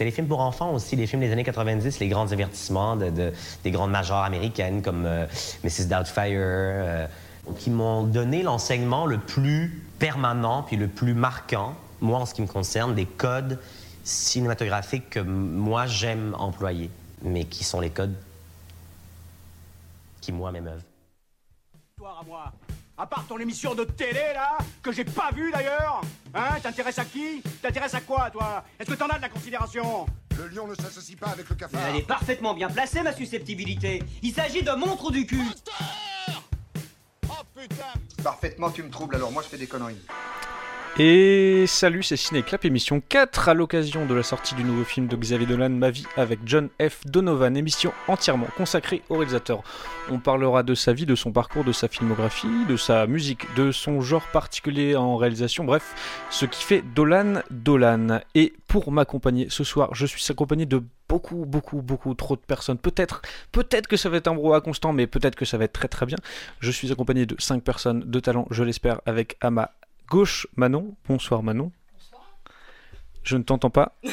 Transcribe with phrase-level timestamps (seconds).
[0.00, 3.10] c'était les films pour enfants aussi, les films des années 90, les grands divertissements de,
[3.10, 5.26] de- des grandes majors américaines comme euh,
[5.62, 5.88] Mrs.
[5.90, 7.06] Doubtfire, euh,
[7.58, 12.40] qui m'ont donné l'enseignement le plus permanent puis le plus marquant, moi en ce qui
[12.40, 13.58] me concerne, des codes
[14.02, 16.88] cinématographiques que moi j'aime employer,
[17.20, 18.16] mais qui sont les codes
[20.22, 20.82] qui, moi, m'émeuvent.
[22.02, 22.52] À.
[23.00, 26.02] À part ton émission de télé, là, que j'ai pas vue d'ailleurs
[26.34, 27.40] Hein T'intéresses à qui?
[27.62, 28.62] T'intéresses à quoi, toi?
[28.78, 30.04] Est-ce que t'en as de la considération?
[30.36, 31.80] Le lion ne s'associe pas avec le cafard.
[31.88, 34.02] Elle est parfaitement bien placée, ma susceptibilité.
[34.22, 35.40] Il s'agit de mon trou du cul.
[37.26, 37.84] Oh putain
[38.22, 39.96] Parfaitement, tu me troubles, alors moi je fais des conneries.
[40.98, 45.16] Et salut, c'est Cinéclap, émission 4 à l'occasion de la sortie du nouveau film de
[45.16, 47.06] Xavier Dolan, Ma vie avec John F.
[47.06, 49.62] Donovan, émission entièrement consacrée au réalisateur.
[50.10, 53.70] On parlera de sa vie, de son parcours, de sa filmographie, de sa musique, de
[53.70, 55.94] son genre particulier en réalisation, bref,
[56.28, 58.20] ce qui fait Dolan Dolan.
[58.34, 62.78] Et pour m'accompagner ce soir, je suis accompagné de beaucoup, beaucoup, beaucoup trop de personnes.
[62.78, 65.72] Peut-être, peut-être que ça va être un brouhaha constant, mais peut-être que ça va être
[65.72, 66.18] très très bien.
[66.58, 69.70] Je suis accompagné de 5 personnes de talent, je l'espère, avec à ma
[70.10, 70.94] gauche Manon.
[71.08, 71.72] Bonsoir Manon.
[73.22, 73.94] Je ne t'entends pas.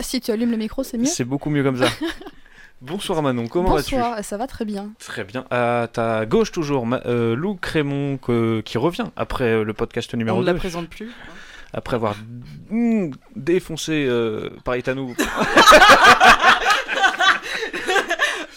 [0.00, 1.06] Si tu allumes le micro, c'est mieux.
[1.06, 1.86] C'est beaucoup mieux comme ça.
[2.82, 3.94] Bonsoir Manon, comment vas-tu?
[3.94, 4.90] Bonsoir, ça va très bien.
[4.98, 5.46] Très bien.
[5.50, 10.12] À ta gauche toujours, Ma- euh, Lou Crémon que- qui revient après euh, le podcast
[10.14, 10.52] numéro On ne 2.
[10.52, 11.10] la présente plus.
[11.72, 12.14] Après avoir
[12.70, 15.14] mm, défoncé euh, Paritano.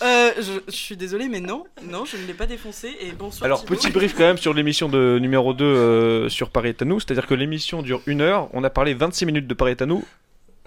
[0.02, 2.95] Euh, je, je suis désolée, mais non, non, je ne l'ai pas défoncé.
[3.00, 3.45] Et bonsoir.
[3.45, 3.76] Alors Thibaut.
[3.76, 7.81] petit brief quand même sur l'émission de numéro 2 euh, sur Paritano, c'est-à-dire que l'émission
[7.81, 10.04] dure une heure, on a parlé 26 minutes de Paritano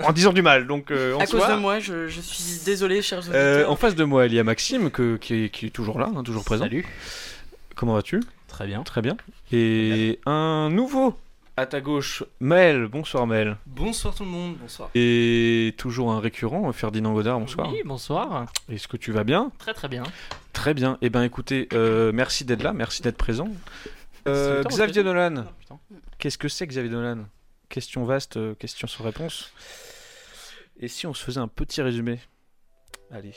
[0.03, 3.03] en disant du mal, donc euh, en À cause de moi, je, je suis désolée,
[3.03, 3.37] chers auditeurs.
[3.37, 5.99] Euh, en face de moi, il y a Maxime que- qui, est, qui est toujours
[6.01, 6.65] là, hein, toujours présent.
[6.65, 6.87] Salut.
[7.77, 8.21] Comment vas-tu?
[8.49, 8.83] Très bien.
[8.83, 9.17] Très bien.
[9.53, 11.15] Et un nouveau
[11.61, 12.87] à ta gauche, Mel.
[12.87, 13.59] Bonsoir Mel.
[13.67, 14.89] Bonsoir tout le monde, bonsoir.
[14.95, 17.39] Et toujours un récurrent, Ferdinand Godard.
[17.39, 17.71] Bonsoir.
[17.71, 18.47] Oui, bonsoir.
[18.71, 19.53] Est-ce que tu vas bien?
[19.59, 20.03] Très très bien.
[20.55, 20.97] Très bien.
[21.03, 23.49] Eh ben écoutez, euh, merci d'être là, merci d'être présent.
[24.27, 25.03] Euh, Xavier.
[25.03, 25.45] Dolan.
[25.71, 25.75] Ah.
[26.19, 27.27] Qu'est-ce que c'est Xavier Dolan?
[27.69, 29.53] Question vaste, euh, question sans réponse.
[30.79, 32.21] Et si on se faisait un petit résumé?
[33.11, 33.35] Allez.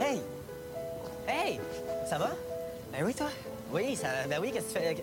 [0.00, 0.20] Hey!
[1.28, 1.60] Hey!
[2.08, 2.30] Ça va?
[2.90, 3.28] Ben oui, toi?
[3.70, 4.94] Oui, ça, ben oui, qu'est-ce que tu fais,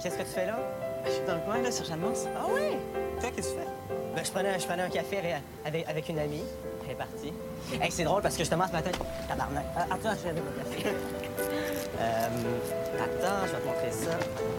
[0.00, 0.89] qu'est-ce que tu fais là?
[1.06, 2.26] Je suis dans le coin, là, sur Jeanne-Mance.
[2.36, 2.76] Ah oui?
[3.20, 3.66] Toi, qu'est-ce que tu fais?
[4.14, 5.18] Ben, je prenais, je prenais un café
[5.64, 6.42] avec, avec, une amie.
[6.84, 7.32] Elle est partie.
[7.80, 8.90] Hey, c'est drôle parce que justement, ce matin,
[9.28, 9.64] tabarnak.
[9.76, 10.88] Ah, attends, je vais avec mon café.
[12.00, 12.28] euh,
[12.98, 14.10] attends, je vais te montrer ça.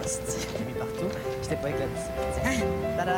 [0.03, 1.17] Hostie, J'ai mis partout.
[1.41, 2.41] J'étais pas avec la petite.
[2.41, 2.67] Tiens.
[2.97, 3.13] Tada!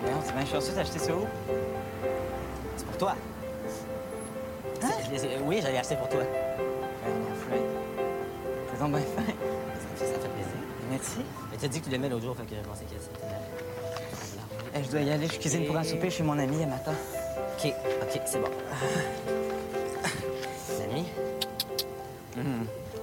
[0.00, 1.26] Voyons, c'est bien chanceux, acheté ça où?
[2.76, 3.14] C'est pour toi.
[4.80, 6.22] C'est- Oui, j'allais acheter pour toi.
[8.80, 9.32] Donc bien fin.
[11.04, 11.18] Merci.
[11.50, 13.26] Mais t'as dit que tu l'aimais l'autre jour, fait que je pensais que c'était...
[14.76, 16.92] Eh, je dois y aller, je cuisine pour un souper chez mon ami, elle m'attend.
[16.92, 17.72] OK,
[18.02, 18.48] OK, c'est bon.
[20.80, 21.04] L'ami?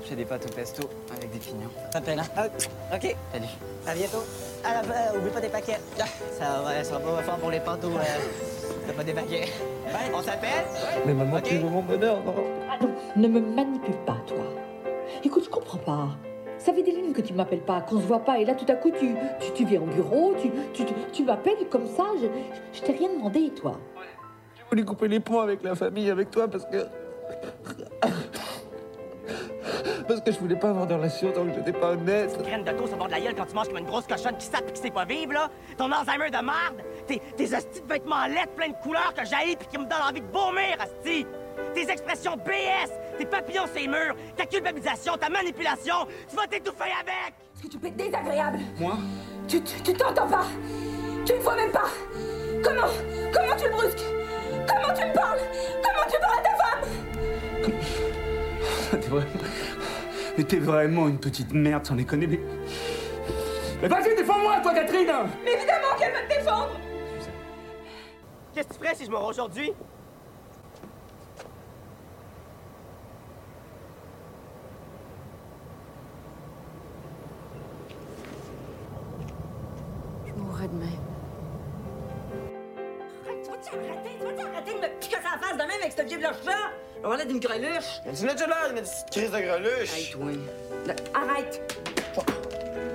[0.08, 1.70] J'ai des pâtes au pesto avec des pignons.
[1.92, 2.26] T'appelles, hein?
[2.94, 3.16] OK.
[3.32, 3.46] Salut.
[3.88, 4.24] À bientôt.
[4.64, 4.82] Ah, là,
[5.14, 5.80] euh, oublie pas des paquets.
[6.00, 6.04] Ah,
[6.38, 7.96] Ça va, ça va pas fort pour les pâtes ou...
[7.96, 8.02] Euh,
[8.88, 9.48] t'as pas des paquets.
[10.14, 10.66] On s'appelle?
[11.06, 11.44] Mais maman, Ok.
[11.44, 12.36] tu veux mon bonheur, non
[12.70, 14.38] Ah non, ne me manipule pas, toi.
[15.24, 16.10] Écoute, je comprends pas.
[16.64, 18.66] Ça fait des lignes que tu m'appelles pas, qu'on se voit pas, et là tout
[18.72, 22.04] à coup tu, tu, tu viens au bureau, tu, tu, tu, tu m'appelles comme ça,
[22.18, 23.80] je, je, je t'ai rien demandé, toi.
[24.56, 26.86] J'ai voulu couper les ponts avec la famille, avec toi, parce que.
[30.08, 32.38] Parce que je voulais pas avoir de relation tant que j'étais pas honnête.
[32.44, 34.36] graine de toast au bord de la gueule quand tu manges comme une grosse cochonne
[34.38, 35.50] qui sape et qui sait pas vivre, là.
[35.78, 36.82] Ton Alzheimer de marde.
[37.08, 40.08] Tes, tes hosties de vêtements lettres pleins de couleurs que j'haïs puis qui me donnent
[40.10, 41.26] envie de vomir, hostie.
[41.74, 46.92] Tes expressions BS, tes papillons sur les murs, ta culpabilisation, ta manipulation, tu vas t'étouffer
[47.00, 47.34] avec!
[47.56, 48.60] Est-ce que tu peux être désagréable?
[48.80, 48.98] Moi?
[49.48, 50.46] Tu tu tu t'entends pas?
[51.26, 51.90] Tu ne vois même pas?
[52.64, 52.88] Comment?
[53.34, 54.06] Comment tu le brusques?
[54.68, 55.40] Comment tu me parles?
[55.84, 56.84] Comment tu parles à ta femme?
[58.92, 59.32] T'es vraiment...
[60.38, 62.40] Mais t'es vraiment une petite merde, sans déconner, mais...
[63.82, 65.12] Mais vas-y, défends-moi, toi, Catherine!
[65.44, 66.80] Mais évidemment qu'elle va te défendre!
[68.54, 69.74] Qu'est-ce que tu ferais si je meurs aujourd'hui?
[80.52, 80.86] Je mourrais demain.
[83.44, 84.18] Tu vas-tu arrêter?
[84.20, 86.58] Tu vas-tu arrêter de me piquer sa face de même avec ce vieux blanche-là
[87.04, 89.98] On va d'une greluche Tu n'as déjà l'air d'une petite crise de greluche.
[89.98, 90.26] Hey, toi.
[90.88, 91.82] Là, arrête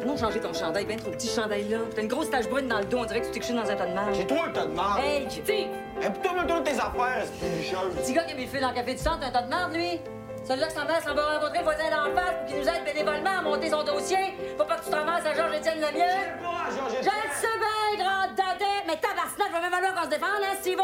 [0.07, 1.79] Non, changer ton chandail, ben trop petit chandail là.
[1.95, 3.71] T'as une grosse tache brune dans le dos, on dirait que tu t'es couché dans
[3.71, 4.17] un tas de marge.
[4.17, 5.03] J'ai toi le tas de marde.
[5.03, 7.95] Hey, Steve Et plutôt me donne tes affaires, c'est une chose.
[8.03, 9.49] Petit gars qui a mis le fil dans le café du centre, un tas de
[9.49, 10.01] marde, lui?
[10.47, 12.85] Celui-là que sa mère s'en va rencontrer le voisin d'en face pour qu'il nous aide
[12.85, 14.17] bénévolement à monter son dossier.
[14.57, 15.99] Faut pas que tu te ramasses à Georges-Étienne Lemieux.
[16.41, 18.87] pas à Georges Je le sais bien, grand dadais!
[18.87, 20.79] mais tabarnak, je vais même falloir qu'on se défende, hein, Steve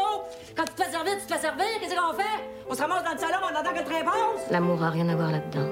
[0.57, 2.43] Quand tu te fais servir, tu te fais servir, qu'est-ce qu'on fait?
[2.69, 4.41] On se ramasse dans le salon en attendant que tu réponses?
[4.51, 5.69] L'amour a rien à voir là-dedans.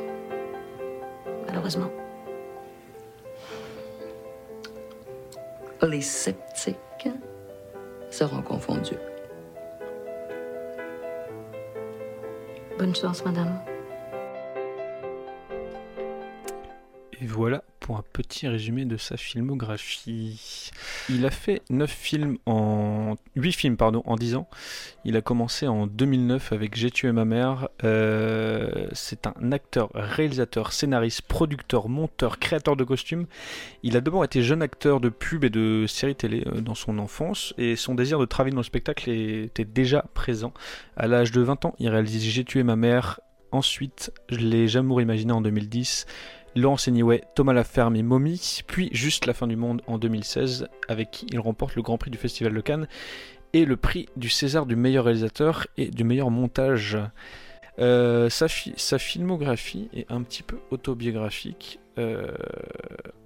[1.47, 1.91] Malheureusement.
[5.81, 7.09] Les sceptiques
[8.09, 8.95] seront confondus.
[12.77, 13.59] Bonne chance, madame.
[17.21, 20.71] Et voilà pour un petit résumé de sa filmographie.
[21.07, 24.49] Il a fait 9 films en 8 films en 10 ans.
[25.05, 27.69] Il a commencé en 2009 avec J'ai tué ma mère.
[27.83, 33.27] Euh, c'est un acteur, réalisateur, scénariste, producteur, monteur, créateur de costumes.
[33.83, 36.97] Il a d'abord été jeune acteur de pub et de séries télé euh, dans son
[36.97, 40.53] enfance et son désir de travailler dans le spectacle était déjà présent.
[40.97, 43.19] À l'âge de 20 ans, il réalise J'ai tué ma mère.
[43.51, 46.05] Ensuite, Les Jamours imaginés en 2010.
[46.55, 51.11] Laurence Anyway, Thomas Laferme et Mommy, puis Juste la fin du monde en 2016, avec
[51.11, 52.87] qui il remporte le Grand Prix du Festival de Cannes
[53.53, 56.97] et le prix du César du meilleur réalisateur et du meilleur montage.
[57.79, 58.47] Euh, sa,
[58.99, 62.27] filmographie est un petit peu autobiographique euh,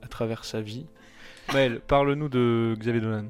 [0.03, 0.85] à travers sa vie.
[1.53, 3.25] Maël, parle-nous de Xavier Dolan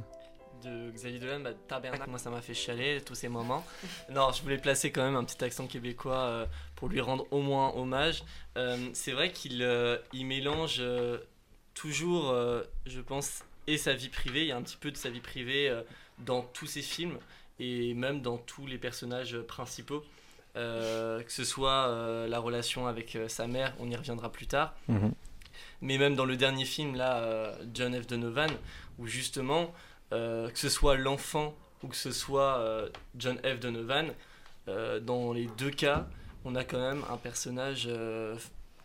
[0.66, 3.64] de Xavier Dolan, bah, tabernacle, moi ça m'a fait chialer tous ces moments.
[4.10, 6.46] Non, je voulais placer quand même un petit accent québécois euh,
[6.76, 8.24] pour lui rendre au moins hommage.
[8.58, 10.82] Euh, c'est vrai qu'il euh, il mélange
[11.74, 12.34] toujours,
[12.86, 14.42] je pense, et sa vie privée.
[14.42, 15.74] Il y a un petit peu de sa vie privée
[16.20, 17.18] dans tous ses films
[17.60, 20.04] et même dans tous les personnages principaux.
[20.54, 24.74] que ce soit la relation avec sa mère, on y reviendra plus tard.
[24.88, 25.14] Mhm.
[25.82, 28.08] Mais même dans le dernier film, là, John F.
[28.08, 28.52] Donovan,
[28.98, 29.74] où justement,
[30.12, 31.56] que ce soit l'enfant
[31.86, 33.60] ou que ce soit euh, John F.
[33.60, 34.14] Donovan,
[34.68, 36.08] euh, dans les deux cas,
[36.44, 37.90] on a quand même un personnage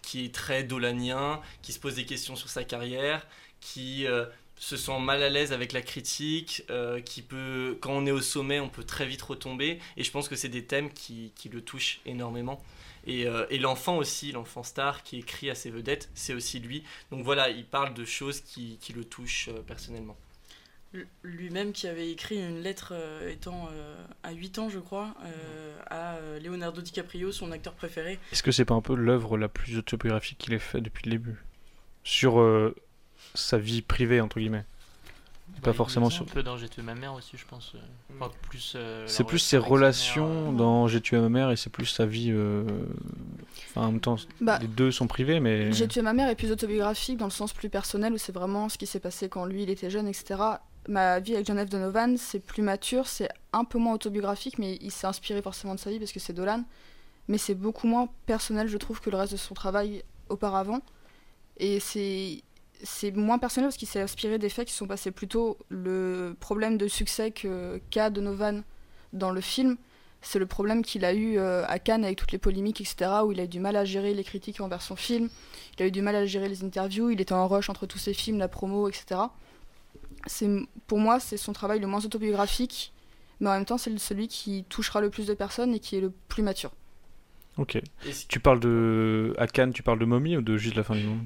[0.03, 3.27] qui est très dolanien, qui se pose des questions sur sa carrière,
[3.61, 4.07] qui
[4.57, 6.65] se sent mal à l'aise avec la critique,
[7.05, 9.79] qui peut, quand on est au sommet, on peut très vite retomber.
[9.99, 12.65] Et je pense que c'est des thèmes qui, le touchent énormément.
[13.07, 13.27] Et,
[13.59, 16.83] l'enfant aussi, l'enfant star qui écrit à ses vedettes, c'est aussi lui.
[17.11, 20.17] Donc voilà, il parle de choses qui le touchent personnellement
[21.23, 25.77] lui-même qui avait écrit une lettre euh, étant euh, à 8 ans, je crois, euh,
[25.89, 28.19] à Leonardo DiCaprio, son acteur préféré.
[28.33, 31.13] Est-ce que c'est pas un peu l'œuvre la plus autobiographique qu'il ait fait depuis le
[31.13, 31.45] début?
[32.03, 32.43] Sur
[33.35, 34.65] sa vie privée, entre guillemets
[35.63, 36.23] pas forcément sur.
[36.23, 37.75] Un peu dans J'ai tué ma mère aussi, je pense.
[38.49, 38.77] plus.
[39.07, 42.33] c'est plus ses relations dans J'ai tué ma mère et c'est plus sa vie.
[43.69, 45.71] Enfin, en même temps, bah, les deux sont privés, mais.
[45.73, 48.71] J'ai tué ma mère est plus autobiographique dans le sens plus personnel où c'est vraiment
[48.71, 50.39] ce qui s'est passé quand lui il était jeune, etc
[50.91, 51.71] ma vie avec John F.
[51.71, 55.81] Donovan, c'est plus mature, c'est un peu moins autobiographique, mais il s'est inspiré forcément de
[55.81, 56.65] sa vie parce que c'est Dolan.
[57.29, 60.81] Mais c'est beaucoup moins personnel, je trouve, que le reste de son travail auparavant.
[61.59, 62.43] Et c'est
[62.83, 66.79] c'est moins personnel parce qu'il s'est inspiré des faits qui sont passés plutôt le problème
[66.79, 68.63] de succès qu'a Donovan
[69.13, 69.77] dans le film.
[70.23, 73.33] C'est le problème qu'il a eu euh, à Cannes avec toutes les polémiques, etc., où
[73.33, 75.31] il a eu du mal à gérer les critiques envers son film,
[75.79, 77.99] il a eu du mal à gérer les interviews, il était en rush entre tous
[77.99, 79.21] ses films, la promo, etc
[80.87, 82.93] pour moi c'est son travail le moins autobiographique,
[83.41, 86.01] mais en même temps c'est celui qui touchera le plus de personnes et qui est
[86.01, 86.73] le plus mature.
[87.59, 87.81] Ok.
[88.29, 91.05] Tu parles de à Cannes, tu parles de Mommy ou de Juste la fin du
[91.05, 91.25] monde?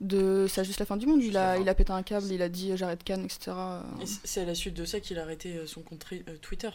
[0.00, 2.40] De ça juste la fin du monde il a il a pété un câble il
[2.40, 3.54] a dit j'arrête Cannes etc
[4.24, 6.70] c'est à la suite de ça qu'il a arrêté euh, son compte euh, Twitter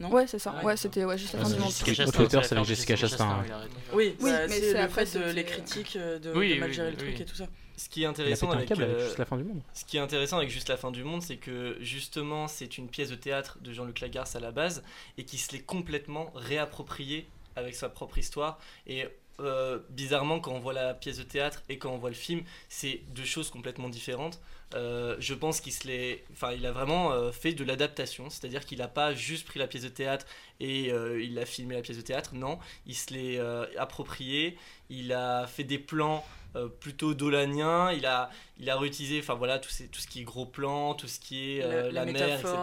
[0.00, 0.10] non?
[0.10, 0.58] Ouais c'est ça.
[0.64, 1.70] Ouais, c'était ouais juste la fin du monde.
[1.72, 3.44] Twitter c'est avec Jessica Chastain
[3.92, 4.30] oui, oui.
[4.30, 7.20] bah, mais c'est le fait de les critiques euh, de, de mal gérer le truc
[7.20, 9.60] et tout ça ce qui est intéressant avec, euh, juste la fin du monde.
[9.74, 12.88] Ce qui est intéressant avec juste la fin du monde, c'est que justement c'est une
[12.88, 14.82] pièce de théâtre de Jean-Luc Lagarce à la base
[15.18, 19.06] et qui se l'est complètement réapproprié avec sa propre histoire et
[19.40, 22.42] euh, bizarrement, quand on voit la pièce de théâtre et quand on voit le film,
[22.68, 24.40] c'est deux choses complètement différentes.
[24.74, 25.86] Euh, je pense qu'il se
[26.32, 29.84] enfin, il a vraiment fait de l'adaptation, c'est-à-dire qu'il n'a pas juste pris la pièce
[29.84, 30.26] de théâtre
[30.58, 32.34] et il a filmé la pièce de théâtre.
[32.34, 33.38] Non, il se l'est
[33.78, 34.56] approprié.
[34.90, 36.24] Il a fait des plans
[36.56, 37.92] euh, plutôt dolanien.
[37.92, 41.08] Il a, il a réutilisé, enfin voilà, tout, tout ce qui est gros plan, tout
[41.08, 42.54] ce qui est euh, la, mer, etc.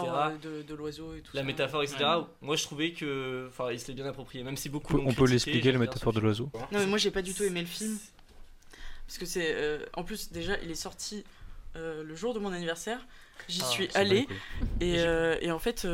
[0.42, 2.04] De, de l'oiseau et tout La métaphore, etc.
[2.42, 4.98] Moi, je trouvais que, enfin, il s'était bien approprié, même si beaucoup.
[4.98, 6.50] On peut l'expliquer la métaphore de l'oiseau.
[6.72, 7.98] Non, mais moi, j'ai pas du tout aimé le film
[9.06, 11.24] parce que c'est, euh, en plus, déjà, il est sorti
[11.76, 13.06] le jour de mon anniversaire.
[13.50, 14.28] J'y ah, suis allée
[14.80, 15.00] et,
[15.42, 15.88] et, en fait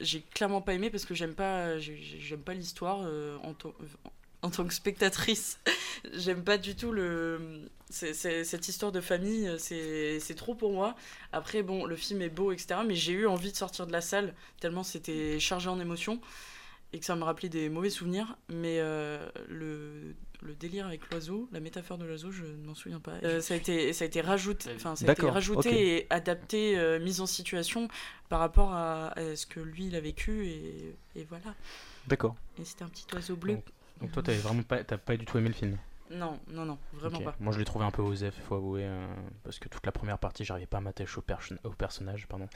[0.00, 2.98] j'ai clairement pas aimé parce que j'aime pas j'aime pas l'histoire
[3.42, 3.54] en,
[4.42, 5.58] en tant que spectatrice,
[6.14, 10.94] j'aime pas du tout le cette histoire de famille, c'est trop pour moi.
[11.32, 12.80] Après, bon, le film est beau, etc.
[12.86, 16.20] Mais j'ai eu envie de sortir de la salle, tellement c'était chargé en émotions.
[16.92, 21.48] Et que ça me rappelait des mauvais souvenirs, mais euh, le, le délire avec l'oiseau,
[21.52, 23.12] la métaphore de l'oiseau, je ne m'en souviens pas.
[23.24, 26.78] Euh, ça, a été, ça a été rajouté, enfin, ça a été rajouté et adapté,
[26.78, 27.88] euh, mis en situation
[28.28, 31.54] par rapport à, à ce que lui il a vécu, et, et voilà.
[32.06, 32.36] D'accord.
[32.58, 33.54] Et c'était un petit oiseau bleu.
[33.54, 33.64] Donc,
[34.00, 35.76] donc toi, t'avais vraiment pas, t'as pas du tout aimé le film
[36.10, 37.34] Non, non, non, vraiment pas.
[37.40, 39.06] Moi, je l'ai trouvé un peu osef, faut avouer, euh,
[39.44, 42.26] parce que toute la première partie, j'arrivais pas à m'attacher au, au personnage.
[42.26, 42.48] Pardon.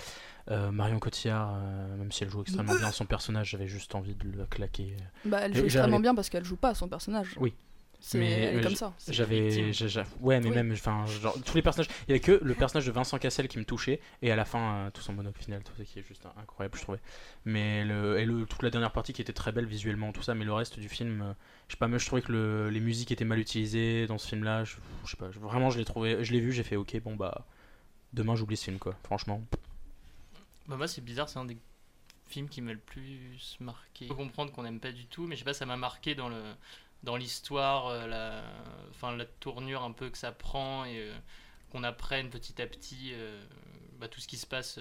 [0.50, 4.14] Euh, Marion Cotillard, euh, même si elle joue extrêmement bien son personnage, j'avais juste envie
[4.14, 4.97] de le claquer.
[5.25, 7.37] Bah, elle joue extrêmement bien parce qu'elle joue pas son personnage.
[7.38, 7.54] Oui.
[8.04, 8.92] C'est Mais euh, comme ça.
[9.09, 9.71] J'avais,
[10.21, 10.54] ouais, mais Oui.
[10.56, 11.88] même, enfin, genre, tous les personnages.
[12.09, 14.44] Il y avait que le personnage de Vincent Cassel qui me touchait, et à la
[14.44, 16.99] fin, euh, tout son monologue final, tout ça qui est juste incroyable, je trouvais.
[17.44, 20.35] Mais le, et le, toute la dernière partie qui était très belle visuellement, tout ça,
[20.35, 21.32] mais le reste du film, euh,
[21.68, 24.26] je sais pas, moi je trouvais que le- les musiques étaient mal utilisées dans ce
[24.26, 24.64] film-là.
[24.64, 27.00] Je, je sais pas, je- vraiment, je l'ai trouvé, je l'ai vu, j'ai fait, ok,
[27.04, 27.47] bon bah,
[28.12, 28.97] demain j'oublie ce film, quoi.
[29.04, 29.40] Franchement.
[30.66, 31.56] Bah moi c'est bizarre, c'est un des
[32.26, 34.06] films qui m'a le plus marqué.
[34.09, 36.28] Faut comprendre qu'on n'aime pas du tout, mais je sais pas, ça m'a marqué dans
[36.28, 36.42] le
[37.02, 38.42] dans l'histoire, euh, la
[38.90, 41.14] enfin la tournure un peu que ça prend et euh,
[41.71, 43.42] qu'on apprenne petit à petit euh,
[43.99, 44.78] bah, tout ce qui se passe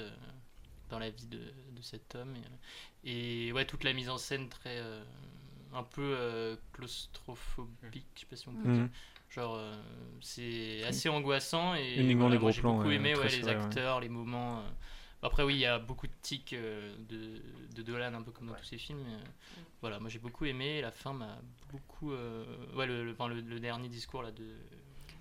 [0.90, 2.34] dans la vie de, de cet homme
[3.06, 5.04] et, et ouais toute la mise en scène très euh,
[5.74, 8.70] un peu euh, claustrophobique, je sais pas si on peut Mhm.
[8.70, 8.90] dire.
[9.30, 9.76] Genre, euh,
[10.22, 13.48] c'est assez angoissant et Uniquement voilà, j'ai beaucoup ouais, aimé ouais, les ouais.
[13.48, 14.64] acteurs, les moments.
[15.24, 17.42] Après, oui, il y a beaucoup de tics euh, de,
[17.76, 19.00] de Dolan, un peu comme dans tous ses films.
[19.06, 20.82] mais, euh, voilà, moi j'ai beaucoup aimé.
[20.82, 21.38] La fin m'a
[21.72, 22.12] beaucoup.
[22.12, 22.44] euh,
[22.76, 24.44] ouais, le, le, enfin, le- le dernier discours là de.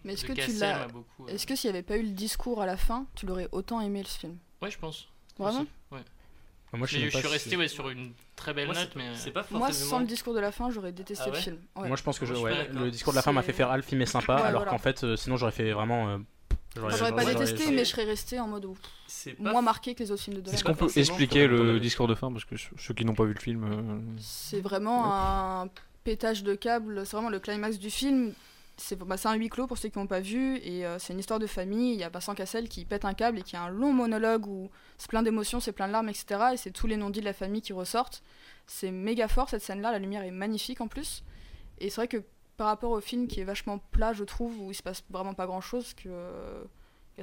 [0.05, 0.79] Mais est-ce de que tu l'as.
[0.79, 1.27] m'a beaucoup.
[1.27, 3.49] euh, Est-ce que s'il n'y avait pas eu le discours à la fin, tu l'aurais
[3.53, 4.39] autant aimé ce film?
[4.63, 5.09] Ouais, je pense.
[5.39, 5.67] Vraiment?
[5.91, 6.01] Ouais.
[6.73, 9.17] Moi, je suis resté ouais, sur une très belle Moi, c'est note, pas- mais.
[9.17, 11.43] c'est pas Moi, forcément- sans le discours de la fin, j'aurais détesté Ah le ouais
[11.43, 11.59] film.
[11.77, 11.89] Ouais.
[11.89, 13.77] Moi, je pense que je, Moi, le discours de la fin m'a fait faire ah,
[13.77, 14.71] le film est sympa, Ouais, alors voilà.
[14.71, 16.09] qu'en fait, euh, sinon j'aurais fait vraiment.
[16.11, 16.19] euh,
[16.77, 18.65] Enfin, j'aurais pas détesté, mais je serais resté en mode.
[18.65, 20.55] ouf, C'est pas Moins marqué que les autres films de Dolan.
[20.55, 23.35] Est-ce qu'on peut expliquer le discours de fin Parce que ceux qui n'ont pas vu
[23.35, 23.65] le film.
[23.65, 25.69] euh, C'est vraiment un
[26.05, 28.33] pétage de câble, c'est vraiment le climax du film.
[28.77, 31.19] C'est bah, un huis clos pour ceux qui n'ont pas vu, et euh, c'est une
[31.19, 31.93] histoire de famille.
[31.93, 34.47] Il y a Vincent Cassel qui pète un câble et qui a un long monologue
[34.47, 36.41] où c'est plein d'émotions, c'est plein de larmes, etc.
[36.55, 38.23] Et c'est tous les non-dits de la famille qui ressortent.
[38.67, 41.25] C'est méga fort cette scène-là, la lumière est magnifique en plus.
[41.79, 42.23] Et c'est vrai que
[42.61, 45.33] par rapport au film qui est vachement plat, je trouve, où il se passe vraiment
[45.33, 46.11] pas grand-chose, que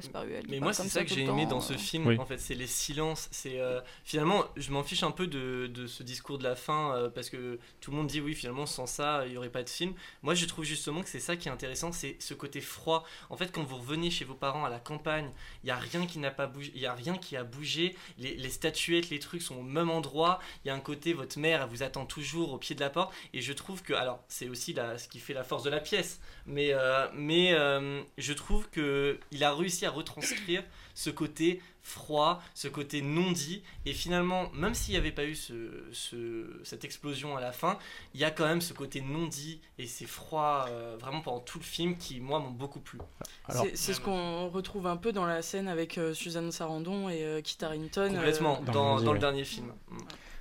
[0.00, 0.44] Gaspard Huel.
[0.44, 1.78] qui Mais moi, c'est ça que j'ai aimé dans ce euh.
[1.78, 2.18] film, Oui.
[2.18, 3.28] en fait, c'est les silences.
[3.30, 6.94] C'est euh, finalement, je m'en fiche un peu de, de ce discours de la fin
[6.94, 9.62] euh, parce que tout le monde dit oui, finalement, sans ça, il y aurait pas
[9.62, 9.94] de film.
[10.22, 13.04] Moi, je trouve justement que c'est ça qui est intéressant, c'est ce côté froid.
[13.30, 15.30] En fait, quand vous revenez chez vos parents à la campagne,
[15.64, 17.96] il y a rien qui n'a pas bougé, il y a rien qui a bougé.
[18.18, 20.38] Les, les statuettes, les trucs sont au même endroit.
[20.64, 22.90] Il y a un côté, votre mère, elle vous attend toujours au pied de la
[22.90, 23.12] porte.
[23.32, 25.80] Et je trouve que, alors, c'est aussi la, ce qui fait la force de la
[25.80, 26.20] pièce.
[26.46, 30.62] Mais, euh, mais euh, je trouve que il a réussi à retranscrire
[30.94, 33.62] ce côté froid, ce côté non dit.
[33.86, 35.54] Et finalement, même s'il n'y avait pas eu ce,
[35.92, 37.78] ce- cette explosion à la fin,
[38.14, 41.40] il y a quand même ce côté non dit et c'est froid euh, vraiment pendant
[41.40, 42.98] tout le film qui, moi, m'ont beaucoup plu.
[43.46, 47.08] Alors- C'est- C'est ce qu'on retrouve un peu dans la scène avec euh, Suzanne Sarandon
[47.08, 48.10] et euh, Kit Harington.
[48.14, 49.18] Complètement, euh, dans, Dans le dans le ouais.
[49.20, 49.72] dernier film.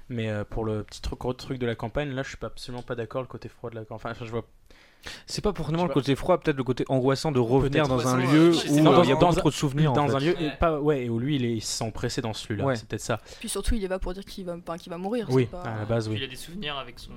[0.10, 2.82] Mais pour le petit truc, gros truc de la campagne, là, je suis pas absolument
[2.82, 4.14] pas d'accord le côté froid de la campagne.
[4.14, 4.46] Enfin, je vois.
[5.26, 8.52] C'est pas forcément le côté froid, peut-être le côté angoissant de revenir dans un lieu
[8.52, 9.94] où il y a dans trop de souvenirs.
[9.94, 10.52] dans un lieu, Ouais.
[10.60, 12.76] pas ouais, et où lui, il, est, il se sent pressé dans celui-là.
[12.76, 13.20] C'est peut-être ça.
[13.40, 15.28] Puis surtout, il est là pour dire qu'il va, qu'il va mourir.
[15.32, 16.16] Oui, à la base, oui.
[16.18, 17.12] il a des souvenirs avec son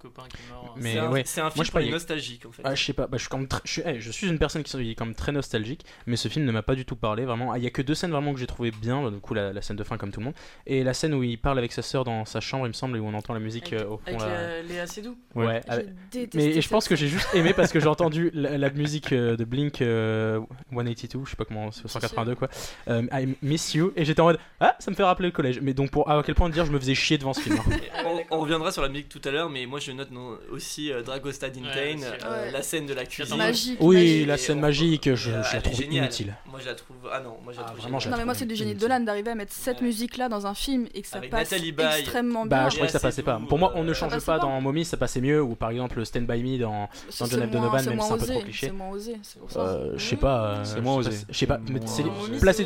[0.00, 0.74] copain qui est mort.
[0.76, 2.62] Mais C'est un, ouais, c'est un moi, film je pour les parlais- nostalgiques en fait.
[2.64, 4.28] Ah, je sais pas, bah, je, suis quand même très- je, suis, eh, je suis
[4.28, 6.84] une personne qui est quand même très nostalgique, mais ce film ne m'a pas du
[6.84, 7.24] tout parlé.
[7.24, 9.02] Vraiment, Ah, il y a que deux scènes vraiment que j'ai trouvé bien.
[9.02, 10.34] bah, Du coup, la, la scène de fin comme tout le monde,
[10.66, 12.96] et la scène où il parle avec sa sœur dans sa chambre, il me semble,
[12.96, 14.02] et où on entend la musique avec euh, au fond.
[14.06, 14.62] avec là.
[14.62, 15.16] Léa- Seydoux.
[15.34, 17.86] Ouais, J'ai avec- détesté mais et je pense que j'ai juste aimé parce que j'ai
[17.88, 20.40] entendu la, la musique euh, de Blink euh,
[20.72, 22.48] 182, je sais pas comment, c'est 182 quoi,
[22.88, 25.60] euh, I Miss You, et j'étais en mode ah ça me fait rappeler le collège.
[25.60, 27.56] Mais donc pour à quel point dire je me faisais chier devant ce film.
[27.58, 27.76] hein.
[28.30, 30.92] On, on reviendra sur la musique tout à l'heure, mais moi je note non, aussi
[30.92, 32.50] euh, Dragostad in Ouais, Pain, euh, ouais.
[32.52, 33.36] la scène de la cuisine.
[33.36, 33.78] Magique.
[33.80, 34.26] oui, magique.
[34.26, 36.04] la scène magique, je, je la trouve géniale.
[36.04, 36.34] inutile.
[36.50, 36.96] Moi je la trouve.
[37.12, 38.00] Ah non, moi je la Ah, trouve vraiment, géniale.
[38.00, 38.78] je Non, la mais moi, trouve c'est du génie de.
[38.80, 39.86] Dolan d'arriver à mettre cette Ouais.
[39.86, 42.68] musique-là dans un film et que ça Avec passe extrêmement Bah, bien.
[42.68, 43.40] je trouvais que ça passait pas.
[43.48, 46.26] Pour moi, on ne change pas dans Mommy, ça passait mieux, ou par exemple Stand
[46.26, 47.50] By Me dans, C'est- dans John c'est F.
[47.50, 48.66] Donovan, c'est même si c'est un peu trop cliché.
[48.66, 49.58] C'est moins osé, c'est.
[49.58, 50.44] Euh, je sais pas.
[50.46, 51.10] euh, C'est je moins osé.
[51.28, 51.60] Je sais pas.
[51.86, 52.02] C'est-
[52.40, 52.64] placer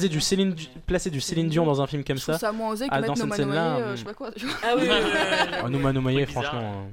[0.00, 0.54] c'est du- Céline,
[0.86, 2.38] placer du Céline Dion dans un film comme Je ça.
[2.38, 3.92] ça moins osé que Ah, mettre dans No cette Man scène-là, Away, euh, hmm.
[3.92, 4.30] je sais pas quoi.
[4.62, 5.70] Ah oui, oui, oui,
[6.60, 6.88] franchement.
[6.88, 6.92] euh,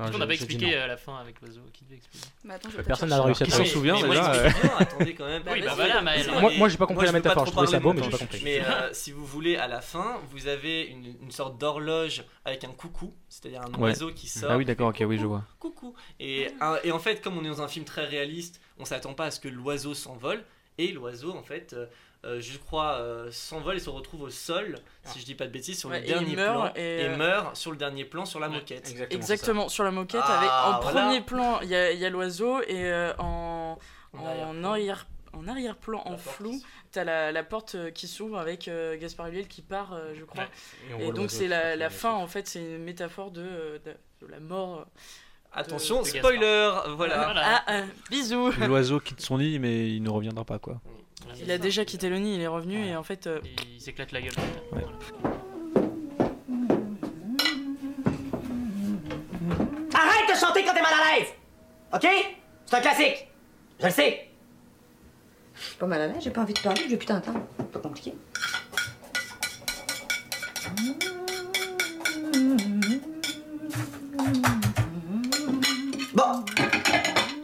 [0.00, 0.82] on n'a pas j'ai dit expliqué non.
[0.82, 2.26] à la fin avec l'oiseau qui devait expliquer.
[2.44, 4.38] Mais attends, je Bah, vais personne n'a réussi à s'en souvient mais moi, déjà je
[4.38, 5.42] euh, m'explique bien, attendez quand même.
[5.50, 5.74] Oui, bah vas-y.
[5.76, 6.26] voilà, Maël.
[6.30, 7.46] Moi, Moi, moi, j'ai pas compris moi, la métaphore.
[7.46, 8.40] Je trouvais ça beau, non mais j'ai pas compris.
[8.44, 12.62] Mais euh, si vous voulez, à la fin, vous avez une, une sorte d'horloge avec
[12.62, 13.90] un coucou, c'est-à-dire un Ouais.
[13.90, 14.50] oiseau qui sort.
[14.52, 15.44] Ah oui, d'accord, ok, oui, je coucou, vois.
[15.58, 15.94] Coucou.
[16.20, 19.14] Et, un- et en fait, comme on est dans un film très réaliste, on s'attend
[19.14, 20.44] pas à ce que l'oiseau s'envole.
[20.80, 21.74] Et l'oiseau, en fait,
[22.24, 25.52] euh, je crois, euh, s'envole et se retrouve au sol, si je dis pas de
[25.52, 26.72] bêtises, sur Ouais, le dernier meurt, plan.
[26.76, 28.94] et, Et, euh, meurt sur le dernier plan sur la moquette.
[29.10, 31.00] Exactement, sur la moquette, Ah, avec en voilà.
[31.02, 33.78] premier plan, il y a, il y a l'oiseau, et euh, en,
[34.14, 36.60] en, arrière, en arrière-plan, en flou,
[36.90, 40.44] t'as la, la porte qui s'ouvre avec euh, Gaspard Ulliel qui part, euh, je crois.
[40.98, 41.06] Ouais.
[41.08, 44.80] Et donc c'est la, fin, en fait, c'est une métaphore de, de, de la mort.
[44.80, 44.84] de-
[45.52, 47.32] Attention, de spoiler, voilà.
[47.36, 50.80] Ah, ah, bisous L'oiseau quitte son lit, mais il ne reviendra pas, quoi.
[51.40, 53.26] Il a déjà quitté le nid, il est revenu, et en fait...
[53.26, 53.40] euh,
[53.74, 54.32] Il s'éclate la gueule.
[59.94, 61.28] Arrête de chanter quand t'es mal à l'aise
[61.94, 62.06] Ok?
[62.66, 63.28] C'est un classique
[63.80, 64.28] Je le sais
[65.54, 67.46] Je suis pas mal à l'aise, j'ai pas envie de parler, j'ai putain attends.
[67.72, 68.14] Pas compliqué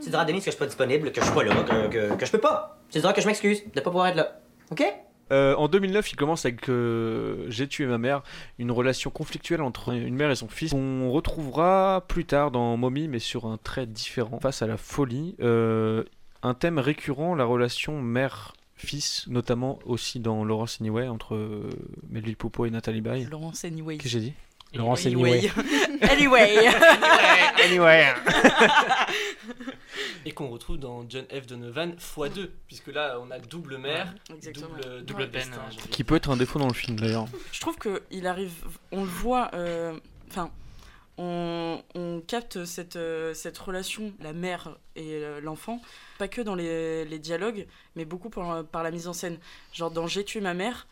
[0.03, 2.15] Tu diras à que je suis pas disponible, que je suis pas là, que, que,
[2.15, 2.79] que je peux pas.
[2.91, 4.41] Tu diras que je m'excuse de pas pouvoir être là.
[4.71, 4.85] Ok?
[5.33, 8.23] Euh, en 2009, il commence avec euh, J'ai tué ma mère,
[8.59, 10.73] une relation conflictuelle entre une mère et son fils.
[10.75, 15.35] On retrouvera plus tard dans Mommy, mais sur un trait différent, face à la folie.
[15.41, 16.05] Euh,
[16.43, 21.71] un thème récurrent, la relation mère-fils, notamment aussi dans Laurence Anyway entre euh,
[22.11, 23.27] Melville Poupeau et Nathalie Baye.
[23.31, 23.97] Laurence Anyway.
[23.97, 24.35] Qu'est-ce que j'ai dit?
[24.75, 25.51] Laurence Anyway.
[26.03, 26.59] Anyway.
[27.65, 28.05] Anyway.
[30.25, 31.47] Et qu'on retrouve dans John F.
[31.47, 34.15] Donovan x2, puisque là on a double mère,
[34.55, 35.29] double, double Ouais.
[35.29, 37.27] peine, de Qui peut être un défaut dans le film d'ailleurs.
[37.53, 38.53] Je trouve qu'il arrive,
[38.93, 40.51] on le voit, euh, enfin,
[41.19, 45.81] on, on capte cette, euh, cette relation, la mère et euh, l'enfant,
[46.19, 49.39] pas que dans les, les dialogues, mais beaucoup par, par la mise en scène.
[49.73, 50.87] Genre dans J'ai tué ma mère,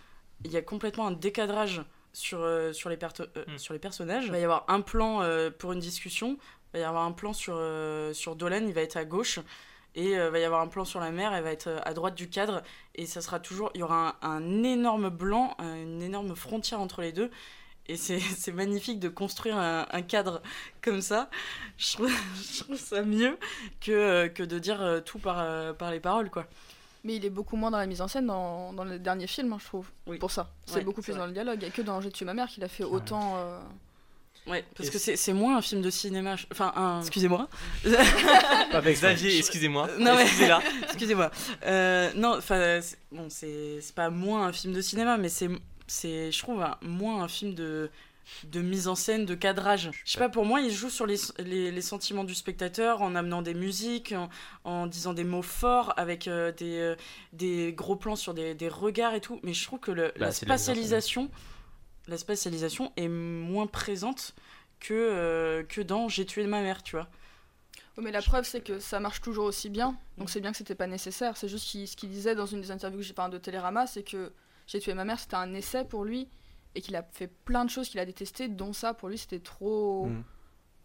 [0.44, 4.24] il y a complètement un décadrage sur, euh, sur, les, euh, sur les personnages.
[4.26, 6.36] Il va y avoir un plan euh, pour une discussion,
[6.72, 9.38] va y avoir un plan sur, euh, sur Dolan, il va être à gauche.
[9.94, 11.92] Et euh, va y avoir un plan sur la mer, elle va être euh, à
[11.92, 12.62] droite du cadre,
[12.94, 16.80] et ça sera toujours, il y aura un, un énorme blanc, un- une énorme frontière
[16.80, 17.30] entre les deux,
[17.88, 20.40] et c'est c'est magnifique de construire un, un cadre
[20.80, 21.28] comme ça.
[21.76, 22.10] Je trouve,
[22.54, 23.36] je trouve ça mieux
[23.82, 26.46] que, euh, que de dire euh, tout par, euh, par les paroles, quoi.
[27.04, 29.52] Mais il est beaucoup moins dans la mise en scène dans, dans le dernier film,
[29.52, 29.88] hein, je trouve.
[30.20, 30.48] Pour ça.
[30.64, 31.20] C'est Ouais, beaucoup plus vrai.
[31.20, 31.58] dans le dialogue.
[31.60, 33.34] Il n'y a que dans J'ai tué ma mère qu'il a fait autant.
[33.36, 33.58] euh,
[34.46, 36.34] Ouais, parce Et que c'est c'est moins un film de cinéma.
[36.50, 37.00] Enfin, un.
[37.00, 37.48] Excusez-moi.
[38.72, 39.88] Avec Xavier, excusez-moi.
[39.98, 40.22] Non, mais.
[40.22, 40.60] Excusez-la.
[40.84, 41.30] Excusez-moi.
[41.64, 45.48] Euh, non, enfin, c'est- bon, c'est c'est pas moins un film de cinéma, mais c'est,
[45.86, 47.90] c'est, je trouve, moins un film de
[48.44, 49.90] de mise en scène, de cadrage.
[50.04, 53.16] Je sais pas, pour moi, il joue sur les, les, les sentiments du spectateur en
[53.16, 54.28] amenant des musiques, en,
[54.64, 56.94] en disant des mots forts, avec euh, des, euh,
[57.32, 59.40] des gros plans sur des, des regards et tout.
[59.42, 61.30] Mais je trouve que le- Bah, la spatialisation,
[62.08, 64.34] la spatialisation est moins présente
[64.80, 67.08] que, euh, que dans J'ai tué ma mère, tu vois.
[68.00, 69.94] Mais la preuve, c'est que ça marche toujours aussi bien.
[70.18, 71.36] Donc c'est bien que c'était pas nécessaire.
[71.36, 74.02] C'est juste ce qu'il disait dans une des interviews que j'ai enfin, de Télérama, c'est
[74.02, 74.32] que
[74.66, 76.28] J'ai tué ma mère, c'était un essai pour lui.
[76.74, 79.40] Et qu'il a fait plein de choses qu'il a détestées, dont ça, pour lui, c'était
[79.40, 80.06] trop.
[80.06, 80.24] Mm.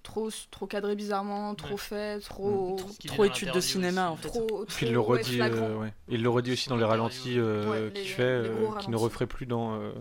[0.04, 1.78] Trop, trop cadré bizarrement, trop Ouais.
[1.78, 2.78] fait, trop.
[3.00, 4.14] Qu'il Trop étude de cinéma, aussi.
[4.14, 4.28] en fait.
[4.30, 5.94] Trop, Puis il le redit, euh, ouais.
[6.08, 9.28] Il le redit aussi dans les ralentis euh, Ouais, qu'il fait, euh, qu'il ne referait
[9.28, 9.92] plus dans euh,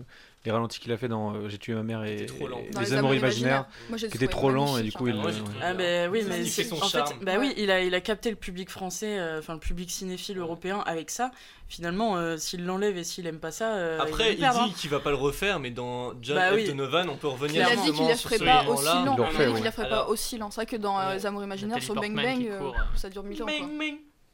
[0.47, 2.61] les ralentis qu'il a fait dans euh, J'ai tué ma mère et, trop lent.
[2.65, 3.65] et Dans Les Les Amours Amours imaginaires, imaginaires.
[3.89, 5.11] Moi, qui était trop lent et du coup hein.
[5.13, 5.17] il.
[5.17, 5.45] Ah, moi, euh, j'ai ouais.
[5.45, 7.19] trouvé- Ah bah oui, Ça mais fait c'est- son en fait, charme.
[7.21, 10.37] bah oui, il a, il a capté le public français, euh, enfin le public cinéphile
[10.37, 11.31] européen avec ça.
[11.67, 15.01] Finalement, euh, s'il l'enlève et s'il aime pas ça, euh, Après, il dit qu'il va
[15.01, 16.65] pas le refaire, mais dans John Bah oui.
[16.65, 19.03] Donovan, on peut Il revenir a dit qu'il sur ferait pas aussi lent.
[19.03, 19.55] Il le Il a refait, dit oui.
[19.57, 20.49] qu'il ne ferait pas aussi lent.
[20.49, 21.15] C'est vrai que dans Ouais.
[21.15, 23.47] Les Amours imaginaires, sur Bang Bang, euh, ça dure mille ans.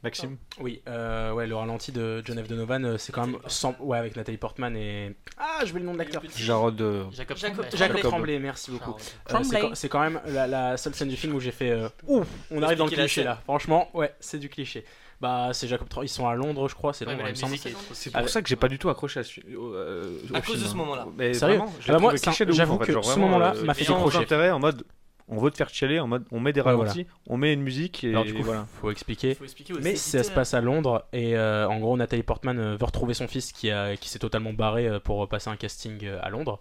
[0.04, 2.46] Maxime Oui, euh, ouais, le ralenti de John F.
[2.46, 3.74] Donovan, euh, c'est quand même sans...
[3.80, 6.22] ouais, avec Nathalie Portman et ah, je vais le nom de l'acteur.
[6.36, 6.80] Jarod.
[6.80, 7.76] euh, Jacob Jacob- Tremblay.
[7.78, 8.10] Jacob Jacob.
[8.10, 8.92] Tremblay, merci beaucoup.
[9.32, 12.26] Euh, c'est quand- même la, la seule scène du film où j'ai fait euh, ouf,
[12.50, 13.40] on arrive dans le cliché là.
[13.44, 14.84] Franchement, ouais, c'est du cliché.
[15.20, 17.56] Bah, c'est Jacob Tremblay, ils sont à Londres, je crois, c'est Londres, il me semble.
[17.92, 20.36] C'est Ah, pour ça que j'ai pas du tout accroché à ce, au, euh, au
[20.36, 21.06] À cause film, de ce moment-là.
[21.16, 22.14] Mais Sérieux vraiment, je Ah bah moi,
[22.48, 24.18] j'avoue que ce moment-là m'a fait décrocher.
[24.18, 24.84] intérêt en mode
[25.28, 26.90] on veut te faire chialer en mode on met des Ouais, voilà.
[26.90, 28.66] ralentis, on met une musique et Alors du coup, voilà.
[28.80, 29.34] faut expliquer.
[29.34, 32.58] Faut expliquer aux Mais ça se passe à Londres et euh, en gros Nathalie Portman
[32.58, 35.56] euh, veut retrouver son fils qui, a, qui s'est totalement barré euh, pour passer un
[35.56, 36.58] casting à Londres.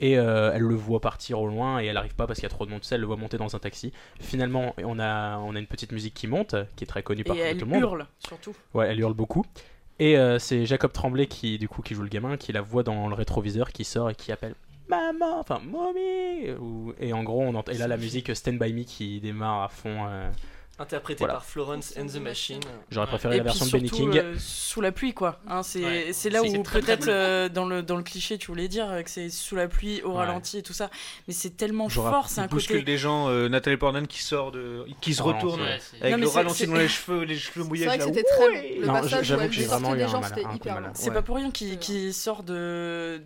[0.00, 2.52] Et euh, elle le voit partir au loin et elle arrive pas parce qu'il y
[2.52, 2.82] a trop de monde.
[2.90, 3.92] Elle le voit monter dans un taxi.
[4.20, 7.36] Finalement, on a, on a une petite musique qui monte, qui est très connue par
[7.36, 7.80] Et elle tout le monde.
[7.80, 8.54] hurle, surtout.
[8.74, 9.46] Ouais, elle hurle beaucoup.
[10.00, 12.82] Et euh, c'est Jacob Tremblay qui, du coup, qui joue le gamin, qui la voit
[12.82, 14.56] dans le rétroviseur, qui sort et qui appelle
[14.88, 16.50] maman, enfin mommy.
[16.60, 19.62] Ou- Et en gros, on entend, et là la musique Stand by Me qui démarre
[19.62, 20.06] à fond.
[20.08, 20.30] euh,
[20.76, 21.34] Interprété Voilà.
[21.34, 22.58] par Florence and the Machine.
[22.90, 24.18] J'aurais préféré Et la puis version de Benny King.
[24.18, 25.38] euh, sous la pluie, quoi.
[25.46, 26.30] Hein, c'est Ouais.
[26.32, 29.54] là où peut-être euh, dans, le, dans le cliché, tu voulais dire que c'est sous
[29.54, 30.16] la pluie, au Ouais.
[30.16, 30.90] ralenti et tout ça.
[31.28, 32.82] Mais c'est tellement fort, c'est il un côté.
[32.82, 34.84] des gens, euh, Nathalie Portman qui sort de.
[35.00, 37.82] qui se retourne ouais, avec Non, le ralenti dans les cheveux, les cheveux mouillés.
[37.84, 40.20] C'est vrai que c'était très Le Non, j'avoue que j'ai vraiment eu des un gens,
[40.22, 40.90] mal- long.
[40.94, 43.22] C'est pas pour rien qu'il sort de,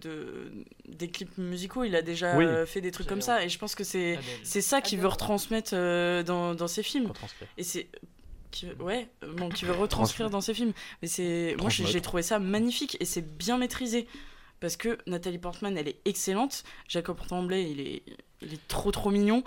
[0.88, 2.44] des clips musicaux, il a déjà Oui.
[2.44, 4.24] euh, fait des trucs comme ça, et je pense que c'est Adèle.
[4.42, 7.12] c'est ça qu'il veut retransmettre euh, dans, dans ses films.
[7.56, 7.88] Et c'est.
[8.50, 10.72] qui- ouais, bon, qui veut retranscrire dans ses films.
[11.02, 11.54] Mais c'est.
[11.60, 14.06] Moi, j'ai j'ai trouvé ça magnifique et c'est bien maîtrisé.
[14.60, 16.64] Parce que Nathalie Portman, elle est excellente.
[16.88, 18.02] Jacob Tremblay, il est,
[18.42, 19.44] il est trop trop mignon.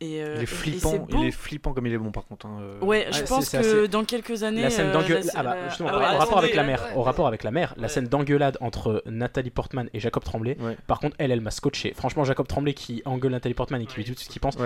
[0.00, 2.44] Et, euh, Il est flippant, il est flippant comme il est bon par contre.
[2.44, 2.84] hein, euh.
[2.84, 4.60] Ouais, je Ouais, pense que assez- dans quelques années.
[4.60, 5.24] La scène euh, d'engueulade.
[5.24, 6.96] la- Ah bah, ah au ouais, rapport avec la mère, ouais.
[6.98, 10.58] au rapport avec la mère, la scène d'engueulade entre Nathalie Portman et Jacob Tremblay.
[10.60, 10.76] Ouais.
[10.86, 11.94] Par contre, elle, elle m'a scotché.
[11.96, 14.56] Franchement, Jacob Tremblay qui engueule Nathalie Portman et qui lui dit tout ce qu'il pense.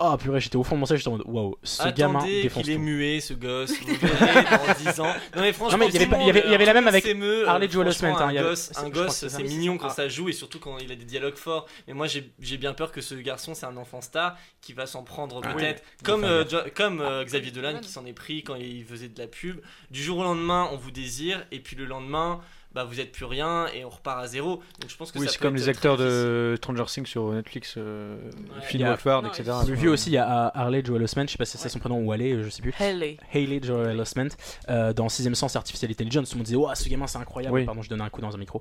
[0.00, 0.06] Ouais.
[0.12, 2.64] Oh purée, j'étais au fond de mon siège, j'étais en mode waouh, ce gamin défonce
[2.64, 3.72] qu'il est muet, ce gosse.
[3.80, 5.04] Vous verrez dans 10 ans.
[5.36, 7.04] Non, mais franchement, Non, mais il y avait il y il y la même avec
[7.04, 9.78] s'émeut, Harley euh, Joel Osment, hein, Un il avait- gosse, c'est- un gosse, c'est mignon
[9.78, 9.94] quand Ah.
[9.94, 11.66] ça joue et surtout quand il a des dialogues forts.
[11.86, 15.04] Mais moi, j'ai bien peur que ce garçon, c'est un enfant star qui va s'en
[15.04, 15.82] prendre Ah peut-être.
[15.84, 16.04] oui.
[16.04, 19.28] Comme, euh, comme euh, Xavier Dolan qui s'en est pris quand il faisait de la
[19.28, 19.60] pub.
[19.92, 22.40] Du jour au lendemain, on vous désire et puis le lendemain.
[22.74, 24.56] Bah, vous êtes plus rien et on repart à zéro.
[24.80, 26.16] Donc je pense que Oui, c'est comme les acteurs difficile.
[26.18, 28.16] de Stranger Things sur Netflix, euh,
[28.62, 29.52] Phil Non, etc.
[29.66, 31.78] J'ai vu aussi, il y a Harley Joel Osment, je sais pas si c'est son
[31.78, 32.74] prénom ou Haley, je sais plus.
[32.80, 33.16] Haley.
[33.32, 34.28] Haley Joel Osment,
[34.68, 37.54] euh, dans Sixième Sens Artificial Intelligence, tout le monde disait, Ouah, ce gamin c'est incroyable.
[37.54, 37.64] Oui.
[37.64, 38.60] Pardon, je donnais un coup dans un micro.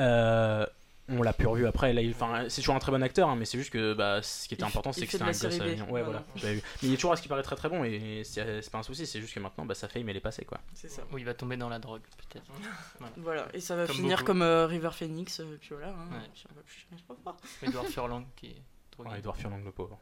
[0.00, 0.66] Euh,
[1.08, 1.92] on l'a pu revu après.
[1.92, 4.22] Là, il- enfin, c'est toujours un très bon acteur, hein, mais c'est juste que bah,
[4.22, 5.84] ce qui était important, c'est que c'était un gosse mignon.
[5.90, 6.04] Ouais, Voilà.
[6.04, 6.24] voilà.
[6.36, 6.62] j'avais vu.
[6.82, 8.78] Mais il est toujours à ce qui paraît très très bon et c'est c'est pas
[8.78, 10.60] un souci, c'est juste que maintenant, bah, sa fame elle est passée quoi.
[10.74, 11.02] C'est ça.
[11.12, 12.46] Où il va tomber dans la drogue, peut-être.
[12.98, 13.12] Voilà.
[13.18, 14.26] Voilà, et ça va Comme finir beaucoup.
[14.28, 15.88] comme euh, River Phoenix, euh, puis voilà.
[15.90, 16.28] hein, Ouais.
[16.34, 17.36] puis on va plus jamais se revoir.
[17.62, 18.62] Edouard Furlong qui est
[18.92, 19.10] drogué.
[19.10, 19.98] Ouais, Edouard Furlong, le pauvre.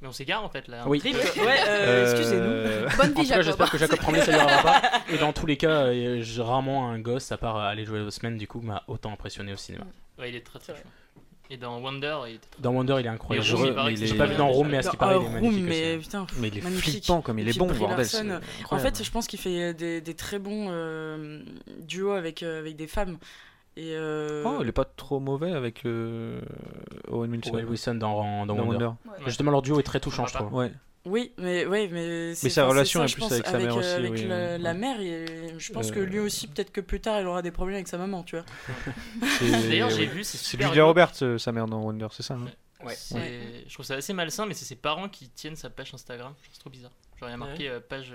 [0.00, 0.84] Mais on s'égare en fait là.
[0.86, 1.00] Oui.
[1.00, 2.42] Trip, ouais, euh, excusez-nous.
[2.42, 3.42] Euh, Bonne En tout vie, cas, Jacob.
[3.46, 4.82] j'espère que Jacob Tremblay ça lui arrivera pas.
[5.12, 8.00] Et dans tous les cas, euh, j'ai rarement un gosse, à part euh, aller jouer
[8.00, 9.84] aux semaines, du coup, m'a autant impressionné au cinéma.
[10.18, 10.82] Ouais, il est très très chaud.
[11.50, 13.46] Et dans Wonder, il était très Dans Wonder, il est incroyable.
[13.46, 14.48] Je- c'est pas vu dans.
[14.48, 16.04] Room, mais à ce qui paraît, il est magnifique mais aussi.
[16.06, 16.90] putain, Mais il est magnifique.
[17.04, 18.40] flippant comme il est bon, bordel.
[18.70, 21.40] En fait, je pense qu'il fait des, des très bons euh,
[21.80, 23.16] duos avec, euh, avec des femmes.
[23.80, 26.40] Et euh, Oh, il est pas trop mauvais avec euh,
[27.08, 27.54] Owen Wilson.
[27.54, 28.86] Owen Wilson dans, dans, Dans Wonder.
[28.86, 28.86] Wonder.
[29.08, 29.24] Ouais.
[29.26, 30.52] Justement, leur duo est très touchant, je trouve.
[30.52, 30.72] Ouais.
[31.04, 33.88] Oui, mais ouais, mais c'est sa relation ça, est plus pense, avec sa mère aussi,
[33.88, 34.78] avec oui, la, euh, la ouais.
[34.78, 37.52] mère, et je pense que Euh, lui aussi, peut-être que plus tard, il aura des
[37.52, 38.44] problèmes avec sa maman, tu vois.
[39.38, 40.84] C'est- D'ailleurs, j'ai vu, c'est Julia.
[40.84, 42.46] Roberts, euh, sa mère dans Wonder, c'est ça hein
[42.84, 42.94] Ouais.
[43.66, 46.34] Je trouve ça assez malsain, mais c'est ses parents qui tiennent sa page Instagram.
[46.52, 46.92] C'est trop bizarre.
[47.18, 48.12] Genre, il y a marqué euh, page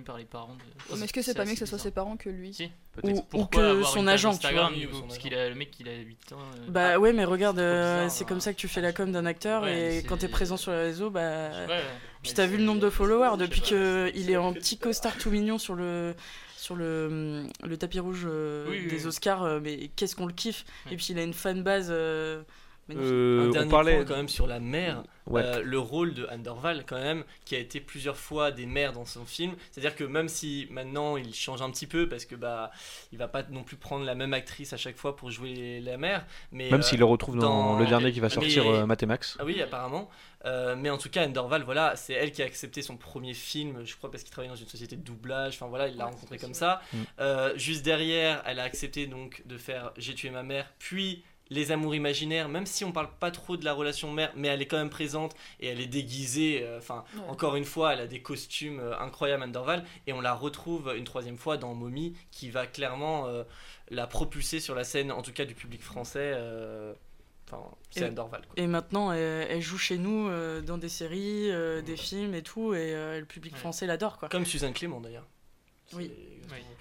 [0.00, 0.54] par les parents.
[0.54, 0.96] De...
[0.96, 2.70] Mais est-ce que c'est pas mieux que ce soit ses parents que lui Si.
[3.02, 4.80] Ou, que avoir son agent, tu Instagram, vois.
[4.80, 5.22] du coup, ou son parce agent.
[5.22, 6.38] qu'il a le mec, il a 8 ans.
[6.38, 8.26] euh, Bah ouais, mais regarde, euh, c'est hein.
[8.28, 10.72] comme ça que tu fais la com d'un acteur, Ouais, et quand t'es présent sur
[10.72, 11.50] les réseaux, bah.
[11.68, 11.82] ouais.
[12.22, 15.58] Puis t'as vu le nombre de followers depuis qu'il est en petit costard tout mignon
[15.58, 16.14] sur le
[16.56, 19.06] sur le, le tapis rouge euh, Oui, oui, des oui.
[19.06, 20.66] Oscars, euh, mais qu'est-ce qu'on le kiffe.
[20.90, 21.90] Et puis il a une fanbase
[22.98, 23.40] euh.
[23.40, 25.42] Euh, un on dernier parlait point quand même sur la mère, Ouais.
[25.44, 28.92] euh, le rôle de Anne Dorval quand même, qui a été plusieurs fois des mères
[28.92, 29.54] dans son film.
[29.70, 32.70] C'est-à-dire que même si maintenant il change un petit peu parce que bah
[33.12, 35.96] il va pas non plus prendre la même actrice à chaque fois pour jouer la
[35.98, 38.66] mère, mais Même euh, s'il le retrouve dans, dans- le dernier qui va mais- sortir,
[38.68, 39.36] euh, Mathémax.
[39.38, 40.10] Ah oui, apparemment.
[40.46, 43.34] Euh, mais en tout cas, Anne Dorval, voilà, c'est elle qui a accepté son premier
[43.34, 45.54] film, je crois parce qu'il travaillait dans une société de doublage.
[45.56, 46.80] Enfin voilà, il l'a rencontré comme ça.
[46.92, 46.96] Mm.
[47.20, 51.72] Euh, juste derrière, elle a accepté donc de faire J'ai tué ma mère, puis Les
[51.72, 54.66] Amours imaginaires, même si on parle pas trop de la relation mère, mais elle est
[54.66, 56.60] quand même présente et elle est déguisée.
[56.62, 57.22] euh, Enfin, Ouais.
[57.28, 60.92] encore une fois, elle a des costumes euh, incroyables, Anne Dorval, et on la retrouve
[60.96, 63.42] une troisième fois dans Mommy, qui va clairement euh,
[63.90, 66.32] la propulser sur la scène, en tout cas du public français.
[66.34, 66.94] euh,
[67.52, 68.42] Enfin, c'est Et- Anne Dorval.
[68.42, 68.52] Quoi.
[68.62, 72.42] Et maintenant, elle, elle joue chez nous euh, dans des séries, euh, des films et
[72.42, 73.58] tout, et euh, le public Ouais.
[73.58, 74.28] français l'adore quoi.
[74.28, 75.26] Comme Suzanne Clément d'ailleurs.
[75.94, 76.10] Oui.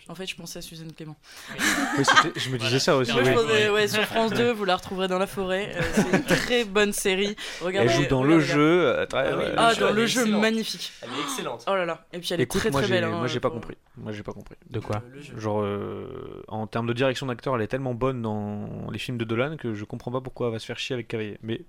[0.08, 1.16] En fait, je pensais à Suzanne Clément.
[1.54, 1.58] Oui,
[2.36, 2.80] je me disais Voilà.
[2.80, 3.12] ça aussi.
[3.12, 3.36] Moi, je oui.
[3.36, 5.72] pensais, ouais, sur France 2, vous la retrouverez dans la forêt.
[5.76, 7.36] euh, c'est une très bonne série.
[7.62, 8.88] Regardez, Elle joue dans le jeu.
[8.88, 9.44] euh, très- Ah oui.
[9.56, 10.42] Ah, dans le jeu excellente.
[10.42, 10.92] magnifique.
[11.04, 11.64] Elle est excellente.
[11.68, 12.08] Oh là là.
[12.12, 13.04] Et puis elle est Écoute, très très belle.
[13.04, 13.76] hein, moi j'ai pas compris.
[13.98, 14.56] Moi j'ai pas compris.
[14.68, 15.38] De quoi Le- le jeu.
[15.40, 19.26] Genre euh, en termes de direction d'acteur, elle est tellement bonne dans les films de
[19.26, 21.38] Dolan que je comprends pas pourquoi elle va se faire chier avec Cavalier.
[21.44, 21.62] Mais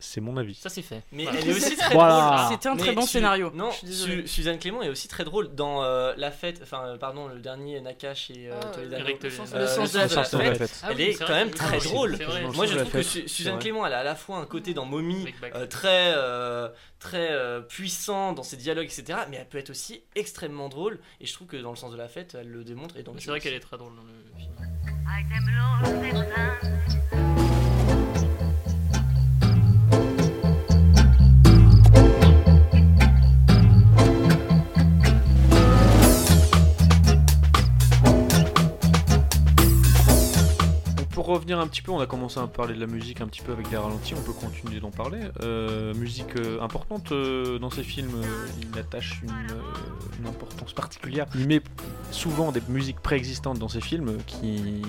[0.00, 0.54] c'est mon avis.
[0.54, 1.02] Ça, c'est fait.
[1.12, 1.40] Mais Voilà.
[1.40, 2.36] elle est aussi très Voilà.
[2.44, 2.52] drôle.
[2.52, 3.50] C'était un Mais très bon Su- scénario.
[3.54, 3.90] Non, Je.
[3.92, 7.40] Su- Suzanne Clément est aussi très drôle dans euh, La Fête, enfin, euh, pardon, le
[7.40, 9.04] dernier Nakash et euh, Ah, Toledano.
[9.04, 9.54] Eric Toledano.
[9.54, 10.58] Euh, Le sens de la fête.
[10.58, 10.80] fête.
[10.82, 11.44] Ah Elle est c'est quand vrai.
[11.44, 12.18] même Ah très oui, drôle.
[12.54, 13.58] Moi, je trouve que Su- Suzanne.
[13.58, 16.68] Clément, elle a à la fois un côté dans Mommy euh, très, euh,
[17.00, 19.20] très euh, puissant dans ses dialogues, etc.
[19.30, 21.00] Mais elle peut être aussi extrêmement drôle.
[21.20, 22.96] Et je trouve que dans le sens de la fête, elle le démontre.
[22.96, 24.52] Et C'est vrai qu'elle est très drôle dans le film.
[41.28, 43.52] Revenir un petit peu, on a commencé à parler de la musique un petit peu
[43.52, 45.20] avec des ralentis, on peut continuer d'en parler.
[45.42, 49.30] Euh, musique euh, importante euh, dans ces films, euh, il attache une,
[50.20, 51.26] une importance particulière.
[51.34, 51.60] Il met
[52.10, 54.82] souvent des musiques préexistantes dans ces films qui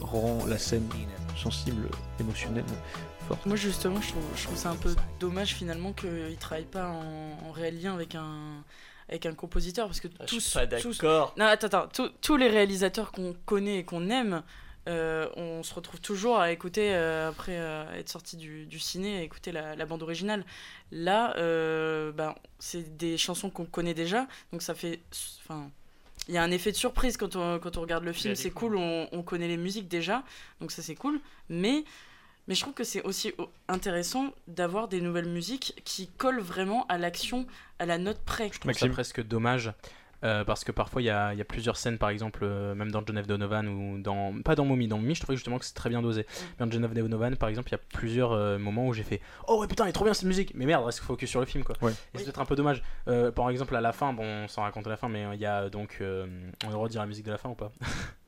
[0.00, 0.88] rend la scène
[1.36, 1.88] sensible,
[2.20, 2.64] émotionnelle,
[3.28, 3.44] forte.
[3.46, 7.48] Moi justement, je trouve, je trouve ça un peu dommage finalement qu'il travaille pas en,
[7.48, 8.62] en réel lien avec un
[9.08, 11.34] avec un compositeur parce que Ah, je tous, suis pas tous- d'accord.
[11.36, 14.42] non attends attends, tous- tous les réalisateurs qu'on connaît et qu'on aime,
[14.88, 19.18] euh, on se retrouve toujours à écouter euh, après euh, être sorti du, du ciné,
[19.18, 20.44] à écouter la, la bande originale.
[20.90, 25.00] Là, euh, ben, c'est des chansons qu'on connaît déjà, donc ça fait,
[25.40, 25.70] enfin.
[26.28, 28.52] Il y a un effet de surprise quand on, quand on regarde le film, c'est
[28.52, 30.22] cool, on, on connaît les musiques déjà,
[30.60, 31.20] donc ça c'est cool.
[31.48, 31.82] Mais
[32.46, 33.32] mais je trouve que c'est aussi
[33.66, 37.46] intéressant d'avoir des nouvelles musiques qui collent vraiment à l'action,
[37.80, 38.50] à la note près.
[38.52, 39.72] Je trouve ça presque dommage.
[40.24, 42.74] Euh, parce que parfois il y a, il y a plusieurs scènes, par exemple, euh,
[42.74, 43.26] même dans John F.
[43.26, 44.40] Donovan ou dans.
[44.42, 46.26] Pas dans Mommy, dans Mommy, je trouvais justement que c'est très bien dosé.
[46.58, 46.92] Mais dans John F.
[46.94, 49.84] Donovan, par exemple, il y a plusieurs euh, moments où j'ai fait Oh ouais, putain,
[49.84, 51.76] elle est trop bien cette musique Mais merde, reste focus sur le film quoi.
[51.82, 51.92] Ouais.
[52.14, 52.82] Et c'est peut-être un peu dommage.
[53.08, 55.68] Euh, par exemple, à la fin, bon, sans raconter la fin, mais il y a
[55.68, 55.98] donc.
[56.00, 56.26] euh,
[56.64, 57.72] on a le droit de dire la musique de la fin ou pas?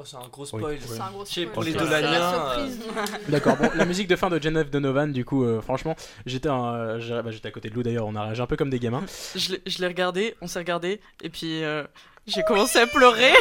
[0.00, 0.78] Oh, c'est un gros spoil.
[0.80, 1.48] C'est un gros spoil.
[1.48, 2.10] Pour les C'est Dolaniens.
[2.20, 2.68] la euh.
[3.28, 4.70] D'accord, bon, la musique de fin de F.
[4.70, 8.14] Donovan, du coup, euh, franchement, j'étais un- bah, j'étais à côté de Lou d'ailleurs, on
[8.14, 9.02] a réagi un peu comme des gamins.
[9.34, 11.82] Je l'ai- je l'ai regardé, on s'est regardé, et puis euh,
[12.28, 13.32] j'ai commencé à pleurer.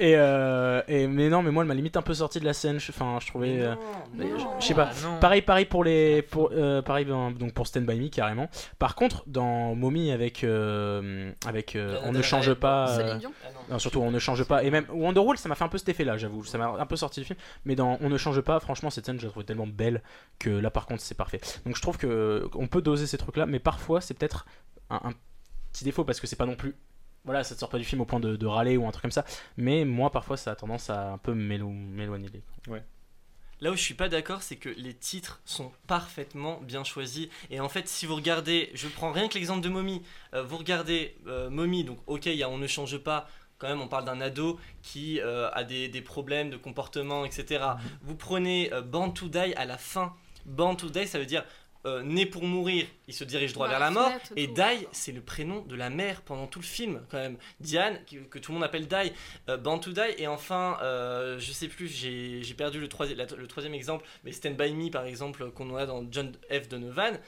[0.00, 2.52] Et, euh, et mais non, mais moi, elle m'a limite un peu sorti de la
[2.52, 2.78] scène.
[2.80, 3.60] je- Enfin, je trouvais.
[3.60, 3.74] euh,
[4.18, 4.24] je-
[4.60, 4.90] je sais pas.
[4.90, 5.20] Ah, non.
[5.20, 8.48] Pareil, pareil pour les, pour, euh, pareil ben, donc pour Stand by Me carrément.
[8.78, 12.90] Par contre, dans Mommy avec euh, avec euh, on ne change pas.
[12.98, 13.78] euh, Ah non.
[13.78, 14.64] surtout on ne change pas.
[14.64, 16.44] Et même Wonderwall, ça m'a fait un peu cet effet-là, j'avoue.
[16.44, 17.38] Ça m'a un peu sorti du film.
[17.64, 20.02] Mais dans On ne change pas, franchement, cette scène, je la trouve tellement belle
[20.38, 21.40] que là, par contre, c'est parfait.
[21.64, 24.44] Donc je trouve que on peut doser ces trucs-là, mais parfois, c'est peut-être
[24.90, 25.12] un, un
[25.72, 26.74] petit défaut parce que c'est pas non plus.
[27.24, 29.02] Voilà, ça te sort pas du film au point de, de râler ou un truc
[29.02, 29.24] comme ça.
[29.56, 32.28] Mais moi, parfois, ça a tendance à un peu m'élo- m'éloigner.
[33.60, 37.28] Là où je suis pas d'accord, c'est que les titres sont parfaitement bien choisis.
[37.50, 40.02] Et en fait, si vous regardez, je prends rien que l'exemple de Mommy.
[40.34, 43.28] Euh, vous regardez euh, Mommy, donc ok, il y a On ne change pas.
[43.58, 47.64] Quand même, on parle d'un ado qui euh, a des, des problèmes de comportement, etc.
[48.02, 50.12] Vous prenez euh, Born to Die à la fin.
[50.44, 51.44] Born to Die, ça veut dire
[51.86, 54.10] euh, né pour mourir, il se dirige droit vers la mort.
[54.36, 54.46] et.
[54.46, 57.36] Die, c'est le prénom de la mère pendant tout le film, quand même.
[57.60, 57.98] Diane,
[58.30, 59.12] que tout le monde appelle Die.
[59.48, 60.00] Euh, to Die.
[60.18, 64.32] Et enfin, euh, je sais plus, j'ai perdu le, troisi- la- le troisième exemple, mais
[64.32, 66.68] Stand By Me, par exemple, qu'on a dans John F.
[66.68, 67.18] Donovan.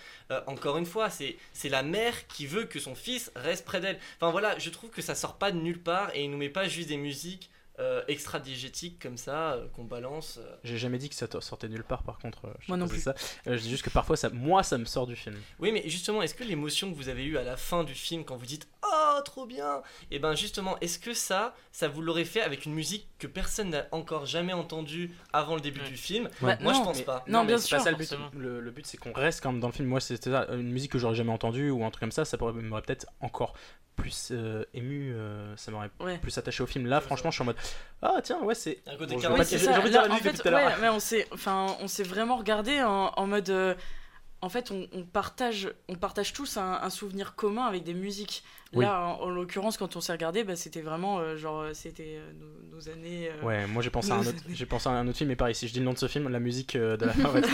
[0.47, 3.99] Encore une fois, c'est c'est la mère qui veut que son fils reste près d'elle.
[4.21, 6.49] Enfin voilà, je trouve que ça sort pas de nulle part et il nous met
[6.49, 10.39] pas juste des musiques euh, extra diégétiques comme ça, euh, qu'on balance.
[10.39, 10.57] euh.
[10.65, 12.47] J'ai jamais dit que ça sortait nulle part, par contre.
[12.47, 12.97] euh, je Moi non plus.
[12.99, 13.15] c'est Ça.
[13.47, 15.37] Euh, je dis juste que parfois, ça, moi, ça me sort du film.
[15.59, 18.25] Oui, mais justement, est-ce que l'émotion que vous avez eue à la fin du film
[18.25, 22.25] quand vous dites Oh, trop bien Et ben justement, est-ce que ça, ça vous l'aurait
[22.25, 26.29] fait avec une musique que personne n'a encore jamais entendue avant le début du film?
[26.41, 26.79] Bah, Moi, non.
[26.79, 27.25] je pense Mais- pas.
[27.27, 28.15] Non, mais bien c'est pas sûr, ça le but.
[28.35, 29.89] Le, le but, c'est qu'on reste quand même dans le film.
[29.89, 30.47] Moi, c'était ça.
[30.53, 33.07] Une musique que j'aurais jamais entendue ou un truc comme ça, ça pourrait- m'aurait peut-être
[33.21, 33.55] encore
[33.97, 35.13] plus euh, ému.
[35.15, 36.19] euh, ça m'aurait Ouais.
[36.19, 36.87] plus attaché au film.
[36.87, 37.57] Là, franchement, je suis en mode
[38.03, 38.79] Ah, tiens, ouais, c'est.
[38.87, 40.67] Bon, Oui, j'ai envie de dire Là, la en musique fait, depuis tout à l'heure.
[40.67, 43.77] ouais, mais on s'est, enfin, on s'est vraiment regardé en, en mode.
[44.43, 48.43] En fait, on, on partage, on partage tous un, un souvenir commun avec des musiques.
[48.75, 48.85] Oui.
[48.85, 52.19] Là, en, en l'occurrence, quand on s'est regardé, bah, c'était vraiment euh, genre, euh, c'était
[52.19, 53.31] euh, nos, nos années.
[53.31, 55.37] euh, Ouais, moi j'ai pensé, à un autre, j'ai pensé à un autre film, mais
[55.37, 57.29] pareil, si je dis le nom de ce film, la musique euh, de la fin
[57.29, 57.49] va être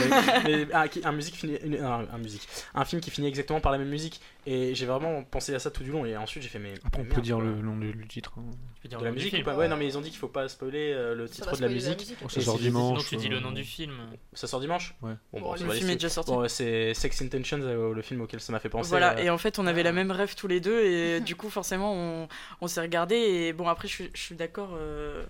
[0.44, 3.72] mais un, qui- un musique une- un, un musique, un film qui finit exactement par
[3.72, 4.20] la même musique.
[4.46, 6.04] Et j'ai vraiment pensé à ça tout du long.
[6.06, 6.74] Et ensuite j'ai fait, mais.
[6.82, 7.44] Après, on peut dire quoi.
[7.44, 8.32] le nom du, du titre.
[8.38, 8.50] hein.
[8.76, 9.54] Tu peux dire De la musique ou pas?
[9.54, 11.62] Ouais, non, mais ils ont dit qu'il faut pas spoiler euh, le Ça titre de
[11.66, 12.08] la musique.
[12.28, 12.98] ça sort dimanche.
[13.06, 13.92] Sinon, tu dis le nom du film.
[14.32, 14.96] Ça sort dimanche?
[15.02, 15.12] Ouais.
[15.32, 16.32] Bon, Bon, bon, ça le film est déjà sorti.
[16.72, 18.88] C'est Sex Intentions, euh, le film auquel ça m'a fait penser.
[18.88, 21.36] Voilà, euh, et en fait, on avait la même rêve tous les deux, et du
[21.36, 22.28] coup, forcément, on,
[22.60, 23.16] on s'est regardé.
[23.16, 25.24] Et bon, après, je, suis- je suis d'accord euh,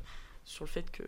[0.45, 1.03] sur le fait que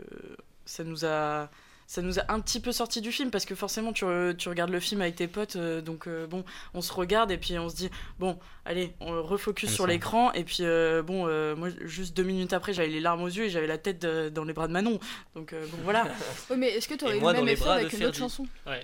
[0.64, 1.48] ça nous a.
[1.86, 4.48] Ça nous a un petit peu sorti du film parce que forcément tu, re- tu
[4.48, 6.42] regardes le film avec tes potes euh, donc euh, bon
[6.72, 10.44] on se regarde et puis on se dit bon allez on refocus sur l'écran et
[10.44, 13.50] puis euh, bon euh, moi juste deux minutes après j'avais les larmes aux yeux et
[13.50, 14.98] j'avais la tête de- dans les bras de Manon
[15.36, 16.06] donc euh, bon voilà
[16.50, 18.04] Oui, mais est-ce que tu aurais eu le dans même les effet bras avec une
[18.06, 18.46] autre chanson?
[18.66, 18.80] Ouais.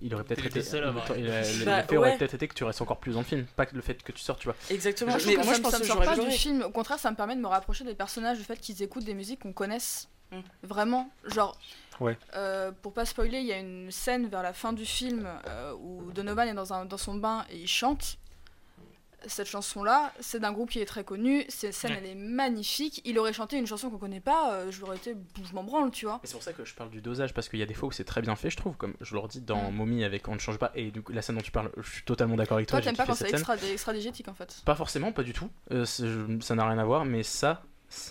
[0.00, 0.58] Il aurait peut-être été.
[0.60, 1.02] le seul le- Bah,
[1.80, 3.82] L'effet aurait peut-être été que tu restes encore plus dans le film, pas que le
[3.82, 4.56] fait que tu sortes, tu vois.
[4.70, 6.30] exactement Moi, je mais moi ça je me- pense ça que me sort pas du
[6.30, 6.62] film.
[6.62, 9.14] Au contraire, ça me permet de me rapprocher des personnages, du fait qu'ils écoutent des
[9.14, 10.08] musiques qu'on connaisse.
[10.30, 10.40] Mm.
[10.62, 11.58] Vraiment, genre.
[12.00, 12.16] Ouais.
[12.36, 15.72] euh, pour pas spoiler, il y a une scène vers la fin du film euh,
[15.80, 18.17] où Donovan est dans, un, dans son bain et il chante.
[19.26, 21.44] Cette chanson-là, c'est d'un groupe qui est très connu.
[21.48, 21.98] Cette scène, Ouais.
[22.04, 23.00] elle est magnifique.
[23.04, 25.16] Il aurait chanté une chanson qu'on connaît pas, euh, je l'aurais été,
[25.48, 26.20] je m'en branle, tu vois.
[26.22, 27.92] C'est pour ça que je parle du dosage, parce qu'il y a des fois où
[27.92, 28.76] c'est très bien fait, je trouve.
[28.76, 29.74] Comme je leur dis dans Mm.
[29.74, 31.90] Mommy avec On ne change pas, et du coup, la scène dont tu parles, je
[31.90, 32.78] suis totalement d'accord avec toi.
[32.80, 33.92] Toi, t'aimes pas quand c'est extra, extra
[34.30, 34.62] en fait.
[34.64, 35.50] Pas forcément, pas du tout.
[35.72, 37.62] Euh, ça n'a rien à voir, mais ça,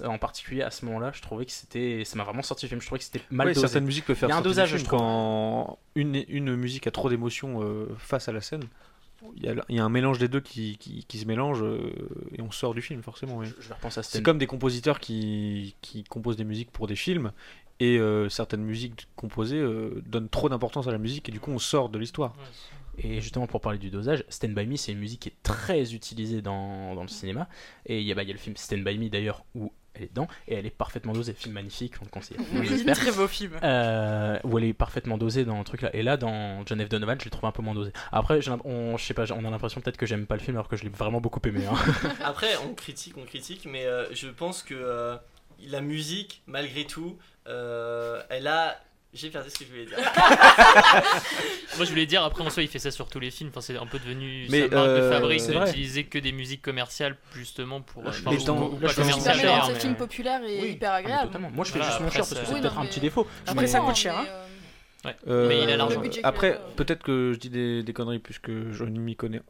[0.04, 2.04] en particulier à ce moment-là, je trouvais que c'était.
[2.04, 2.82] Ça m'a vraiment sorti du film.
[2.82, 3.66] Je trouvais que c'était mal Ouais, dosé.
[3.68, 5.00] certaines musiques peuvent faire Il y a un dosage, je trouve.
[5.00, 8.64] quand une, une musique a trop d'émotions euh, face à la scène.
[9.36, 11.64] Il y, a, il y a un mélange des deux qui, qui, qui se mélange
[11.64, 11.92] euh,
[12.36, 13.38] et on sort du film forcément.
[13.38, 13.48] oui.
[13.60, 16.96] Je vais repenser à C'est comme des compositeurs qui, qui composent des musiques pour des
[16.96, 17.32] films
[17.80, 21.52] et euh, certaines musiques composées euh, donnent trop d'importance à la musique et du coup
[21.52, 22.36] on sort de l'histoire.
[23.00, 25.94] Et justement, pour parler du dosage, Stand By Me, c'est une musique qui est très
[25.94, 27.48] utilisée dans, dans le cinéma.
[27.86, 29.72] Et il y, a, bah, il y a le film Stand By Me d'ailleurs, où
[29.98, 31.34] elle est dedans, et elle est parfaitement dosée.
[31.34, 32.38] Film magnifique, on le conseille.
[32.54, 33.54] Oui, très beau film.
[33.64, 35.90] Euh, où elle est parfaitement dosée dans le truc là.
[35.96, 36.90] Et là, dans John F.
[36.90, 37.92] Donovan, je l'ai trouvé un peu moins dosée.
[38.12, 40.68] Après, on, je sais pas, on a l'impression peut-être que j'aime pas le film alors
[40.68, 41.66] que je l'ai vraiment beaucoup aimé.
[41.66, 41.76] hein.
[42.24, 45.16] Après, on critique, on critique, mais euh, je pense que euh,
[45.68, 48.80] la musique, malgré tout, euh, elle a.
[49.14, 49.98] J'ai perdu ce que je voulais dire.
[51.78, 53.62] Moi je voulais dire, après en soi il fait ça sur tous les films, enfin,
[53.62, 56.62] c'est un peu devenu Mais, sa marque de euh, fabrique c'est d'utiliser que des musiques
[56.62, 58.04] commerciales justement pour...
[58.04, 59.56] Là, je- enfin, mais dans- ou là, pas je fais Ça commerciales permet de d'ailleurs,
[59.62, 60.70] rendre ce mais- film populaire et Oui.
[60.72, 61.28] hyper agréable.
[61.28, 61.50] totalement.
[61.52, 63.28] Moi, je fais Voilà, juste mon cher parce que c'est Oui, peut-être un petit défaut.
[63.48, 64.32] Après, mais- ça coûte Non, cher, mais, hein.
[64.32, 64.44] euh,
[65.06, 65.16] Ouais.
[65.28, 66.02] Euh, Mais il a l'argent.
[66.02, 69.42] budget Après, euh, peut-être que je dis des, des conneries puisque je ne m'y connais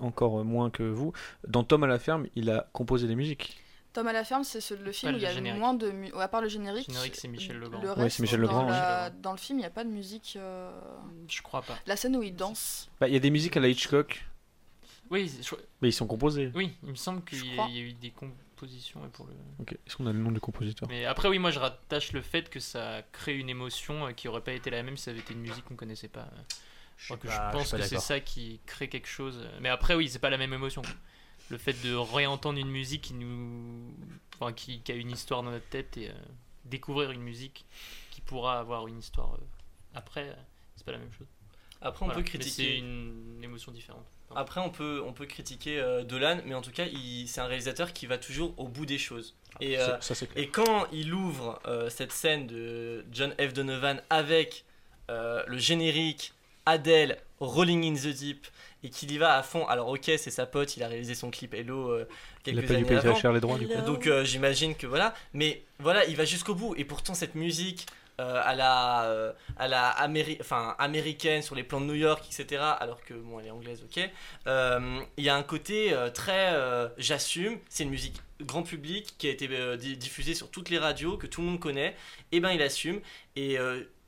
[0.00, 1.12] encore moins que vous.
[1.46, 3.58] Dans Tom à la ferme, il a composé des musiques.
[3.92, 5.58] Tom à la ferme, c'est ce- le film où il y le a le générique.
[5.60, 6.86] moins de mu- à part le générique.
[6.88, 7.82] Générique, c'est Michel Legrand.
[7.82, 9.88] Le Ouais, c'est Michel dans, Legrand, la- dans le film, il n'y a pas de
[9.90, 10.34] musique.
[10.36, 10.70] euh,
[11.28, 11.76] Je crois pas.
[11.86, 12.88] La scène où il danse.
[13.00, 14.24] Bah, il y a des musiques à la Hitchcock,
[15.10, 16.52] Oui, je- mais ils sont composés.
[16.54, 19.32] oui, il me semble qu'il y, a- y eu des compositions pour le...
[19.58, 19.72] Ok.
[19.72, 20.88] Est-ce qu'on a le nom du compositeur?
[20.88, 24.28] Mais après oui, moi je rattache le fait que ça crée une émotion euh, qui
[24.28, 26.28] aurait pas été la même si ça avait été une musique qu'on connaissait pas.
[26.96, 29.40] Je, crois que pas- je pense que c'est ça qui crée quelque chose.
[29.60, 30.82] Mais après oui, c'est pas la même émotion.
[31.50, 33.92] Le fait de réentendre une musique qui nous,
[34.38, 36.12] enfin qui, qui a une histoire dans notre tête et euh,
[36.64, 37.64] découvrir une musique
[38.12, 39.38] qui pourra avoir une histoire euh,
[39.94, 40.34] après, euh,
[40.76, 41.26] c'est pas la même chose.
[41.82, 42.14] Après, on Voilà.
[42.14, 42.50] peut Mais critiquer.
[42.72, 44.04] C'est une émotion différente.
[44.28, 44.40] Pardon.
[44.42, 47.46] Après, on peut, on peut critiquer euh, Dolan, mais en tout cas, il- c'est un
[47.46, 49.34] réalisateur qui va toujours au bout des choses.
[49.60, 50.44] Et, Ça- ça, c'est clair.
[50.44, 53.52] et quand il ouvre euh, cette scène de John F.
[53.54, 54.64] Donovan avec
[55.10, 56.32] euh, le générique,
[56.66, 58.46] Adele, Rolling in the Deep,
[58.82, 61.30] et qu'il y va à fond, alors ok, c'est sa pote, il a réalisé son
[61.30, 62.06] clip Hello euh,
[62.46, 63.14] Il quelques a pas dû années avant.
[63.14, 63.80] cher les droits, du coup.
[63.82, 66.74] Donc euh, j'imagine que voilà, mais voilà, il va jusqu'au bout.
[66.76, 67.86] Et pourtant, cette musique
[68.20, 72.22] euh, à la, euh, à la améri- enfin, américaine sur les plans de New York,
[72.26, 73.96] etc., alors que bon, elle est anglaise, ok,
[75.16, 76.54] il y a un côté très
[76.98, 81.16] j'assume, c'est une musique grand public qui a été di- diffusée sur toutes les radios,
[81.18, 81.94] que tout le monde connaît,
[82.32, 83.00] et ben il assume.
[83.36, 83.56] Et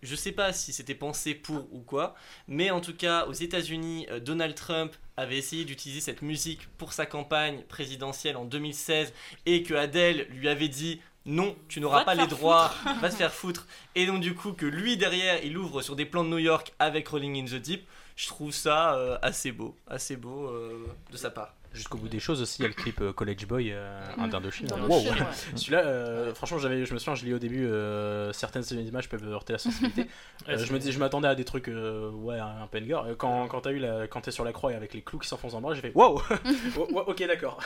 [0.03, 2.15] je sais pas si c'était pensé pour ou quoi,
[2.49, 6.93] mais en tout cas, aux États-Unis, euh, Donald Trump avait essayé d'utiliser cette musique pour
[6.93, 9.13] sa campagne présidentielle en 2016
[9.47, 13.01] et que Adele lui avait dit non, tu n'auras pas les droits, foutre.
[13.01, 13.67] va te faire foutre.
[13.95, 16.73] Et donc du coup que lui derrière, il ouvre sur des plans de New York
[16.79, 17.87] avec Rolling in the Deep,
[18.17, 21.55] je trouve ça euh, assez beau, assez beau euh, de sa part.
[21.75, 24.29] Jusqu'au bout des choses aussi, il y a le clip euh, College Boy euh, Mm.
[24.29, 24.69] d'Indochine.
[24.73, 25.01] Wow.
[25.01, 25.11] ouais.
[25.57, 29.27] Celui-là, euh, franchement, j'avais, je me souviens, je lis au début, euh, certaines images peuvent
[29.27, 30.03] heurter la sensibilité.
[30.49, 33.07] Ouais, Euh, je me dis, je m'attendais à des trucs, euh, ouais, un peu gore.
[33.17, 35.29] Quand, quand t'as eu la, quand t'es sur la croix et avec les clous qui
[35.29, 36.21] s'enfoncent dans le bras, j'ai fait, wow,
[37.07, 37.59] ok, d'accord.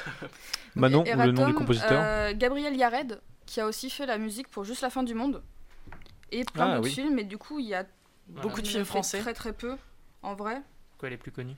[0.75, 4.49] Manon, Et le nom du compositeur euh, Gabriel Yared, qui a aussi fait la musique
[4.49, 5.43] pour Juste la fin du monde.
[6.33, 6.95] Et plein Ah, d'autres oui.
[6.95, 7.85] films, et du coup, il y a
[8.29, 9.21] Beaucoup de films français.
[9.21, 9.77] Très très peu,
[10.23, 10.61] en vrai.
[10.99, 11.55] Quoi, les plus connus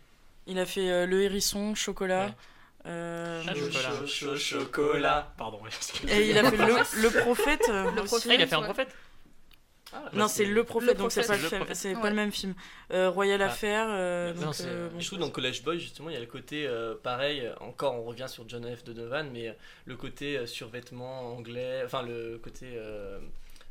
[0.48, 2.34] Il a fait euh, Le Hérisson, Chocolat.
[2.86, 3.90] euh, Ah, Chocolat.
[4.00, 5.32] Cho- cho- chocolat.
[5.36, 5.60] Pardon,
[6.08, 6.66] Et il a fait Le,
[7.02, 7.62] le Prophète.
[7.68, 8.06] euh, Le aussi.
[8.08, 8.88] Prophète, Ah, il a fait un prophète
[10.14, 12.54] Non, c'est Le Prophète, donc c'est pas, le, pas le même film.
[12.92, 13.46] Euh, Royal Ah.
[13.46, 13.86] Affair.
[13.90, 15.00] euh, Non, donc, c'est- euh, bon.
[15.00, 18.02] Je trouve dans College Boy justement il y a le côté euh, pareil, encore on
[18.04, 18.84] revient sur John F.
[18.84, 19.52] Donovan, mais euh,
[19.86, 23.18] le côté euh, survêtement anglais, enfin le côté euh,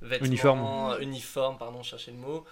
[0.01, 0.97] vêtements, Uniforme.
[1.01, 2.45] uniforme, pardon, je cherchais le mot.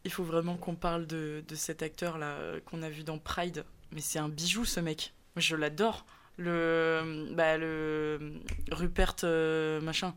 [0.00, 3.02] Euh, Il faut vraiment qu'on parle de, de cet acteur là euh, qu'on a vu
[3.04, 3.64] dans Pride.
[3.92, 5.12] Mais c'est un bijou ce mec.
[5.36, 6.04] Je l'adore.
[6.36, 8.32] Le, bah, le
[8.72, 10.14] Rupert euh, machin.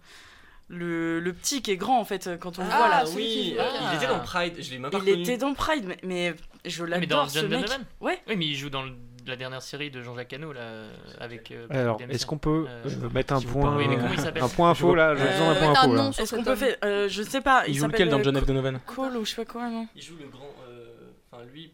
[0.69, 3.03] Le, le petit qui est grand en fait quand on le voit là.
[3.05, 5.21] ah oui, euh, il était dans Pride, je l'ai même pas Il reconnu.
[5.23, 7.59] était dans Pride, mais, mais je Mais dans l'adore ce John mec.
[7.65, 8.21] Donovan Ouais.
[8.27, 8.93] Oui, mais il joue dans le-
[9.27, 10.83] la dernière série de Jean-Jacques Hano, là,
[11.19, 11.51] avec.
[11.51, 15.23] euh, Alors, est-ce qu'on peut Euh, mettre un si point, un point info là J'ai
[15.23, 16.11] besoin d'un point info là.
[16.17, 17.63] Est-ce qu'on peut faire euh, Je sais pas.
[17.67, 18.45] Il joue lequel dans John F.
[18.45, 18.79] Donovan?
[18.85, 21.71] Cole ou je sais pas quoi, non Il joue le grand, euh, enfin lui.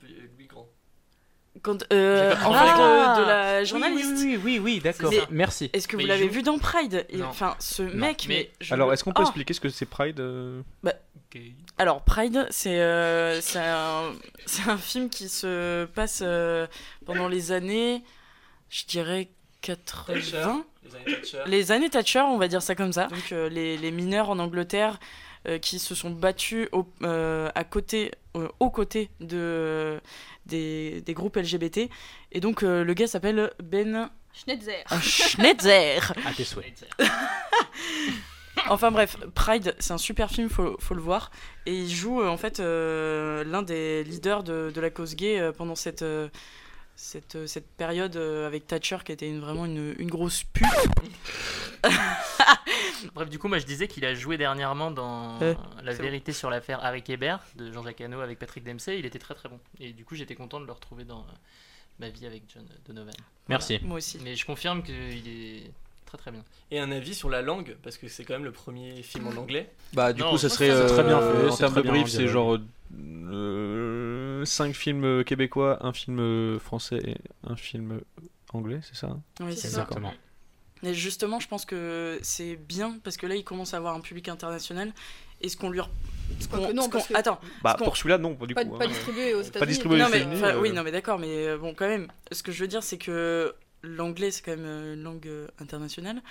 [1.61, 4.11] Quand, euh, en Ah de, de la journaliste.
[4.17, 5.11] Oui, oui, oui, oui, d'accord.
[5.29, 5.69] Merci.
[5.73, 7.05] Est-ce que Mais vous l'avez joue- vu dans Pride?
[7.13, 7.25] Non.
[7.27, 8.35] Enfin, ce mec, mais.
[8.35, 10.61] Mais- je Alors, est-ce qu'on peut Oh expliquer ce que c'est Pride euh?
[10.85, 11.41] Ok.
[11.77, 14.13] Alors, Pride, c'est euh, c'est un,
[14.45, 16.65] c'est un film qui se passe euh,
[17.05, 18.03] pendant les années,
[18.69, 19.29] je dirais,
[19.61, 20.63] 80.
[20.83, 21.37] Les années Thatcher.
[21.45, 23.05] Les années Thatcher, on va dire ça comme ça.
[23.07, 25.05] Donc, euh, les, les mineurs en Angleterre euh,
[25.57, 29.99] qui se sont battus au, euh, à côté, euh, aux côtés de,
[30.45, 31.89] des, des groupes LGBT.
[32.31, 34.83] Et donc, euh, le gars s'appelle Ben Schnitzer.
[34.91, 36.13] Un Schnitzer.
[36.25, 36.85] À tes souhaits.
[38.67, 41.31] Enfin bref, Pride, c'est un super film, faut, faut le voir.
[41.65, 45.39] Et il joue euh, en fait euh, l'un des leaders de, de la cause gay
[45.39, 46.27] euh, pendant cette, euh,
[47.01, 50.65] cette, euh, cette période euh, avec Thatcher qui était une- vraiment une, une grosse pute.
[53.15, 56.49] Bref, du coup, moi je disais qu'il a joué dernièrement dans Ouais, La vérité sur
[56.49, 58.99] l'affaire Harry Hébert de Jean-Jacques Hano avec Patrick Dempsey.
[58.99, 59.59] Il était très très bon.
[59.79, 61.31] Et du coup, j'étais content de le retrouver dans euh,
[61.99, 63.13] Ma vie avec John Donovan.
[63.47, 63.79] Merci.
[63.83, 64.19] Moi aussi.
[64.21, 65.71] Mais je confirme qu'il est
[66.09, 66.43] très très bien.
[66.71, 69.37] Et un avis sur la langue, parce que c'est quand même le premier film en
[69.39, 69.71] anglais.
[69.93, 70.67] Bah, du Non, coup, ça serait.
[70.71, 72.57] c'est très bien euh, fait, En c'est termes très de brief, c'est genre
[74.45, 77.15] 5 films québécois, un film français et
[77.47, 78.01] un film
[78.53, 79.21] anglais, c'est ça hein?
[79.41, 79.81] Oui, c'est ça.
[79.81, 80.13] Exactement.
[80.81, 83.99] Et justement, je pense que c'est bien parce que là, il commence à avoir un
[83.99, 84.93] public international.
[85.41, 85.79] Et ce qu'on lui.
[85.79, 85.87] re-
[86.39, 87.39] ce non, ce qu'on- parce que- Attends.
[87.63, 88.77] Bah, ce pour celui-là, non, du Pas, coup.
[88.77, 88.87] pas hein.
[88.89, 89.67] distribué aux Pas États-Unis.
[89.67, 90.35] distribué aux non, mais, États-Unis.
[90.41, 92.67] enfin, oui, euh, non, mais d'accord, mais euh, bon, quand même, ce que je veux
[92.67, 93.53] dire, c'est que
[93.83, 96.21] l'anglais, c'est quand même euh, une langue euh, internationale.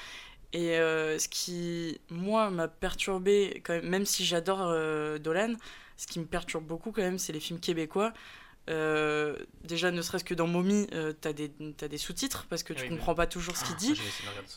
[0.53, 4.73] Et euh, ce qui, moi, m'a perturbé, quand même, même si j'adore
[5.21, 5.55] Dolan,
[5.97, 8.13] ce qui me perturbe beaucoup, quand même, c'est les films québécois.
[8.69, 12.73] Euh, déjà, ne serait-ce que dans Mommy, euh, t'as des, t'as des sous-titres parce que
[12.75, 14.01] tu Oui, comprends pas toujours ce qu'il Ah, dit.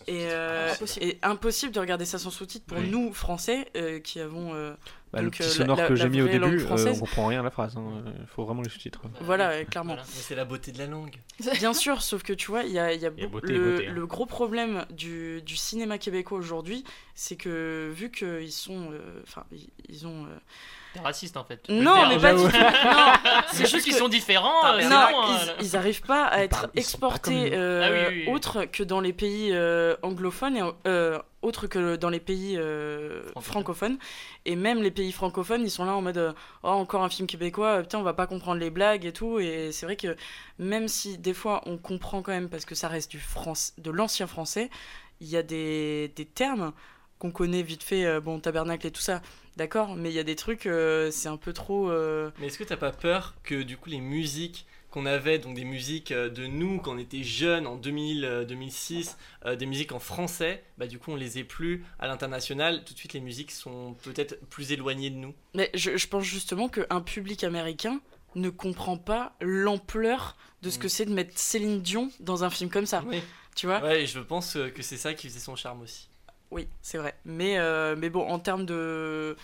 [0.08, 1.06] Et, euh, Impossible.
[1.06, 2.90] et impossible de regarder ça sans sous-titres pour Oui.
[2.90, 4.54] nous, Français, euh, qui avons.
[4.54, 4.74] euh,
[5.14, 7.44] Bah, le petit sonore la- que j'ai mis au début, euh, on comprend rien à
[7.44, 7.76] la phrase.
[8.20, 9.02] Il faut vraiment les sous-titres.
[9.22, 9.96] Voilà, euh, clairement.
[9.96, 10.08] Voilà.
[10.08, 11.16] Mais c'est la beauté de la langue.
[11.60, 13.28] Bien sûr, sauf que tu vois, il y a, il y a Il y a
[13.28, 13.94] beaucoup- beauté et le, beauté, hein.
[13.94, 16.84] le gros problème du, du cinéma québécois aujourd'hui,
[17.16, 18.92] c'est que vu qu'ils sont.
[18.92, 20.26] euh, Enfin, ils, ils ont.
[20.96, 21.62] Euh, T'es raciste en fait.
[21.64, 22.50] tu Non, mais pas du tout.
[23.54, 24.66] C'est juste qu'ils sont différents.
[24.66, 25.54] euh, non, ils, hein.
[25.62, 28.34] ils arrivent pas à être ils exportés euh, Ah oui, oui, oui.
[28.34, 33.24] autre que dans les pays euh, anglophones et euh, autre que dans les pays euh,
[33.40, 33.98] Francophones.
[34.46, 36.34] Et même les pays francophones, ils sont là en mode euh,
[36.64, 39.40] oh encore un film québécois, euh, putain on va pas comprendre les blagues et tout.
[39.40, 40.16] Et c'est vrai que
[40.60, 43.90] même si des fois on comprend quand même parce que ça reste du France, de
[43.92, 44.70] l'ancien français,
[45.20, 46.74] il y a des, des termes
[47.20, 49.22] qu'on connaît vite fait, euh, bon tabernacle et tout ça,
[49.58, 51.90] d'accord, mais il y a des trucs, euh, c'est un peu trop.
[51.90, 55.56] euh, Mais est-ce que t'as pas peur que du coup les musiques qu'on avait, donc
[55.56, 59.66] des musiques euh, de nous quand on était jeunes en 2000, euh, 2006, euh, des
[59.66, 63.14] musiques en français, bah du coup on les ait plus à l'international, tout de suite
[63.14, 65.34] les musiques sont peut-être plus éloignées de nous?
[65.54, 68.02] Mais je, je pense justement qu'un public américain
[68.36, 72.70] ne comprend pas l'ampleur de ce que c'est de mettre Céline Dion dans un film
[72.70, 73.04] comme ça.
[73.08, 73.22] Oui.
[73.56, 73.82] Tu vois?
[73.82, 76.08] Ouais, et je pense que c'est ça qui faisait son charme aussi.
[76.52, 77.16] Oui, c'est vrai.
[77.26, 79.38] Mais, euh, mais bon, en termes de,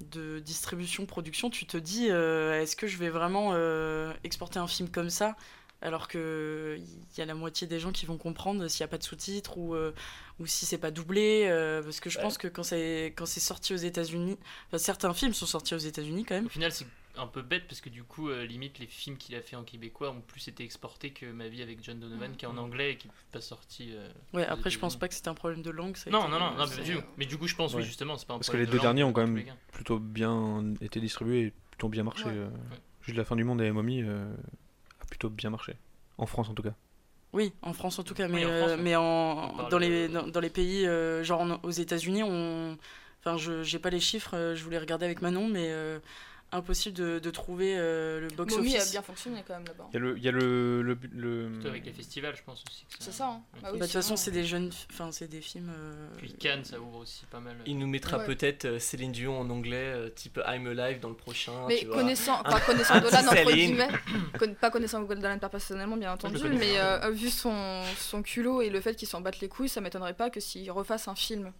[0.00, 4.68] de distribution, production, tu te dis, euh, est-ce que je vais vraiment euh, exporter un
[4.68, 5.36] film comme ça
[5.80, 8.88] alors que il y a la moitié des gens qui vont comprendre s'il n'y a
[8.88, 9.76] pas de sous-titres ou,
[10.40, 11.46] ou si c'est pas doublé
[11.84, 12.24] parce que je Ouais.
[12.24, 15.78] pense que quand c'est quand c'est sorti aux États-Unis enfin, certains films sont sortis aux
[15.78, 16.84] États-Unis quand même Au final, c'est
[17.18, 19.64] un peu bête parce que du coup, euh, limite, les films qu'il a fait en
[19.64, 22.92] québécois ont plus été exportés que Ma vie avec John Donovan qui est en anglais
[22.92, 23.90] et qui n'est pas sorti.
[23.92, 26.38] euh, ouais après je pense pas que c'était un problème de langue ça Non, non,
[26.38, 27.80] non, non, mais, du, mais du coup, je pense, Ouais.
[27.80, 29.44] oui, justement, c'est pas un Parce que les de deux langue, derniers ont quand même
[29.72, 32.24] plutôt bien été distribués et plutôt bien marché.
[32.26, 32.32] Ouais.
[32.34, 32.48] euh,
[33.02, 34.30] Juste la fin du monde et Mommy euh,
[35.00, 35.74] a plutôt bien marché.
[36.18, 36.74] En France en tout cas.
[37.32, 40.26] Oui, en France en tout cas, mais, en euh, France, mais en, dans, les, dans,
[40.26, 42.76] dans les pays, euh, genre en- aux États-Unis, on.
[43.20, 45.98] Enfin, je j'ai pas les chiffres, je voulais regarder avec Manon, mais euh,
[46.52, 48.90] impossible de, de trouver euh, le Mommy a box-office.
[48.92, 49.88] bien fonctionné quand même là-bas.
[49.92, 50.16] Il y a le.
[50.18, 52.84] Il y a le, le, le- Surtout avec les festivals, je pense aussi.
[52.86, 53.42] que C'est ça, hein.
[53.54, 54.70] Bah Bah, oui, de toute façon, c'est des jeunes.
[54.92, 55.70] Enfin, c'est des films.
[55.74, 57.56] euh, Puis Cannes, ça ouvre aussi pas mal.
[57.66, 58.26] Il nous mettra Ouais.
[58.26, 61.52] peut-être euh, Céline Dion en anglais, euh, type I'm Alive dans le prochain.
[61.68, 61.96] Mais tu vois.
[61.96, 63.88] connaissant, Un- pas connaissant Dolan entre guillemets,
[64.38, 68.80] con- pas connaissant Dolan personnellement bien entendu, mais euh, vu son, son culot et le
[68.80, 71.52] fait qu'il s'en batte les couilles, ça m'étonnerait pas que s'il refasse un film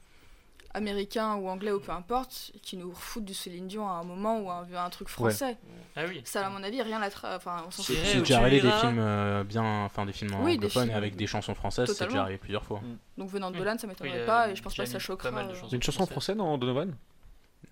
[0.75, 4.39] américain ou anglais ou peu importe, qu'il nous refoute du Céline Dion à un moment
[4.41, 5.57] ou un, un truc français.
[5.97, 6.21] Ah oui.
[6.25, 7.97] Ça, à mon avis, rien à tra- Enfin, on s'en fout.
[8.05, 8.81] C'est- déjà arrivé des iras.
[8.81, 12.07] films euh, bien, enfin des films Oui, des anglophones films- avec des chansons françaises, c'est
[12.07, 12.81] déjà arrivé plusieurs fois.
[13.17, 13.57] Donc venant de.
[13.59, 15.31] Dolan, ça m'étonnerait Oui, pas et je pense pas que ça choquera.
[15.31, 16.95] pas mal de euh, une chanson en français dans Donovan?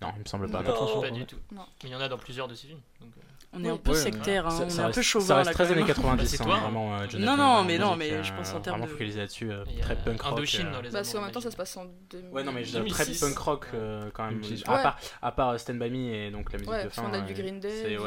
[0.01, 0.61] Non, il me semble pas.
[0.63, 1.01] Non.
[1.01, 1.37] Pas du tout.
[1.51, 1.65] Non.
[1.83, 2.81] Mais il y en a dans plusieurs de ces films.
[3.01, 3.21] donc, euh,
[3.57, 5.75] On est un peu sectaire, hein, on est un peu chauvin Ça reste très années
[5.77, 5.87] même.
[5.87, 6.59] 90, Bah, hein, toi, hein.
[6.61, 6.97] vraiment.
[6.99, 9.51] euh, Non, non, mais non, mais je euh, pense en termes Vraiment de- focalisé là-dessus,
[9.51, 10.33] euh, très punk rock.
[10.33, 12.29] Indochine dans les Bah, parce qu'en Amours même temps, ça se passe en 2000.
[12.31, 13.19] Ouais, non, mais je dis 2006.
[13.19, 13.67] très punk rock
[14.13, 14.41] quand même.
[14.41, 14.63] 2006.
[14.67, 17.03] À, part, à part Stand By Me et donc la musique Ouais, de parce fin.
[17.03, 17.97] qu'on a du Green Day,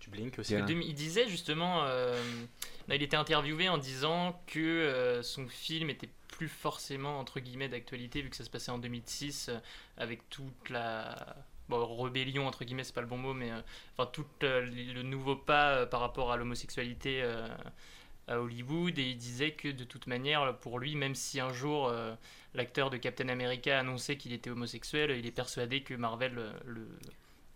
[0.00, 0.10] du...
[0.10, 0.54] Blink aussi.
[0.54, 6.48] Il disait justement, là, il était interviewé en disant que euh, son film était plus
[6.48, 9.58] forcément entre guillemets d'actualité vu que ça se passait en 2006 euh,
[9.96, 11.14] avec toute la
[11.72, 13.60] bon, rébellion entre guillemets c'est pas le bon mot mais euh,
[13.96, 17.22] enfin tout euh, le nouveau pas euh, par rapport à l'homosexualité
[18.28, 21.92] à Hollywood et il disait que de toute manière pour lui même si un jour
[22.54, 26.86] l'acteur de Captain America a annoncé qu'il était homosexuel il est persuadé que Marvel le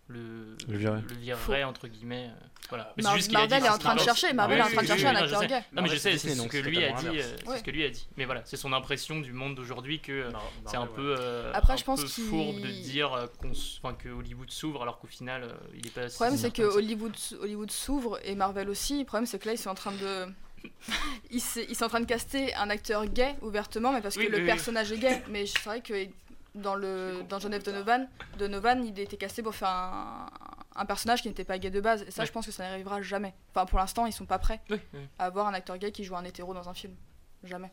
[0.09, 1.01] le, Le virerait.
[1.19, 2.45] virerait, entre guillemets euh.
[2.69, 2.93] Voilà.
[2.97, 4.59] Mais Mar- juste Marvel est en train de chercher, Marvel.
[4.59, 5.61] Est en train de chercher un acteur gay.
[5.73, 7.07] Non, mais je sais, c'est ce que lui a dit.
[7.19, 8.07] euh, C'est ce que lui a dit.
[8.17, 10.25] Mais voilà, c'est son impression du monde d'aujourd'hui que
[10.65, 14.09] c'est un peu, euh, Après, un je pense fourbe de dire qu'on s- enfin, que
[14.09, 16.03] Hollywood s'ouvre alors qu'au final, il est pas.
[16.05, 16.61] Le problème, c'est que.
[16.63, 18.99] Hollywood, Hollywood s'ouvre et Marvel aussi.
[18.99, 20.25] Le problème, c'est que là, ils sont en train de.
[21.31, 24.37] ils, sont en train de caster un acteur gay ouvertement, mais parce que Oui, le
[24.37, 24.47] oui, oui.
[24.47, 25.23] personnage est gay.
[25.29, 25.93] Mais c'est vrai que
[26.61, 30.27] dans, le, dans Genève Donovan, Donovan, il était casté pour faire un,
[30.75, 32.03] un personnage qui n'était pas gay de base.
[32.03, 33.33] Et ça, je pense que ça n'arrivera jamais.
[33.51, 34.99] Enfin, pour l'instant, ils sont pas prêts Oui, oui.
[35.19, 36.95] à avoir un acteur gay qui joue un hétéro dans un film.
[37.43, 37.71] Jamais.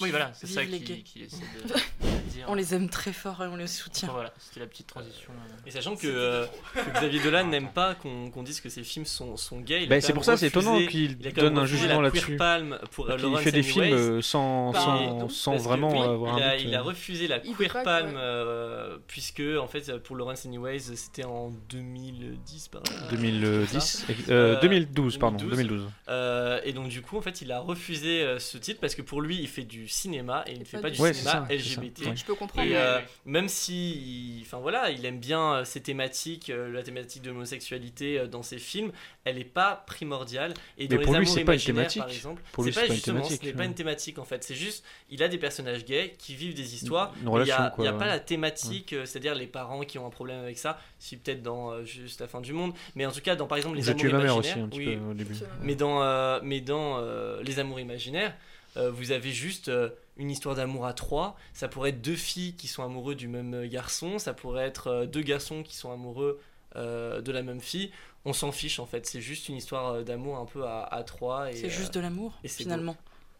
[0.00, 2.44] Oui, voilà, c'est ça les qui, qui essaie de, de dire.
[2.48, 4.08] On les aime très fort et on les soutient.
[4.08, 5.30] Enfin, voilà, c'était la petite transition.
[5.32, 5.52] euh.
[5.66, 9.04] Et sachant que, euh, que Xavier Dolan n'aime pas qu'on qu'on dise que ses films
[9.06, 9.84] sont, sont gays.
[9.84, 12.26] il Bah, c'est pour ça, c'est étonnant qu'il il donne un jugement la là-dessus.
[12.26, 14.22] Queer Palm pour euh, Qu'il Lawrence fait des films, Anyways.
[14.22, 17.28] sans- sans- donc, sans parce que, vraiment oui, avoir il un a, il a refusé
[17.28, 22.68] la Il Queer pas Palm euh, puisque en fait pour Lawrence Anyways c'était en 2010
[22.68, 25.88] par 2010, ça euh, 2012, pardon, 2012.
[26.08, 29.02] Euh, et donc du coup en fait il a refusé euh, ce titre parce que
[29.02, 32.14] pour lui il fait du cinéma et il ne fait pas du cinéma ça, LGBT.
[32.16, 32.66] Je peux comprendre.
[32.68, 33.04] Et euh, ouais.
[33.26, 33.92] même si,
[34.38, 38.26] il- enfin voilà, il aime bien euh, ces thématiques, euh, la thématique de l'homosexualité euh,
[38.26, 38.92] dans ses films,
[39.24, 40.54] elle n'est pas primordiale.
[40.78, 42.02] Et Mais dans pour les lui, Amours c'est pas une imaginaires, thématique.
[42.02, 44.18] par exemple, Pour lui, c'est pas pas une justement, thématique, ce n'est pas une thématique
[44.18, 44.44] en fait.
[44.44, 47.12] C'est juste, il a des personnages gays qui vivent des histoires.
[47.18, 50.06] Une mais relation, il n'y a, pas la thématique, euh, c'est-à-dire les parents qui ont
[50.06, 50.78] un problème avec ça.
[50.98, 53.58] Si peut-être dans euh, juste la fin du monde, mais en tout cas dans par
[53.58, 54.56] exemple les J'ai Amours tué ma mère imaginaires.
[54.56, 55.34] aussi, un petit oui, peu, au début.
[55.62, 57.00] mais dans, euh, mais dans
[57.42, 58.34] Les Amours imaginaires,
[58.76, 61.36] euh, vous avez juste euh, une histoire d'amour à trois.
[61.52, 64.18] Ça pourrait être deux filles qui sont amoureux du même euh, garçon.
[64.18, 66.40] Ça pourrait être euh, deux garçons qui sont amoureux
[66.76, 67.90] euh, de la même fille.
[68.24, 69.06] On s'en fiche en fait.
[69.06, 71.50] C'est juste une histoire d'amour un peu à, à trois.
[71.52, 72.96] et, C'est euh, juste de l'amour, et c'est finalement.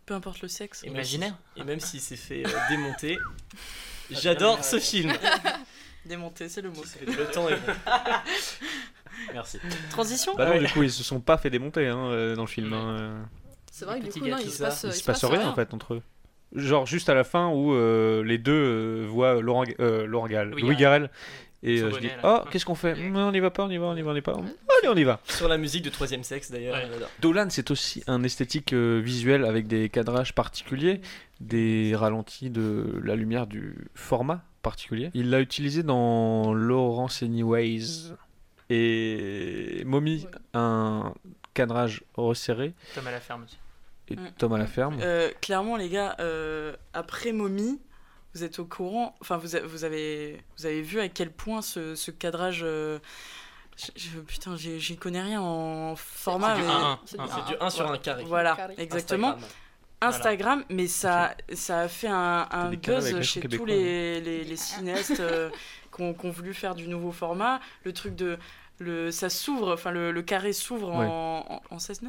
[0.07, 0.83] Peu importe le sexe.
[0.83, 0.89] beau.
[0.89, 1.21] Et même si-
[1.57, 3.19] Et même s'il s'est fait euh, démonter,
[4.11, 5.13] j'adore ce film.
[6.05, 6.83] Démonter, c'est le mot.
[7.07, 7.73] Le temps est bon.
[9.33, 9.59] Merci.
[9.91, 12.73] Transition Bah non, du coup, ils se sont pas fait démonter hein, dans le film.
[12.75, 13.23] hein, euh.
[13.77, 15.49] C'est vrai que du Petit coup, non, il se passe, Il se passe rien rien.
[15.49, 16.03] en fait entre eux.
[16.55, 20.51] Genre juste à la fin où euh, les deux euh, voient Laurent, euh, Laurent Gall,
[20.51, 21.11] Louis Louis Garrel.
[21.65, 22.95] Et euh, je dis oh qu'est-ce qu'on fait?
[23.13, 24.39] On y va pas, on y va, on y va, on y va pas.
[24.39, 25.19] Allez on y va.
[25.25, 26.77] Sur la musique de Troisième Sexe d'ailleurs.
[26.77, 26.89] Ouais.
[27.21, 31.01] Dolan c'est aussi un esthétique euh, visuel avec des cadrages particuliers,
[31.41, 35.11] des ralentis de la lumière du format particulier.
[35.15, 38.13] Il l'a utilisé dans Lawrence Anyways
[38.71, 41.13] et Mommy, un
[41.55, 43.59] cadrage resserré Tom à la ferme aussi.
[44.09, 44.31] Et Mm.
[44.39, 44.99] Tom à la ferme.
[45.01, 47.81] Euh, clairement, les gars, euh, après Mommy,
[48.35, 51.95] vous êtes au courant, enfin, vous, vous, avez, vous avez vu à quel point ce,
[51.95, 52.61] ce cadrage.
[52.65, 52.99] euh,
[53.77, 56.55] je- je- putain, j'y connais rien en format.
[56.57, 56.99] C'est du mais- 1-1.
[57.07, 58.25] c'est C'est du 1 sur un carré.
[58.25, 58.75] Voilà, Carré.
[58.79, 59.29] exactement.
[59.37, 59.51] Instagram.
[60.01, 65.19] Instagram, mais ça, ça a fait un, un buzz chez tous les, les, les cinéastes
[65.21, 65.49] euh,
[65.95, 67.59] qui ont, qui ont voulu faire du nouveau format.
[67.85, 68.37] Le truc de.
[68.81, 71.07] Le, ça s'ouvre, enfin le, le carré s'ouvre Ouais.
[71.07, 72.09] en, en, en 16-9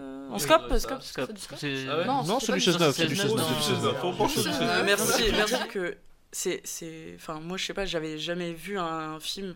[0.00, 3.26] euh, En scope, Ah ouais Non, Non, c'est du du 16-9, c'est du 16-9.
[3.26, 3.36] 16-9.
[3.36, 3.94] Non, c'est du 16-9.
[4.00, 4.58] Faut pas C'est- changer.
[4.62, 5.96] Euh, merci, merci que
[6.32, 9.54] c'est, c'est, enfin moi je sais pas, j'avais jamais vu un film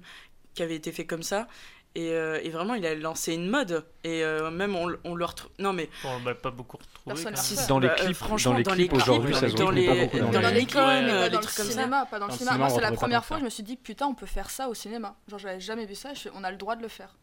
[0.55, 1.49] qui avait été fait comme ça.
[1.97, 3.85] Et, euh, et vraiment, il a lancé une mode.
[4.05, 5.51] Et euh, même, on, on le retrouve.
[5.59, 5.91] Non, mais.
[6.05, 7.05] On l'a pas beaucoup retrouvé.
[7.07, 7.51] Personne quand l'a même.
[7.59, 7.67] refait.
[7.67, 9.55] Dans les Bah, euh, clips, franchement, dans les dans clips les aujourd'hui, clips, ça se
[9.57, 11.39] dans retrouve les- pas beaucoup dans dans les les Nikon, Mais euh, pas les dans
[11.41, 11.73] le trucs comme ça.
[11.73, 12.59] cinéma, pas dans le Dans le cinéma.
[12.59, 13.41] Moi, on c'est la première fois, ça.
[13.41, 15.17] je me suis dit, putain, on peut faire ça au cinéma.
[15.27, 17.17] Genre, j'avais jamais vu ça, je on a le droit de le faire.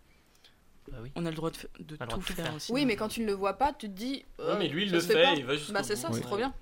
[0.92, 1.12] Bah oui.
[1.16, 1.58] On a le droit de,
[1.96, 2.56] droit tout de tout faire faire.
[2.56, 2.72] aussi.
[2.74, 4.26] Oui, mais quand tu ne le vois pas, tu te dis.
[4.42, 5.34] euh, Ouais, mais lui, il le fait, pas.
[5.34, 6.22] il va jusqu'au Bah, c'est ça, c'est Ouais.
[6.22, 6.54] trop bien.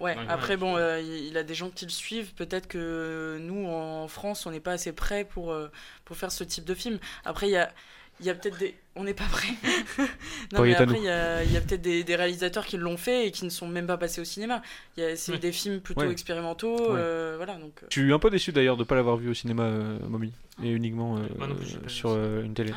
[0.00, 0.22] Ouais, Ouais.
[0.28, 2.34] après, bon, euh, il a des gens qui le suivent.
[2.34, 5.68] Peut-être que nous, en France, on n'est pas assez prêts pour, euh,
[6.04, 6.98] pour faire ce type de film.
[7.24, 7.72] Après, il y a,
[8.20, 8.74] il y a peut-être des.
[8.96, 9.48] On n'est pas prêts.
[10.52, 12.96] non, mais après, il y a, il y a peut-être des, des réalisateurs qui l'ont
[12.96, 14.62] fait et qui ne sont même pas passés au cinéma.
[14.96, 15.38] Il y a- C'est Ouais.
[15.38, 16.10] des films plutôt Ouais.
[16.10, 16.76] expérimentaux.
[16.76, 16.98] Ouais.
[16.98, 17.72] euh, voilà, donc.
[17.82, 19.98] euh, Je suis un peu déçu d'ailleurs de ne pas l'avoir vu au cinéma, euh,
[20.08, 20.32] Mommy,
[20.62, 22.72] et uniquement euh, plus, pas vu sur euh, une télé.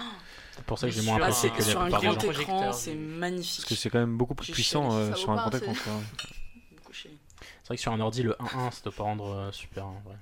[0.56, 2.96] C'est pour ça que j'ai moins Ah, apprécié c'est que sur un grand écran, c'est
[2.96, 3.58] magnifique.
[3.62, 5.74] Parce que c'est quand même beaucoup plus puissant sur un grand écran.
[5.74, 5.80] CD.
[5.84, 5.94] quoi.
[6.78, 7.16] Beaucoup chialé.
[7.68, 9.88] C'est vrai que sur un ordi, le 1-1, ça doit pas rendre euh, super.
[9.88, 10.16] en vrai.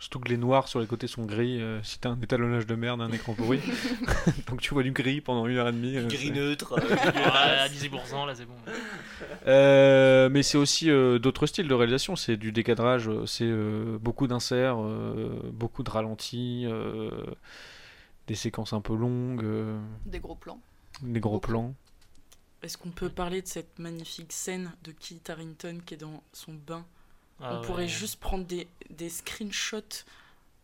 [0.00, 1.60] Surtout que les noirs sur les côtés sont gris.
[1.62, 3.60] euh, si t'as un étalonnage de merde, un écran pourri.
[4.48, 5.96] Donc tu vois du gris pendant une heure et demie.
[5.96, 6.74] euh, Gris neutre.
[7.14, 8.54] Ah, à 10%, là c'est bon.
[9.46, 12.16] Euh, mais c'est aussi euh, d'autres styles de réalisation.
[12.16, 17.10] C'est du décadrage, c'est euh, beaucoup d'inserts, euh, beaucoup de ralentis, euh,
[18.26, 20.58] des séquences un peu longues, euh, Des gros plans.
[21.02, 21.46] des gros Beaucoup.
[21.46, 21.74] plans.
[22.62, 26.52] Est-ce qu'on peut parler de cette magnifique scène de Kit Harington qui est dans son
[26.54, 26.86] bain
[27.40, 27.66] Ah On ouais.
[27.66, 30.04] pourrait juste prendre des, des screenshots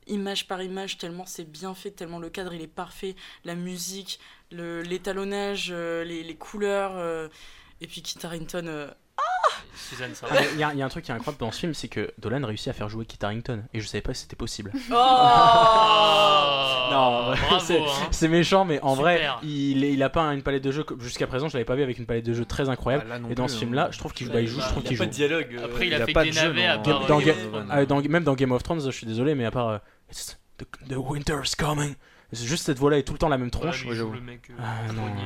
[0.08, 4.20] image par image tellement c'est bien fait, tellement le cadre il est parfait, la musique,
[4.52, 7.28] le- l'étalonnage, euh, les, les couleurs, euh,
[7.80, 8.66] et puis Kit Harington...
[8.68, 8.90] euh,
[9.74, 11.52] Suzanne, ça Ah, Il y, a- il y a un truc qui est incroyable dans
[11.52, 13.62] ce film, c'est que Dolan réussit à faire jouer Kit Harington.
[13.72, 14.72] Et je savais pas si c'était possible.
[14.90, 14.96] Oh Non,
[16.90, 17.84] Bon, Bravo, c'est hein.
[18.10, 19.38] c'est méchant, mais en vrai, Super.
[19.44, 21.76] il, est- il a pas une palette de jeux que jusqu'à présent, je l'avais pas
[21.76, 23.04] vu avec une palette de jeux très incroyable.
[23.06, 23.60] Bah, là non et dans plus, ce hein.
[23.60, 25.10] film-là, je trouve qu'il bah, il joue, je trouve Il y a qu'il pas joue.
[25.10, 25.56] de dialogue.
[25.58, 26.78] euh, Après, il a il y a fait pas des de jeu navets dans- à
[26.78, 27.20] part dans,
[27.70, 29.78] ah, dans- même dans Game of Thrones, je suis désolé, mais à part euh,
[30.10, 31.94] It's the, the winter is coming.
[32.32, 33.82] C'est juste cette voix-là est tout le temps la même tronche.
[33.84, 35.22] Ouais, lui, il joue le mec, euh, Ah, non, grogné,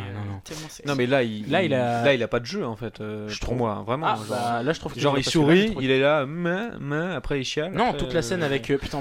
[0.86, 3.00] non, mais là il, Là, il a- là il a pas de jeu en fait
[3.00, 3.58] euh, Je pour trouve.
[3.58, 6.00] moi vraiment Ah, genre, bah, là, je trouve genre il là, sourit trouve- il est
[6.00, 9.00] là main main après il chiale Non, après, toute la scène euh, avec euh, putain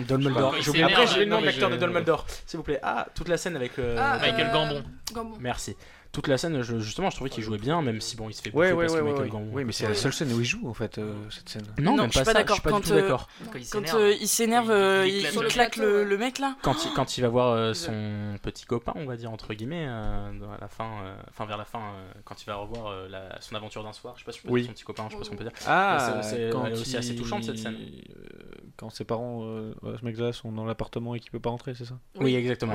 [0.72, 2.80] s'énerve, Après, j'ai le nom de l'acteur de Dumbledore, s'il vous plaît.
[2.84, 4.54] Ah, toute la scène avec euh, Ah, Michael euh.
[4.54, 5.38] Gambon.
[5.41, 5.76] Merci.
[6.12, 8.41] Toute la scène, je- justement, je trouvais qu'il jouait bien, même si bon, il se
[8.41, 9.30] fait bouffer ouais parce ouais que ouais, Michael ouais.
[9.30, 9.49] Gambon.
[9.53, 11.91] oui mais c'est la seule scène où il joue en fait euh, cette scène Non,
[11.95, 12.32] Non, même je suis pas pas.
[12.32, 12.55] Je d'accord.
[12.55, 13.28] suis pas Quand, du tout euh, d'accord.
[13.45, 13.99] Quand il Quand s'énerve.
[14.01, 16.55] euh, il s'énerve, Il- euh, il il, claque le le, mec là.
[16.64, 19.86] Quand il, quand il va voir euh, son petit copain, on va dire entre guillemets,
[19.88, 23.07] euh, à la fin, euh, enfin vers la fin, euh, quand il va revoir euh,
[23.07, 24.62] la- son aventure d'un soir, je sais pas si Oui.
[24.62, 25.53] dire son petit copain, je sais pas ce qu'on peut dire.
[25.68, 27.76] ah c'est- aussi assez touchante, cette scène.
[27.76, 28.24] euh,
[28.78, 31.86] quand ses parents euh, ce mec-là sont dans l'appartement et qu'il peut pas rentrer c'est
[31.86, 31.99] ça?
[32.20, 32.74] Oui, exactement.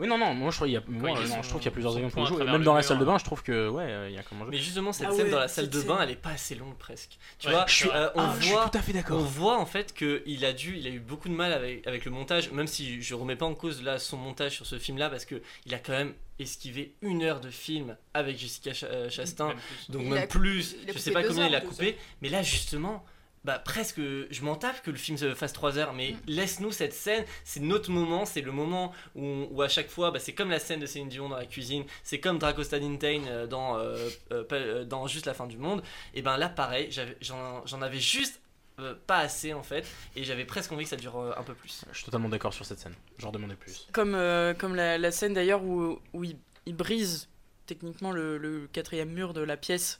[0.00, 0.08] Oui.
[0.08, 1.70] Non, non, moi je trouve qu'il y a, moi, non, je trouve qu'il y a
[1.70, 2.36] plusieurs exemples pour jouer.
[2.38, 3.06] travers Même le dans la salle de hein.
[3.06, 4.56] bain, je trouve que ouais, euh, il y a comment jouer.
[4.56, 6.54] Mais justement, cette Ah scène ouais, dans la salle de bain, elle est pas assez
[6.54, 7.18] longue presque.
[7.38, 9.18] Tu Ouais, vois, je suis- euh, on Ah, je suis voit, tout à fait on
[9.18, 12.04] voit en fait que il a dû, il a eu beaucoup de mal avec, avec
[12.04, 15.10] le montage, même si je remets pas en cause là son montage sur ce film-là
[15.10, 19.10] parce que il a quand même esquivé une heure de film avec Jessica Ch- euh,
[19.10, 19.90] Chastain, Même plus.
[19.92, 20.76] donc Il même a- plus.
[20.92, 23.04] Je sais pas combien il a coupé, mais là justement.
[23.42, 26.92] Bah presque, je m'en tape que le film se fasse 3 heures, mais laisse-nous cette
[26.92, 30.34] scène, c'est notre moment, c'est le moment où, on- où à chaque fois, bah, c'est
[30.34, 33.78] comme la scène de Céline Dion dans la cuisine, c'est comme Dracosta Dintain euh, dans,
[33.78, 35.82] euh, euh, dans Juste la fin du monde,
[36.12, 36.90] et ben là pareil,
[37.22, 38.42] j'en j'en avais juste
[38.78, 39.86] euh, pas assez en fait,
[40.16, 41.82] et j'avais presque envie que ça dure un peu plus.
[41.92, 42.94] Je suis totalement d'accord sur cette scène.
[43.18, 43.88] J'en demandais plus.
[43.92, 46.36] Comme, euh, comme la, la scène d'ailleurs où, où il,
[46.66, 47.28] il brise
[47.64, 49.98] techniquement le, le quatrième mur de la pièce.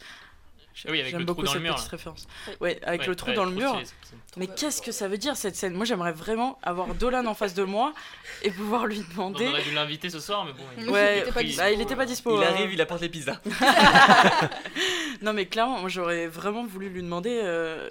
[0.88, 1.90] Oui, avec J'aime le trou beaucoup dans le cette mur, petite là.
[1.96, 2.26] référence.
[2.60, 3.70] Ouais, avec Ouais, le trou ouais, dans le mur.
[3.70, 4.20] stylé.
[4.38, 5.74] Mais qu'est-ce que ça veut dire cette scène?
[5.74, 7.92] Moi j'aimerais vraiment avoir Dolan en face de moi
[8.42, 9.48] et pouvoir lui On demander.
[9.48, 10.62] aurait dû l'inviter ce soir, mais bon.
[10.78, 11.60] il- Ouais, Il était pas dispo.
[11.62, 12.36] bah, il était pas dispo.
[12.40, 12.48] il hein.
[12.48, 13.40] arrive, il apporte les pizzas.
[15.22, 17.40] Non mais clairement, moi j'aurais vraiment voulu lui demander.
[17.42, 17.88] euh,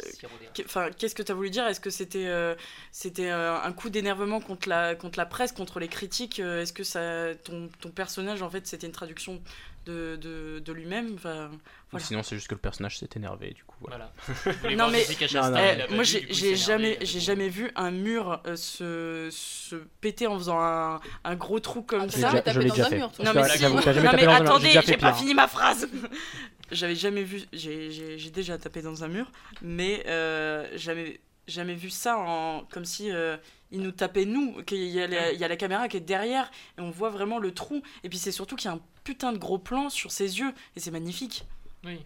[0.66, 1.68] Enfin, qu'est-ce que tu as voulu dire?
[1.68, 2.56] Est-ce que c'était euh,
[2.92, 6.40] c'était euh, un coup d'énervement contre la contre la presse, contre les critiques?
[6.40, 9.42] Euh, Est-ce que ça ton, ton personnage en fait c'était une traduction
[9.90, 11.58] de, de, de lui-même Enfin, Ou
[11.92, 12.06] voilà.
[12.06, 13.76] sinon, c'est juste que le personnage s'est énervé, du coup.
[13.82, 14.12] Voilà.
[14.78, 19.30] Non, mais- Non, non, Eh, moi j'ai jamais j'ai jamais vu un mur euh, se,
[19.32, 22.32] se péter en faisant un, un gros trou comme Ah, ça.
[22.42, 22.98] déjà- je l'ai dans déjà fait.
[22.98, 23.12] mur.
[23.24, 23.64] Non mais si.
[23.64, 23.82] Non
[24.14, 25.88] mais attendez, j'ai pas fini ma phrase.
[26.72, 29.32] J'avais jamais vu, j'ai- déjà tapé dans un mur,
[29.64, 33.36] mais euh, jamais jamais vu ça en comme si euh,
[33.72, 36.00] il nous tapait nous, qu'il y, a la- il y a la caméra qui est
[36.16, 37.82] derrière et on voit vraiment le trou.
[38.04, 40.54] Et puis c'est surtout qu'il y a un putain de gros plan sur ses yeux
[40.76, 41.44] et c'est magnifique.
[41.84, 42.06] Oui.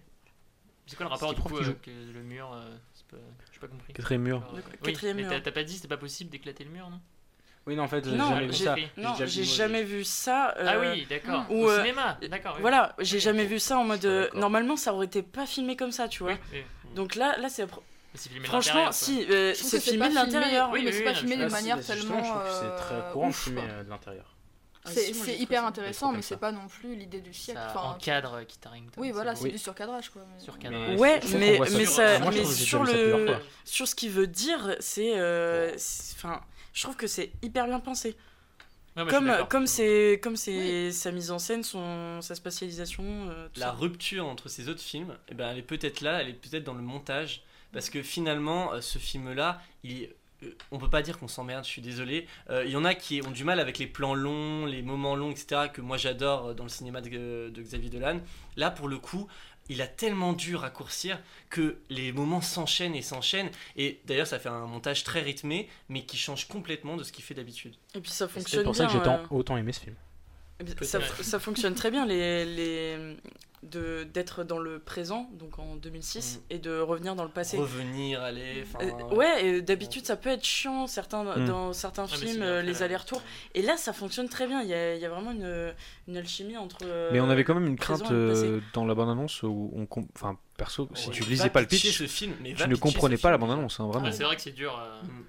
[0.87, 3.17] C'est quoi le rapport du coup euh, le mur euh, c'est pas-
[3.51, 3.91] J'ai pas compris.
[3.93, 5.31] quatrième mur Alors, Le Oui, quatrième mais mur.
[5.31, 6.99] t'as t'as pas dit c'était pas possible d'éclater le mur, non?
[7.65, 8.75] Oui, non, en fait, j'ai Non, jamais vu j'ai- ça.
[8.97, 10.53] Non, j'ai jamais vu ça.
[10.57, 11.45] Ah euh, oui, d'accord.
[11.49, 12.53] Au euh, cinéma, d'accord.
[12.55, 12.61] oui.
[12.61, 14.03] Voilà, j'ai jamais vu ça en mode.
[14.05, 16.33] euh, normalement, ça aurait été pas filmé comme ça, tu vois.
[16.33, 16.63] Oui, oui.
[16.95, 17.63] Donc là, là c'est.
[17.65, 17.69] Mais
[18.15, 20.69] c'est filmé de Franchement, si, euh, c'est que filmé de l'intérieur.
[20.71, 22.23] Oui, mais c'est pas filmé c'est- manière justement, tellement.
[22.23, 22.49] je trouve que
[22.79, 24.35] c'est très euh, courant de filmer euh, de l'intérieur.
[24.85, 27.59] Ah, C'est hyper intéressant, mais c'est pas non plus l'idée du siècle.
[27.59, 29.01] Ça Enfin, encadre Kit Harington.
[29.01, 29.51] oui, voilà, c'est Oui.
[29.53, 30.23] du surcadrage quoi.
[30.61, 30.69] mais-.
[30.69, 34.27] Mais Ouais, mais, mais, sur- ça, moi, mais sur, ça le, sur ce qu'il veut
[34.27, 35.17] dire, c'est.
[35.17, 36.41] euh, c'est- Enfin,
[36.73, 38.15] je trouve que c'est hyper bien pensé.
[38.95, 43.03] Ouais, Comme comme c'est comme c'est sa mise en scène, son sa spatialisation.
[43.29, 43.71] euh, tout La ça.
[43.71, 46.75] rupture entre ces autres films, eh ben, elle est peut-être là, elle est peut-être dans
[46.75, 47.43] le montage.
[47.71, 50.13] Parce que finalement, euh, ce film-là, il est- euh,
[50.71, 52.27] on peut pas dire qu'on s'emmerde, je suis désolé.
[52.49, 55.15] Euh, Il y en a qui ont du mal avec les plans longs, les moments
[55.15, 58.19] longs, etc., que moi j'adore euh, dans le cinéma de, de Xavier Dolan.
[58.57, 59.27] Là, pour le coup,
[59.69, 61.17] il a tellement dû raccourcir
[61.49, 63.49] que les moments s'enchaînent et s'enchaînent.
[63.77, 67.23] Et d'ailleurs, ça fait un montage très rythmé, mais qui change complètement de ce qu'il
[67.23, 67.73] fait d'habitude.
[67.95, 68.93] Et puis ça C'est fonctionne pour ça bien.
[68.93, 69.95] que j'ai tant- euh, autant aimé ce film.
[70.59, 73.17] Eh Ça, fonctionne très bien les, les
[73.63, 77.57] de d'être dans le présent donc en 2006 et de revenir dans le passé.
[77.57, 78.61] Revenir, aller.
[78.65, 81.45] enfin, Euh, ouais, et d'habitude ça peut être chiant certains Mm.
[81.45, 83.21] dans certains Ah, films bien euh, les allers-retours
[83.55, 84.61] et là ça fonctionne très bien.
[84.61, 85.73] Il y a, il y a vraiment une,
[86.09, 86.79] une alchimie entre.
[86.83, 90.07] euh, mais on avait quand même une crainte euh, dans la bande-annonce où on com-
[90.15, 91.13] enfin perso si Ouais.
[91.15, 93.47] tu lisais pas le pitch ce film, mais tu ne comprenais pas la film.
[93.47, 94.77] bande-annonce hein, vraiment Ouais, c'est vrai que c'est dur.
[94.77, 95.23] euh, Mm.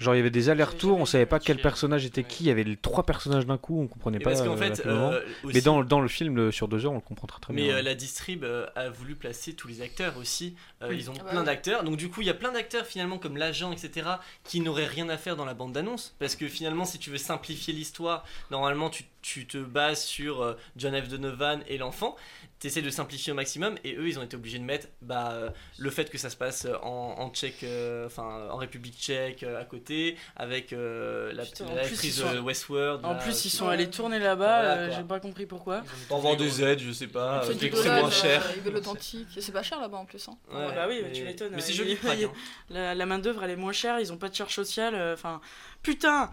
[0.00, 2.50] Genre il y avait des allers-retours, on savait pas quel personnage était qui, il y
[2.50, 4.30] avait les trois personnages d'un coup, on comprenait pas.
[4.30, 6.96] parce qu'en euh, fait, euh, Mais dans, dans le film le- sur deux heures, on
[6.96, 7.74] le comprend très très Mais bien.
[7.74, 10.56] euh, euh, la distrib euh, a voulu placer tous les acteurs aussi.
[10.82, 10.96] Euh, Oui.
[10.98, 11.46] Ils ont Ah bah plein oui.
[11.46, 11.84] d'acteurs.
[11.84, 14.08] Donc du coup, il y a plein d'acteurs finalement comme l'agent, etc.,
[14.42, 16.14] qui n'auraient rien à faire dans la bande d'annonce.
[16.18, 20.54] Parce que finalement, si tu veux simplifier l'histoire, normalement, tu, tu te bases sur euh,
[20.76, 21.08] John F.
[21.08, 22.16] Donovan et l'enfant.
[22.58, 23.76] Tu essaies de simplifier au maximum.
[23.84, 26.36] Et eux, ils ont été obligés de mettre bah, euh, le fait que ça se
[26.36, 31.44] passe en, en Tchèque, euh, enfin en République tchèque euh, à côté, avec euh, la,
[31.44, 33.04] Putain, la en ils sont- Westworld.
[33.04, 35.82] En là, plus, ils sont allés tourner là-bas, Voilà, euh, j'ai pas compris pourquoi.
[36.08, 37.42] Pour vendre des aides, je sais pas.
[37.46, 38.44] C'est euh, moins cher.
[38.70, 39.28] L'authentique.
[39.38, 40.28] C'est pas cher là-bas en plus.
[40.28, 40.36] Hein.
[40.52, 41.52] Ouais, bah oui, mais- tu m'étonnes.
[41.54, 42.30] mais c'est Il- joli, hein.
[42.68, 44.94] La, la main-d'œuvre, elle est moins chère, ils ont pas de charge sociale.
[44.94, 45.40] euh, Enfin,
[45.82, 46.30] putain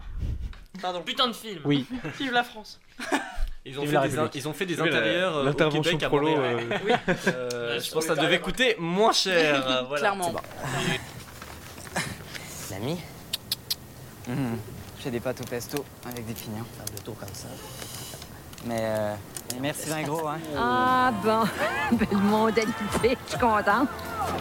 [0.80, 1.02] Pardon.
[1.02, 1.86] Putain de film Oui.
[2.18, 2.80] Vive la France
[3.64, 5.82] Ils ont, fait la des, ils ont fait des Oui, la- intérieurs euh, au l'intervention
[5.82, 6.58] Québec à prolo, Montréal.
[6.70, 6.92] euh, Oui.
[7.28, 9.64] Euh, je pense que ça devait coûter moins cher.
[9.68, 10.00] euh, voilà.
[10.00, 10.32] Clairement.
[12.70, 12.98] L'ami
[14.28, 16.64] Je fais des pâtes au pesto avec des pignons.
[16.80, 17.48] Un de comme ça.
[18.66, 19.14] Mais, euh,
[19.60, 20.38] merci bien gros, hein.
[20.56, 23.88] Ah bon, belle modalité, je suis contente.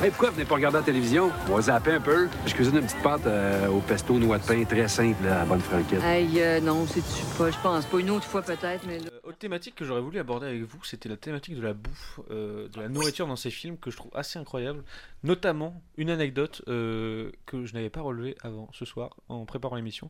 [0.01, 1.31] Hey, pourquoi vous venez pas regarder la télévision?
[1.49, 2.27] On va zapper un peu.
[2.45, 5.45] Je cuisine une petite pâte euh, au pesto noix de pain très simple à la
[5.45, 6.03] bonne franquette.
[6.03, 7.01] Hey, euh, non, c'est
[7.37, 10.01] pas, je pense pas une autre fois peut-être, mais là- Euh, Autre thématique que j'aurais
[10.01, 13.35] voulu aborder avec vous, c'était la thématique de la bouffe, euh, de la nourriture dans
[13.35, 14.83] ces films que je trouve assez incroyable.
[15.23, 20.09] Notamment une anecdote euh, que je n'avais pas relevée avant ce soir en préparant l'émission,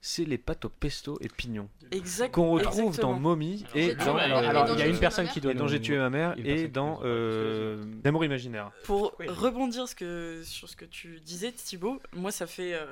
[0.00, 1.68] c'est les pâtes au pesto et pignons.
[1.90, 3.14] Exact- Qu'on retrouve exactement.
[3.14, 4.16] dans Mommy et dans.
[4.16, 6.68] euh, alors, il y a une personne qui doit dans J'ai tué ma mère et
[6.68, 8.70] dans euh, L'amour imaginaire.
[8.84, 12.84] Pour rebondir ce que, sur ce que tu disais, Thibaut, moi ça fait euh,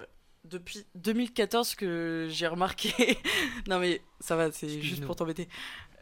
[0.50, 3.18] depuis 2014 que j'ai remarqué.
[3.68, 5.48] non mais ça va, c'est juste pour t'embêter.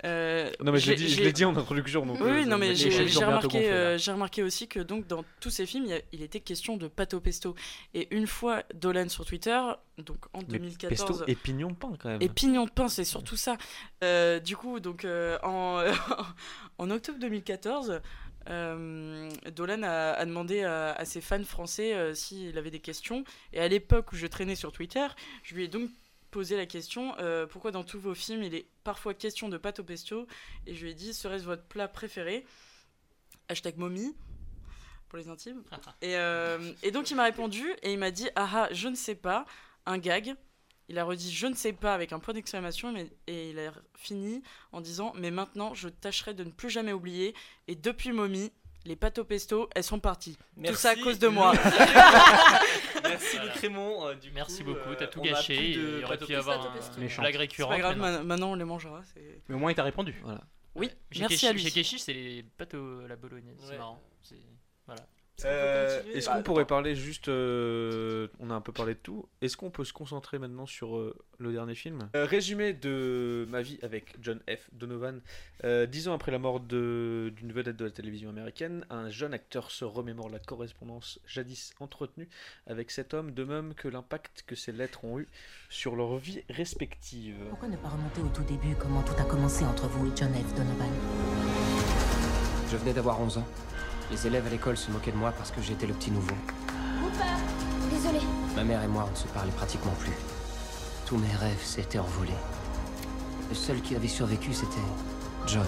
[0.05, 2.75] Euh, Non, mais je l'ai dit- dit en introduction, donc, Oui, euh, oui, non mais
[2.75, 2.91] j'ai
[3.25, 6.21] remarqué, euh, j'ai remarqué aussi que donc dans tous ces films, il, y a- il
[6.23, 7.55] était question de pâte au pesto.
[7.95, 9.59] Et une fois Dolan sur Twitter,
[9.97, 10.91] donc en Mais 2014.
[11.09, 12.21] pesto et pignon de pain quand même.
[12.23, 13.57] Et pignon de pain, c'est surtout ça.
[14.03, 15.07] Euh, du coup, donc
[15.43, 15.83] en,
[16.79, 18.01] en octobre 2014,
[18.49, 23.25] euh, Dolan a, a demandé à, à ses fans français euh, s'il avait des questions.
[23.53, 25.07] Et à l'époque où je traînais sur Twitter,
[25.43, 25.91] je lui ai donc
[26.31, 29.79] posé la question euh, pourquoi dans tous vos films il est parfois question de pâte
[29.79, 30.27] au pesto?
[30.67, 32.45] Et je lui ai dit serait-ce votre plat préféré?
[33.49, 34.17] Hashtag momie
[35.09, 35.63] pour les intimes.
[36.03, 38.97] et, euh, et donc il m'a répondu et il m'a dit ah ah, je ne
[38.97, 39.47] sais pas,
[39.87, 40.35] un gag.
[40.89, 43.73] Il a redit je ne sais pas avec un point d'exclamation mais- et il a
[43.97, 47.35] fini en disant mais maintenant je tâcherai de ne plus jamais oublier
[47.69, 48.53] et depuis Mommy
[48.85, 50.37] les pâtes au pesto elles sont parties.
[50.63, 51.53] Tout ça à cause de moi.
[53.03, 54.07] Merci Raymond.
[54.09, 55.71] euh, du Merci coup, beaucoup, euh, t'as tout gâché.
[55.71, 56.93] Il aurait pâte pu y avoir pesto.
[57.01, 57.73] un- blague C'est récurrente.
[57.73, 58.19] pas grave, mais non.
[58.19, 59.01] ma- maintenant on les mangera.
[59.49, 60.15] Mais au moins, il t'a répondu.
[60.23, 60.41] Voilà.
[60.75, 61.63] Oui, merci à lui.
[61.63, 63.57] Chez Keshi, c'est les pâtes au- la bolognaise.
[63.61, 64.01] C'est marrant.
[64.87, 65.03] Voilà.
[65.45, 67.29] Euh, continuer Est-ce Bah, qu'on pourrait parler juste.
[67.29, 69.27] euh, on a un peu parlé de tout.
[69.43, 72.09] Est-ce qu'on peut se concentrer maintenant sur euh, le dernier film?
[72.15, 74.69] Euh, Résumé de ma vie avec John F.
[74.73, 75.21] Donovan.
[75.65, 79.35] Euh, dix ans après la mort de- d'une vedette de la télévision américaine, un jeune
[79.35, 82.29] acteur se remémore la correspondance jadis entretenue
[82.69, 85.27] avec cet homme, de même que l'impact que ces lettres ont eu
[85.69, 87.35] sur leur vie respective.
[87.51, 90.33] Pourquoi ne pas remonter au tout début comment tout a commencé entre vous et John
[90.33, 90.55] F.
[90.55, 90.89] Donovan?
[92.71, 93.47] Je venais d'avoir 11 ans.
[94.11, 96.35] Les élèves à l'école se moquaient de moi parce que j'étais le petit nouveau.
[97.03, 97.25] Cooper
[97.91, 98.21] Désolé.
[98.55, 100.13] Ma mère et moi, on ne se parlait pratiquement plus.
[101.07, 102.33] Tous mes rêves s'étaient envolés.
[103.49, 104.81] Le seul qui avait survécu, c'était
[105.47, 105.67] John.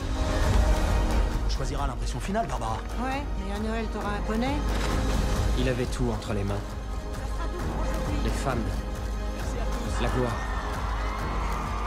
[1.47, 2.78] On choisira l'impression finale, Barbara.
[3.03, 4.55] Ouais, et à Noël, t'auras un poney
[5.59, 6.55] Il avait tout entre les mains.
[8.24, 8.62] Les femmes,
[10.03, 10.37] la gloire,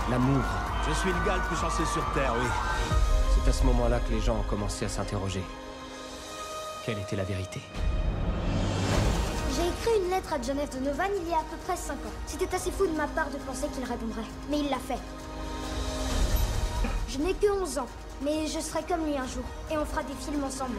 [0.10, 0.44] l'amour.
[0.88, 2.48] Je suis le gars le plus chanceux sur Terre, oui.
[3.36, 5.44] C'est à ce moment-là que les gens ont commencé à s'interroger.
[6.86, 7.62] Quelle était la vérité
[9.56, 10.70] J'ai écrit une lettre à John F.
[10.72, 12.14] Donovan il y a à peu près 5 ans.
[12.26, 14.24] C'était assez fou de ma part de penser qu'il répondrait.
[14.50, 15.00] Mais il l'a fait.
[17.10, 17.88] Je n'ai que 11 ans.
[18.22, 19.44] Mais je serai comme lui un jour.
[19.72, 20.78] Et on fera des films ensemble.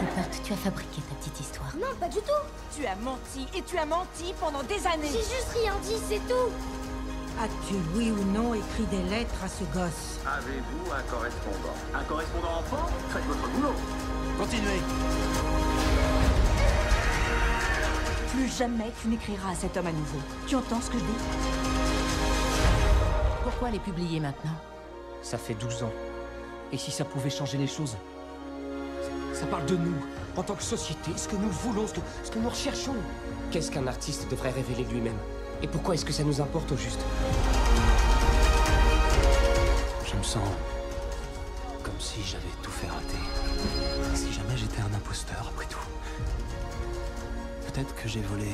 [0.00, 1.74] Rupert, tu as fabriqué ta petite histoire.
[1.76, 2.44] Non, pas du tout.
[2.76, 6.20] Tu as menti, et tu as menti pendant des années J'ai juste rien dit, c'est
[6.28, 6.50] tout.
[7.40, 11.74] As-tu, oui ou non, écrit des lettres à ce gosse Avez-vous un correspondant?
[11.94, 12.86] Un correspondant enfant?
[13.10, 13.74] Faites votre boulot.
[14.38, 14.80] Continuez.
[18.32, 20.18] Plus jamais tu n'écriras à cet homme à nouveau.
[20.46, 21.18] Tu entends ce que je dis?
[23.44, 24.56] Pourquoi les publier maintenant?
[25.22, 25.92] Ça fait 12 ans.
[26.72, 27.96] Et si ça pouvait changer les choses?
[29.32, 29.94] Ça parle de nous,
[30.36, 32.96] en tant que société, ce que nous voulons, ce que, ce que nous recherchons.
[33.50, 35.18] Qu'est-ce qu'un artiste devrait révéler lui-même?
[35.62, 37.00] Et pourquoi est-ce que ça nous importe au juste?
[40.06, 40.48] Je me sens
[41.82, 43.43] comme si j'avais tout fait rater.
[45.14, 45.78] Imposteur, après tout.
[47.66, 48.50] Peut-être que j'ai volé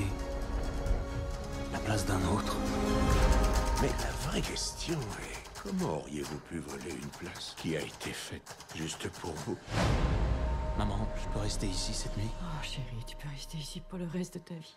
[1.72, 2.56] la place d'un autre.
[3.80, 5.40] Mais la vraie question est...
[5.62, 9.56] Comment auriez-vous pu voler une place qui a été faite juste pour vous?
[10.78, 12.30] Maman, je peux rester ici cette nuit?
[12.42, 14.76] Oh chérie, tu peux rester ici pour le reste de ta vie.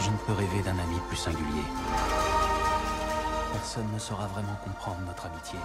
[0.00, 1.64] Je ne peux rêver d'un ami plus singulier.
[3.52, 5.58] Personne ne saura vraiment comprendre notre amitié.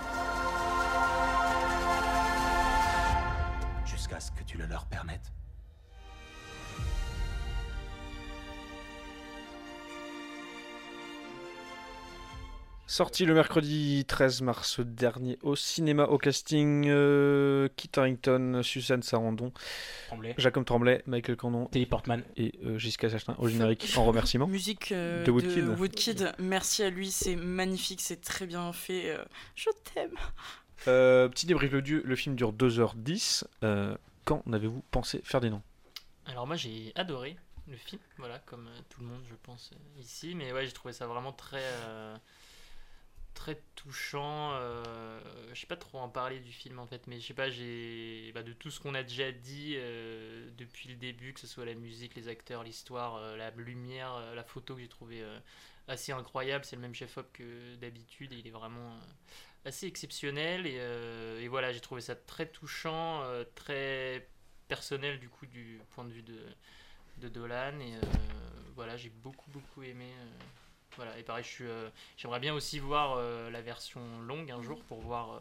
[3.86, 5.32] Jusqu'à ce que tu le leur permettes.
[12.98, 19.54] Sorti le mercredi 13 mars dernier au cinéma au casting euh, Kit Harington, Suzanne Sarandon,
[20.08, 20.34] Tremblay.
[20.40, 24.48] Jacob Tremblay, Michael Condon, Tilly Portman et euh, Jessica Chastain au générique en remerciement.
[24.48, 25.68] Musique euh, de Woodkid.
[25.78, 26.32] Woodkid.
[26.40, 29.12] Merci à lui, c'est magnifique, c'est très bien fait.
[29.12, 29.24] euh,
[29.54, 30.16] je t'aime.
[30.88, 33.44] Euh, petit débrief, le, du- le film dure 2h10.
[33.64, 33.96] Euh,
[34.26, 35.62] quand avez-vous pensé faire des noms
[36.26, 37.38] Alors moi j'ai adoré
[37.68, 39.70] le film, voilà, comme tout le monde je pense
[40.00, 42.16] ici, mais ouais j'ai trouvé ça vraiment très euh,
[43.38, 44.54] très touchant.
[44.54, 45.20] euh,
[45.54, 48.32] je sais pas trop en parler du film en fait, mais je sais pas, j'ai
[48.34, 51.64] bah, de tout ce qu'on a déjà dit euh, depuis le début, que ce soit
[51.64, 55.24] la musique, les acteurs, l'histoire, euh, la lumière, euh, la photo que j'ai trouvé
[55.88, 56.66] assez incroyable.
[56.66, 58.98] C'est le même chef-op que d'habitude il est vraiment
[59.66, 63.24] assez exceptionnel et, voilà, j'ai trouvé ça très touchant,
[63.56, 64.28] très
[64.68, 66.40] personnel du coup du point de vue de,
[67.20, 67.94] de Dolan et
[68.76, 70.10] voilà, j'ai beaucoup beaucoup aimé.
[70.98, 74.62] Voilà, et pareil, je suis, euh, j'aimerais bien aussi voir euh, la version longue un
[74.62, 75.40] jour pour voir euh,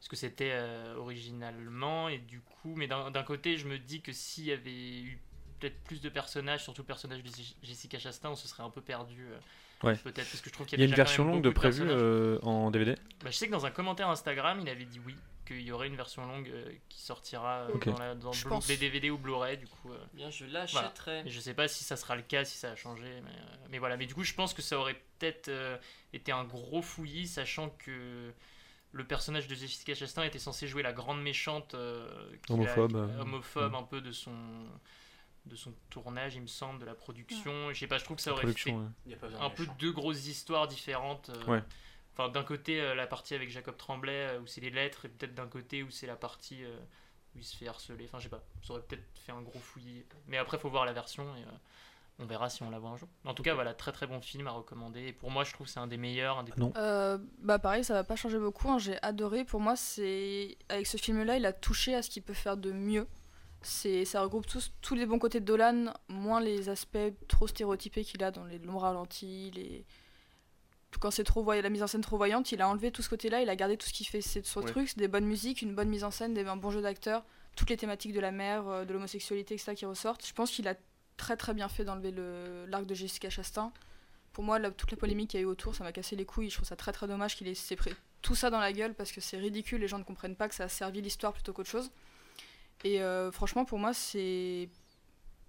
[0.00, 4.12] ce que c'était euh, originalement et du coup, mais d'un côté, je me dis que
[4.12, 4.70] s'il y avait
[5.00, 5.20] eu
[5.60, 7.30] peut-être plus de personnages, surtout le personnage de
[7.62, 9.26] Jessica Chastain, on se serait un peu perdu.
[9.30, 9.38] euh,
[9.82, 9.94] Ouais.
[9.96, 11.42] Peut-être parce que je trouve qu'il Il y a y, une déjà quand version longue
[11.42, 14.86] de prévue euh, en DVD Bah, je sais que dans un commentaire Instagram, il avait
[14.86, 15.14] dit oui,
[15.46, 17.88] qu'il y aurait une version longue euh, qui sortira euh, Ok.
[17.88, 18.66] dans, la, dans Je pense.
[18.66, 19.56] DVD ou Blu-ray.
[19.56, 21.22] Du coup, euh, Bien, je l'achèterai.
[21.26, 23.78] Je sais pas si ça sera le cas, si ça a changé, mais, euh, mais
[23.78, 23.96] voilà.
[23.96, 25.78] Mais du coup, je pense que ça aurait peut-être euh,
[26.12, 28.32] été un gros fouillis, sachant que
[28.92, 32.08] le personnage de Jessica Chastain était censé jouer la grande méchante euh,
[32.46, 33.78] qui a- Homophobe, qui- homophobe ouais.
[33.78, 34.34] un peu de son
[35.46, 37.72] de son tournage, il me semble, de la production.
[37.72, 38.84] Je sais pas, je trouve que ça La aurait fait ouais.
[39.40, 41.30] Un peu deux grosses histoires différentes.
[41.30, 41.62] euh, Ouais.
[42.18, 45.08] Enfin, d'un côté, euh, la partie avec Jacob Tremblay, euh, où c'est les lettres, et
[45.08, 46.78] peut-être d'un côté où c'est la partie euh,
[47.34, 48.04] où il se fait harceler.
[48.06, 50.04] Enfin, je sais pas, ça aurait peut-être fait un gros fouillis.
[50.26, 51.56] Mais après, faut voir la version et euh,
[52.18, 53.08] on verra si on la voit un jour.
[53.26, 55.08] En tout cas, voilà, très très bon film à recommander.
[55.08, 56.38] Et pour moi, je trouve que c'est un des meilleurs.
[56.38, 56.52] Un des...
[56.56, 56.72] Non.
[56.76, 58.70] Euh, bah pareil, ça va pas changer beaucoup.
[58.70, 59.44] hein, J'ai adoré.
[59.44, 62.72] Pour moi, c'est avec ce film-là, il a touché à ce qu'il peut faire de
[62.72, 63.06] mieux.
[63.60, 66.96] C'est ça regroupe tous tous les bons côtés de Dolan, moins les aspects
[67.28, 69.84] trop stéréotypés qu'il a dans les longs ralentis, les
[70.98, 73.08] quand c'est trop voyant, la mise en scène trop voyante, il a enlevé tout ce
[73.08, 74.70] côté-là, il a gardé tout ce qui fait c'est son Ouais.
[74.70, 77.24] truc, des bonnes musiques, une bonne mise en scène, des, un bon jeu d'acteurs,
[77.56, 79.74] toutes les thématiques de la mer, euh, de l'homosexualité, etc.
[79.74, 80.26] qui ressortent.
[80.26, 80.74] Je pense qu'il a
[81.16, 83.72] très très bien fait d'enlever le- l'arc de Jessica Chastain.
[84.32, 86.26] Pour moi, la- toute la polémique qu'il y a eu autour, ça m'a cassé les
[86.26, 86.50] couilles.
[86.50, 88.92] Je trouve ça très très dommage qu'il ait s'est pris tout ça dans la gueule
[88.94, 91.52] parce que c'est ridicule, les gens ne comprennent pas que ça a servi l'histoire plutôt
[91.54, 91.90] qu'autre chose.
[92.84, 94.68] Et euh, franchement, pour moi, c'est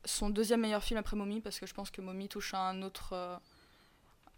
[0.05, 2.81] son deuxième meilleur film après Mommy parce que je pense que Mommy touche à un
[2.81, 3.35] autre, euh,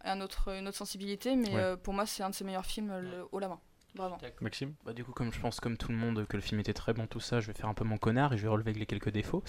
[0.04, 1.60] un autre, une autre sensibilité, mais Ouais.
[1.60, 3.60] euh, pour moi, c'est un de ses meilleurs films le- haut la main.
[3.96, 4.18] Vraiment.
[4.40, 4.74] Maxime?
[4.84, 6.92] Bah, du coup, comme je pense comme tout le monde que le film était très
[6.92, 8.86] bon, tout ça, je vais faire un peu mon connard et je vais relever les
[8.86, 9.42] quelques défauts.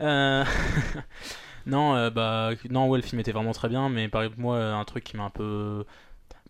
[0.00, 0.44] Euh,
[1.66, 4.58] non, euh, bah, non, ouais, le film était vraiment très bien, mais par exemple, moi,
[4.58, 5.84] un truc qui m'a un peu.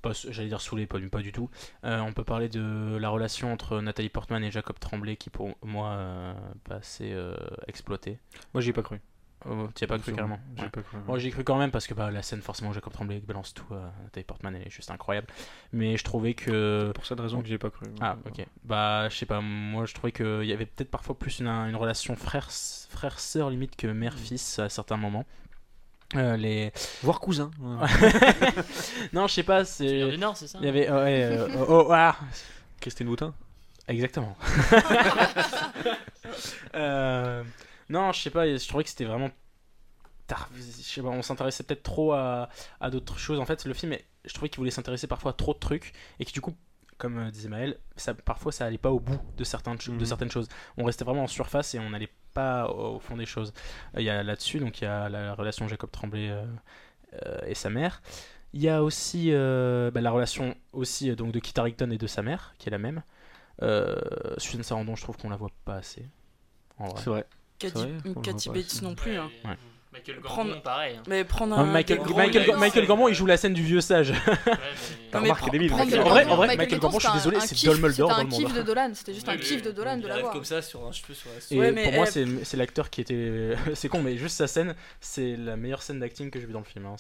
[0.02, 1.50] pas- J'allais dire saoulé, pas, pas du tout.
[1.84, 5.55] Euh, on peut parler de la relation entre Nathalie Portman et Jacob Tremblay qui, pour
[5.62, 6.34] moi, euh,
[6.64, 7.34] pas assez euh,
[7.68, 8.18] exploité.
[8.55, 9.00] Moi, j'y ai pas cru.
[9.49, 10.68] Oh, t'y as pas cru carrément J'ai Ouais.
[10.70, 11.03] pas cru, ouais.
[11.07, 13.53] Moi, j'y ai cru quand même parce que bah, la scène, forcément, Jacob Tremblay balance
[13.53, 13.64] tout.
[13.72, 15.26] euh, Nathalie Portman, elle est juste incroyable.
[15.72, 16.92] Mais je trouvais que.
[16.95, 17.86] Pour cette raison que j'y ai pas cru.
[18.01, 18.47] Ah, ok.
[18.64, 21.76] Bah, je sais pas, moi, je trouvais qu'il y avait peut-être parfois plus une, une
[21.76, 25.24] relation frère- frère-sœur limite que mère-fils à certains moments.
[26.16, 26.72] Euh, les...
[27.03, 27.51] Voire cousin.
[29.12, 29.64] non, je sais pas.
[29.64, 30.11] C'est...
[30.11, 30.88] Du Nord, c'est ça Il y avait.
[30.90, 32.16] ouais, euh, oh, oh, ah.
[32.80, 33.34] Christine Boutin
[33.88, 34.36] Exactement.
[36.74, 37.42] Euh,
[37.89, 39.30] non, je sais pas, je trouvais que c'était vraiment.
[40.57, 42.49] Je sais pas, on s'intéressait peut-être trop à,
[42.80, 43.39] à d'autres choses.
[43.39, 46.24] En fait, le film, je trouvais qu'il voulait s'intéresser parfois à trop de trucs et
[46.24, 46.55] que du coup,
[46.97, 50.05] comme euh, disait Maël, ça, parfois ça allait pas au bout de, certains, de Mhm.
[50.05, 50.49] certaines choses.
[50.78, 53.53] On restait vraiment en surface et on n'allait pas au, au fond des choses.
[53.97, 56.45] Euh, Il y a là-dessus, donc il y a la relation Jacob Tremblay euh,
[57.26, 58.01] euh, et sa mère.
[58.55, 62.07] Il y a aussi euh, bah, la relation aussi donc de Kit Harington et de
[62.07, 63.03] sa mère, qui est la même.
[63.62, 63.97] Euh,
[64.39, 66.07] Susan Sarandon, je trouve qu'on la voit pas assez.
[66.97, 67.26] C'est vrai.
[67.59, 69.16] Cathy- Bates non plus.
[69.16, 69.30] hein.
[69.44, 69.57] Ouais.
[69.92, 70.96] Michael Gambon, prendre, pareil.
[70.96, 71.02] hein.
[71.07, 74.12] mais prendre Ah, un Michael, Michael, Michael Gambon, il joue la scène du vieux sage.
[75.12, 75.72] Mais débile.
[75.72, 78.40] En vrai, en Michael Gambon, je suis désolé, c'est Dumbledore dans un le monde.
[78.44, 81.14] kiff de Dolan, c'était juste un kiff de Dolan de comme ça sur un cheveu
[81.14, 83.55] sur la Et Ouais, mais, pour moi, c'est c'est l'acteur qui était.
[83.74, 86.59] c'est con, mais juste sa scène, c'est la meilleure scène d'acting que j'ai vue dans
[86.59, 86.86] le film.
[86.86, 86.96] hein.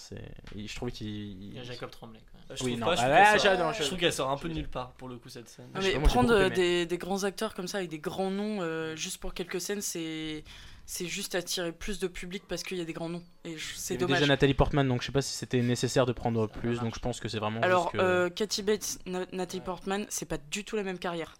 [0.56, 1.08] Je trouve qu'il.
[1.08, 2.20] Il y a Jacob Tremblay.
[2.50, 2.86] Je Oui, trouve non.
[2.86, 4.54] pas, je trouve Ah, qu'elle sort- j'adore, je je- trouve qu'elle sort un peu de
[4.54, 5.68] nulle part pour le coup cette scène.
[5.74, 8.94] Mais moi, prendre euh, des, des grands acteurs comme ça avec des grands noms euh,
[8.96, 10.44] juste pour quelques scènes, c'est
[10.86, 13.96] c'est juste attirer plus de public parce qu'il y a des grands noms et c'est
[13.96, 14.18] dommage.
[14.20, 16.78] déjà Nathalie Portman, donc je sais pas si c'était nécessaire de prendre plus.
[16.80, 17.60] Donc je pense que c'est vraiment.
[17.62, 20.98] Alors, juste que- euh, Kathy Bates, Na- Nathalie Portman, c'est pas du tout la même
[20.98, 21.34] carrière.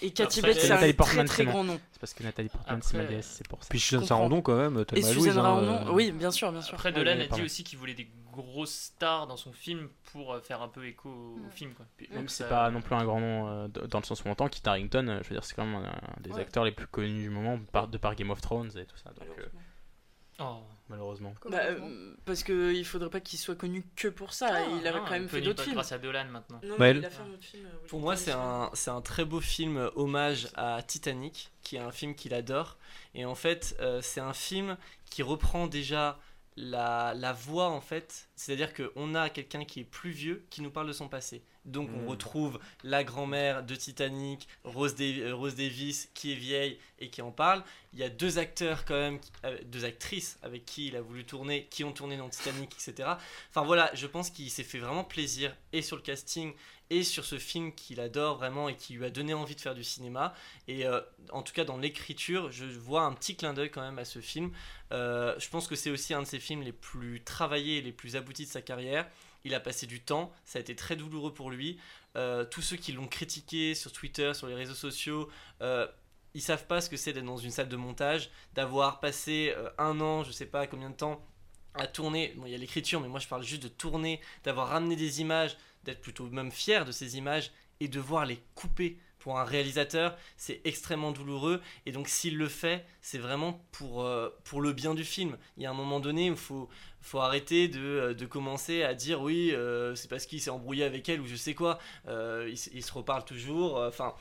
[0.00, 1.78] Et Après, Bates, c'est un Portman, très très grand nom.
[1.92, 3.68] C'est parce que Nathalie Portman, c'est ma déesse, c'est pour ça.
[3.68, 4.04] Puis Suzanne.
[4.06, 6.74] Sarandon quand même, Et Suzanne Louise, hein, Sarandon, euh, oui, bien sûr, bien sûr.
[6.74, 7.44] Après, Ouais, Dolan a dit pardon.
[7.44, 11.08] aussi qu'il voulait des grosses stars dans son film pour euh, faire un peu écho
[11.10, 11.50] au Mm.
[11.50, 11.74] film.
[11.74, 11.86] Quoi.
[11.98, 14.28] Puis même c'est ça- pas non plus un grand nom euh, dans le sens où
[14.28, 16.40] on entend, Kit Harington, euh, je veux dire, c'est quand même un, un des Ouais.
[16.40, 19.10] acteurs les plus connus du moment, par, de par Game of Thrones et tout ça.
[19.10, 19.46] Donc, euh,
[20.38, 20.58] Oh.
[20.88, 21.34] malheureusement.
[21.48, 24.48] Bah, euh, parce qu'il faudrait pas qu'il soit connu que pour ça.
[24.52, 25.74] Ah, il avait non, quand même il fait d'autres films.
[25.74, 26.60] grâce à Dolan maintenant.
[26.64, 27.66] Non, Bah, il a fait un autre film.
[27.66, 31.76] euh, Pour moi, c'est un, c'est un très beau film euh, hommage à Titanic, qui
[31.76, 32.76] est un film qu'il adore.
[33.14, 34.76] Et en fait, euh, c'est un film
[35.10, 36.18] qui reprend déjà
[36.56, 38.28] la, la voix, en fait.
[38.36, 41.42] C'est-à-dire qu'on a quelqu'un qui est plus vieux qui nous parle de son passé.
[41.64, 42.08] Donc, on Mm.
[42.08, 47.30] retrouve la grand-mère de Titanic, Rose, euh, Rose Davis, qui est vieille et qui en
[47.30, 47.62] parle.
[47.92, 51.24] Il y a deux acteurs, quand même, euh, deux actrices avec qui il a voulu
[51.24, 53.08] tourner, qui ont tourné dans Titanic, etc.
[53.50, 56.52] Enfin, voilà, je pense qu'il s'est fait vraiment plaisir et sur le casting
[56.90, 59.74] et sur ce film qu'il adore vraiment et qui lui a donné envie de faire
[59.74, 60.34] du cinéma.
[60.68, 61.00] Et euh,
[61.30, 64.18] en tout cas, dans l'écriture, je vois un petit clin d'œil quand même à ce
[64.20, 64.52] film.
[64.92, 67.92] Euh, je pense que c'est aussi un de ses films les plus travaillés et les
[67.92, 69.08] plus aboutis de sa carrière.
[69.44, 71.78] Il a passé du temps, ça a été très douloureux pour lui.
[72.16, 75.28] Euh, tous ceux qui l'ont critiqué sur Twitter, sur les réseaux sociaux,
[75.62, 75.86] euh,
[76.34, 79.70] ils savent pas ce que c'est d'être dans une salle de montage, d'avoir passé euh,
[79.78, 81.24] un an, je sais pas combien de temps,
[81.74, 82.34] à tourner.
[82.36, 85.20] Bon, il y a l'écriture, mais moi je parle juste de tourner, d'avoir ramené des
[85.20, 88.98] images, d'être plutôt même fier de ces images et de voir les couper.
[89.22, 94.30] Pour un réalisateur, c'est extrêmement douloureux et donc s'il le fait, c'est vraiment pour, euh,
[94.42, 95.38] pour le bien du film.
[95.56, 96.68] Il y a un moment donné où il faut,
[97.02, 100.82] faut arrêter de, euh, de commencer à dire oui, euh, c'est parce qu'il s'est embrouillé
[100.82, 103.76] avec elle ou je sais quoi, ils se reparlent toujours.
[103.76, 104.12] Enfin,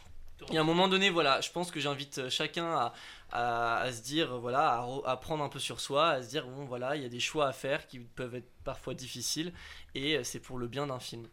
[0.49, 4.03] il y a un moment donné, voilà, je pense que j'invite chacun à, à, se
[4.03, 7.01] dire, voilà, à, à prendre un peu sur soi, à se dire, bon, voilà, il
[7.01, 9.51] y a des choix à faire qui peuvent être parfois difficiles
[9.95, 11.27] et c'est pour le bien d'un film.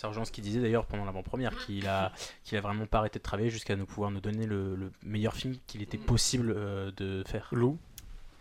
[0.00, 2.10] C'est Argent ce qu'il disait d'ailleurs pendant l'avant-première, qu'il a,
[2.42, 5.34] qu'il a vraiment pas arrêté de travailler jusqu'à nous pouvoir nous donner le, le meilleur
[5.34, 7.48] film qu'il était possible euh, de faire.
[7.52, 7.76] Lou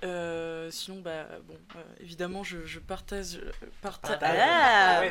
[0.05, 3.35] Euh, sinon, bah, bon, euh, évidemment, je, je partage.
[3.35, 3.51] euh,
[3.81, 5.09] parta- Ah, bah, Ah, ouais,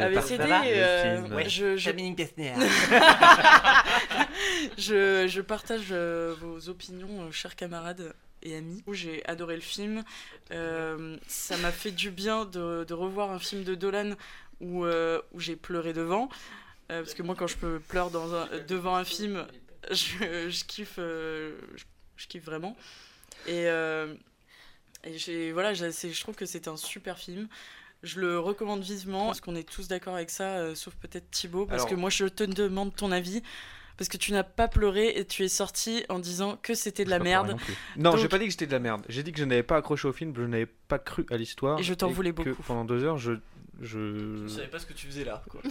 [0.00, 1.34] ABCD, partagez le euh, film.
[1.36, 1.90] ouais, je, je...
[4.78, 8.82] Je, je partage euh, vos opinions, euh, chers camarades et amis.
[8.92, 10.02] J'ai adoré le film.
[10.50, 14.12] Euh, ça m'a fait du bien de, de revoir un film de Dolan
[14.60, 16.28] où, euh, où j'ai pleuré devant.
[16.90, 19.46] Euh, parce que moi, quand je peux pleurer dans un, devant un film,
[19.90, 21.84] je, je kiffe, euh, je,
[22.16, 22.76] je kiffe vraiment.
[23.46, 23.64] Et,
[25.52, 27.48] voilà, je trouve que c'est un super film.
[28.02, 31.82] Je le recommande vivement, parce qu'on est tous d'accord avec ça, sauf peut-être Thibaut, parce
[31.82, 33.42] Alors- que moi je te demande ton avis,
[33.96, 37.10] parce que tu n'as pas pleuré et tu es sorti en disant que c'était de
[37.10, 37.56] la merde.
[37.96, 39.04] Non, Donc- j'ai pas dit que c'était de la merde.
[39.08, 41.78] J'ai dit que je n'avais pas accroché au film, je n'avais pas cru à l'histoire.
[41.78, 42.62] Et je t'en voulais que beaucoup.
[42.62, 43.32] Pendant deux heures, je.
[43.80, 45.42] Je, Je savais pas ce que tu faisais là.
[45.50, 45.60] quoi.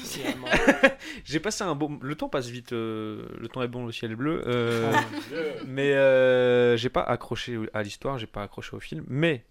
[1.25, 1.99] J'ai passé un bon.
[2.01, 2.73] Le temps passe vite.
[2.73, 4.43] euh, Le temps est bon, le ciel est bleu.
[4.47, 9.05] euh, Oh mais euh, j'ai pas accroché à l'histoire, j'ai pas accroché au film.
[9.07, 9.45] Mais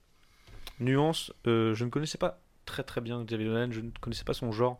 [0.80, 3.68] nuance, euh, je ne connaissais pas très très bien Xavier Dolan.
[3.70, 4.78] Je ne connaissais pas son genre.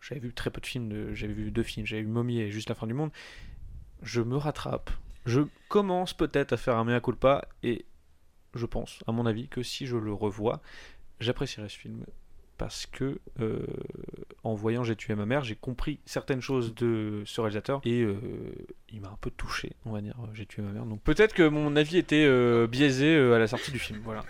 [0.00, 0.88] J'avais vu très peu de films.
[0.88, 1.86] de- J'avais vu deux films.
[1.86, 3.10] J'avais vu Mommy et Juste la fin du monde.
[4.02, 4.90] Je me rattrape.
[5.26, 7.84] Je commence peut-être à faire un mea culpa et
[8.54, 10.62] je pense, à mon avis, que si je le revois,
[11.20, 12.04] j'apprécierai ce film
[12.60, 13.58] parce que euh,
[14.44, 18.16] en voyant J'ai tué ma mère, j'ai compris certaines choses de ce réalisateur et euh,
[18.92, 20.84] il m'a un peu touché, on va dire, J'ai tué ma mère.
[20.84, 24.00] Donc peut-être que mon avis était euh, biaisé euh, à la sortie du film.
[24.04, 24.22] Voilà.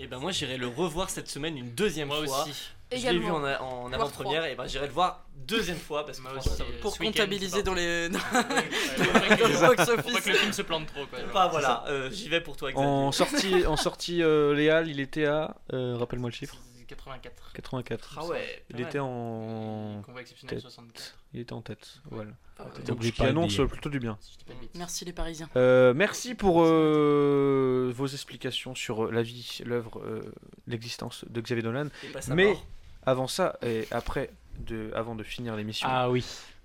[0.00, 2.42] Et ben moi j'irai le revoir cette semaine une deuxième Moi fois.
[2.42, 2.72] aussi.
[2.90, 3.44] Je l'ai vu en,
[3.92, 6.80] avant-première et ben j'irai le voir deuxième fois parce que Moi aussi, ça vaut- euh,
[6.82, 8.08] Pour comptabiliser dans les.
[8.08, 10.20] dans- pas que- le faut pas box-office.
[10.20, 11.06] que le film se plante trop.
[11.06, 11.20] Quoi.
[11.32, 12.86] Bah voilà, euh, j'y vais pour toi Xavier.
[12.88, 15.56] En sortie, en sortie euh, Léal, il était à.
[15.72, 16.56] euh, Rappelle-moi le chiffre.
[16.96, 17.52] 84.
[17.54, 18.18] 84.
[18.20, 20.02] Ah ouais, Il était en.
[20.04, 20.62] Convoi exceptionnel, tête.
[20.62, 21.14] 64.
[21.34, 22.00] Il était en tête.
[22.10, 22.30] Voilà.
[22.58, 22.82] Ah ouais.
[22.84, 24.18] Donc qui annonce de- plutôt du bien.
[24.20, 24.36] Si.
[24.74, 25.48] Merci les Parisiens.
[25.56, 30.32] Euh, merci pour euh, vos explications sur la vie, l'œuvre, euh,
[30.66, 31.88] l'existence de Xavier Dolan.
[32.28, 32.66] Mais mort.
[33.06, 36.24] avant ça et après, de, avant de finir l'émission, Ah oui.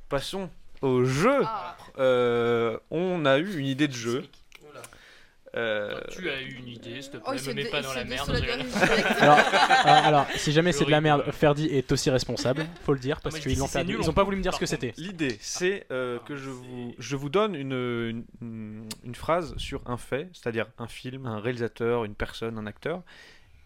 [0.10, 0.50] passons
[0.82, 1.42] au jeu.
[1.46, 1.76] Ah.
[2.00, 4.20] Euh, on a eu une idée de jeu.
[4.20, 4.28] Oula.
[5.58, 7.94] Euh, Tu as eu une idée, s'il te Oh, plaît, se me mets pas dans
[7.94, 8.32] la merde.
[8.36, 8.66] direct.
[9.20, 9.40] Alors,
[9.88, 11.24] alors, si jamais c'est de la merde.
[11.32, 14.24] Ferdi est aussi responsable, faut le dire, parce qu'ils l'ont nul, Ils on ont pas
[14.24, 14.94] voulu me dire ce que c'était.
[14.98, 19.98] L'idée, c'est euh, que je vous, je vous donne une, une, une phrase sur un
[19.98, 23.02] fait, c'est-à-dire un film, un réalisateur, une personne, un acteur,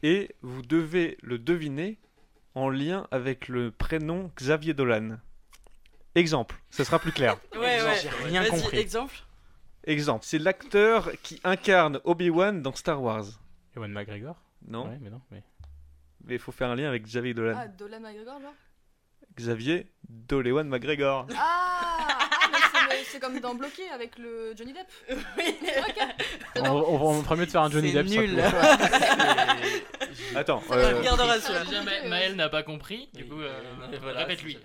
[0.03, 1.99] et vous devez le deviner
[2.55, 5.17] en lien avec le prénom Xavier Dolan.
[6.15, 7.37] Exemple, ça sera plus clair.
[7.53, 7.99] Ouais, ouais.
[8.01, 8.77] J'ai rien Vas-y, compris.
[8.79, 9.15] exemple.
[9.83, 13.25] Exemple, c'est l'acteur qui incarne Obi-Wan dans Star Wars.
[13.75, 14.35] Ewan McGregor
[14.67, 15.21] Non Ouais, mais non.
[15.31, 15.43] Mais...
[16.25, 17.57] Mais il faut faire un lien avec Xavier Dolan.
[17.57, 18.53] Ah, Dolan McGregor, genre?
[19.35, 21.25] Xavier Dolewan McGregor.
[21.35, 24.87] Ah, ah, c'est c'est comme dans Bloqué avec le Johnny Depp.
[25.37, 25.55] Oui,
[26.57, 28.07] On, on, on ferait mieux de faire un Johnny C'est Depp.
[28.07, 29.71] ce sera nul.
[30.35, 30.99] Attends, Ça euh.
[31.01, 33.09] Déjà, Ma- Maël n'a pas compris.
[33.13, 33.59] Du coup, euh,
[33.91, 34.57] c'est répète-lui.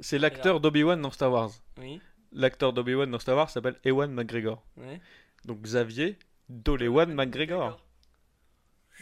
[0.00, 1.50] c'est l'acteur d'Obi-Wan dans Star Wars.
[1.78, 2.00] Oui.
[2.32, 4.62] L'acteur d'Obi-Wan dans Star Wars s'appelle Ewan McGregor.
[4.76, 5.00] Ouais.
[5.44, 6.18] Donc Xavier
[6.48, 7.80] Dolewan McGregor.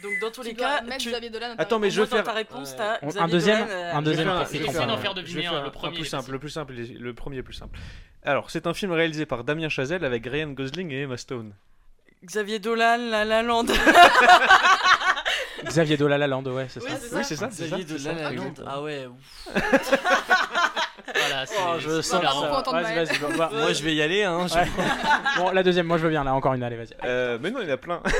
[0.01, 1.09] Donc dans tous Tu les cas, tu...
[1.09, 1.55] Xavier Dolan.
[1.57, 2.77] Attends, mais je vais faire ta réponse, Ouais.
[2.77, 4.87] t'as On- un Xavier deuxième- Dolan, euh, un deuxième Je vais faire je vais faire
[4.87, 7.77] d'en faire deviner un, le premier, plus simple, le plus simple, le premier plus simple.
[8.23, 11.53] Alors, c'est un film réalisé par Damien Chazelle avec Ryan Gosling et Emma Stone.
[12.23, 13.65] Xavier Dolan, La La Land.
[15.65, 17.17] Xavier Dolan La Land, ouais, c'est Oui, ça.
[17.17, 17.47] Oui, c'est ça.
[17.47, 18.13] Xavier ça.
[18.13, 18.53] La Land.
[18.65, 19.05] Ah ouais.
[21.15, 21.55] Voilà, c'est.
[21.59, 24.47] Oh, je sens Vas-y, vas-y, va- va- Moi je vais y aller hein.
[24.47, 24.67] je- Ouais.
[25.37, 26.95] Bon, la deuxième, moi je veux bien, là, encore une, allez, vas-y.
[27.05, 28.01] Euh, mais non, il y en a plein.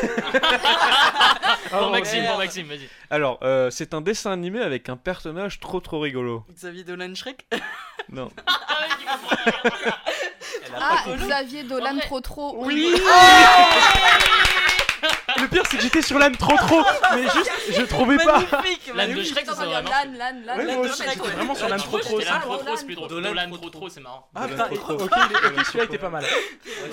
[1.70, 2.90] Pour Oh, Maxime, pour Maxime, vas-y.
[3.10, 6.44] Alors, euh, c'est un dessin animé avec un personnage trop trop rigolo.
[6.54, 7.46] Xavier Dolan Shrek?
[8.12, 8.30] Non.
[10.80, 12.56] Ah, Xavier Dolan trop trop.
[12.66, 12.92] Oui
[15.42, 16.82] Le pire, c'est que j'étais sur l'âne trop trop,
[17.16, 18.40] mais juste, je trouvais pas.
[18.52, 18.92] Magnifique.
[18.96, 19.24] L'âne de.
[19.24, 19.90] Shrek, ça serait vraiment.
[19.90, 22.86] Ouais, moi de aussi, Shrek, j'étais vraiment sur l'âne trop trop, L'âne trop trop, c'est
[22.86, 23.10] plus drôle.
[23.10, 24.28] Dolan Dolan trop trop c'est marrant.
[24.36, 25.10] Ah, putain, ok,
[25.66, 26.26] celui-là était pas mal.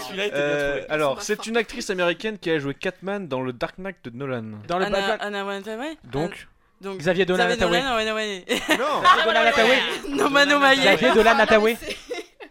[0.07, 0.91] Celui-là était bien Euh, trouvé.
[0.91, 4.45] alors, c'est une actrice américaine qui a joué Catman dans le Dark Knight de Nolan.
[4.69, 5.19] Dans le Batman.
[5.21, 5.97] Anna Hathaway.
[6.05, 6.47] Donc,
[6.81, 8.45] Donc, Xavier Dolan Xavier Hathaway.
[8.79, 9.03] Non.
[9.25, 10.77] Dolan Hathaway.
[10.77, 11.77] Xavier Dolan Hathaway.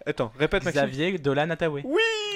[0.07, 0.81] Attends, répète Maxime.
[0.83, 1.83] Xavier Dolan Hathaway.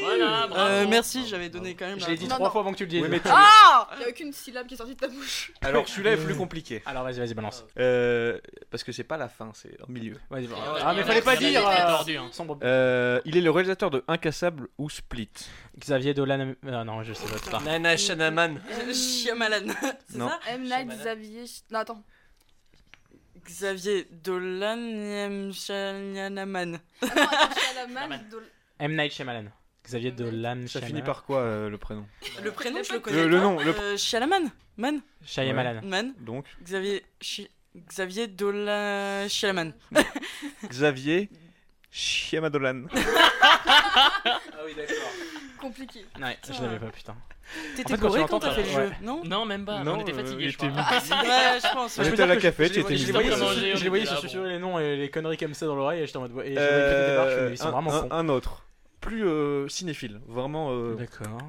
[0.02, 0.56] Voilà, bravo.
[0.72, 2.00] Euh, merci, j'avais donné quand même.
[2.00, 2.52] Je la- l'ai dit Non, trois non.
[2.52, 3.02] fois avant que tu le dises.
[3.04, 5.52] Oui, mais tu- Ah Il n'y a aucune syllabe qui est sortie de ta bouche.
[5.62, 6.82] Alors, celui-là est plus compliqué.
[6.86, 7.66] Alors vas-y, vas-y, balance.
[7.78, 8.40] Euh,
[8.72, 10.16] parce que c'est pas la fin, c'est au milieu.
[10.32, 10.80] Vas-y, Ah, balance.
[10.84, 11.68] Ah, mais il y fallait pas y dire.
[11.68, 12.30] euh, hein.
[12.32, 15.30] sombre- Euh, il est le réalisateur de Incassable ou Split.
[15.78, 16.54] Xavier Dolan.
[16.66, 17.60] euh, non, je sais pas.
[17.60, 18.60] Nana Shanaman.
[18.92, 19.74] Shyamalan.
[20.08, 20.30] C'est Non.
[20.30, 20.64] ça M.
[20.64, 21.44] Night Xavier.
[21.72, 22.04] Non, attends.
[23.50, 25.52] Xavier Dolan M.
[25.54, 26.80] Shyamalan.
[27.02, 28.22] Shyamalan,
[28.80, 28.96] M.
[28.96, 29.46] Night Shyamalan.
[29.86, 30.68] Xavier Dolan.
[30.68, 31.06] Ça finit Shyamalan.
[31.06, 32.06] par quoi euh, le prénom
[32.44, 33.26] Le prénom, je le connais.
[33.28, 33.44] le pas.
[33.44, 34.50] nom, le- Euh, Shyamalan.
[34.78, 35.02] Man.
[35.26, 35.82] Shyamalan.
[35.84, 36.14] Man.
[36.20, 37.04] Donc, Xavier.
[37.88, 39.74] Xavier Dolan Shyamalan.
[40.70, 41.30] Xavier
[41.92, 42.86] Chiamadolan.
[42.94, 44.32] Ah
[44.66, 45.12] oui d'accord.
[45.60, 46.06] Compliqué.
[46.22, 47.16] Ouais, je l'avais pas, putain.
[47.76, 48.74] T'étais En fait, quand bourré quand t'as fait le ouais.
[48.90, 49.84] jeu, non Non, même pas.
[49.84, 50.70] Non, on était euh, fatigués, il je crois.
[50.70, 50.78] était
[51.14, 51.98] Ouais, je pense.
[52.00, 52.98] Était à la je les mis
[53.78, 56.06] je les voyais se susurrer les noms et les conneries comme ça dans l'oreille et
[56.06, 56.32] j'étais en mode.
[56.46, 58.08] Et Euh, ils sont un- vraiment un, cons.
[58.12, 58.64] un autre,
[59.02, 60.70] plus euh, cinéphile, vraiment.
[60.72, 61.40] euh, D'accord.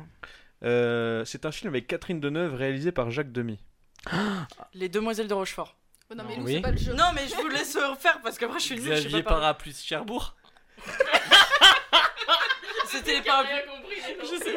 [0.64, 3.58] euh, c'est un film avec Catherine Deneuve réalisé par Jacques Demy.
[4.74, 5.76] Les Demoiselles de Rochefort.
[6.10, 6.92] Oh, non, mais c'est pas le jeu.
[6.94, 9.22] Non, mais je vous laisse refaire parce qu'après je suis sais Xavier.
[9.22, 10.34] Parapluie Cherbourg.
[12.88, 13.60] C'était les parapluies.
[14.22, 14.56] Je sais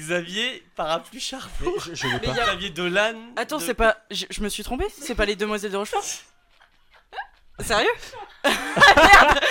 [0.00, 1.74] Xavier Parapluie Cherbourg.
[1.84, 2.32] Je, je l'ai pas.
[2.32, 3.14] Xavier Dolan.
[3.36, 3.96] Attends, de- c'est pas.
[4.10, 6.02] Je, je me suis trompé C'est pas les Demoiselles de Rochefort?
[7.60, 7.88] Sérieux?
[8.44, 9.40] Merde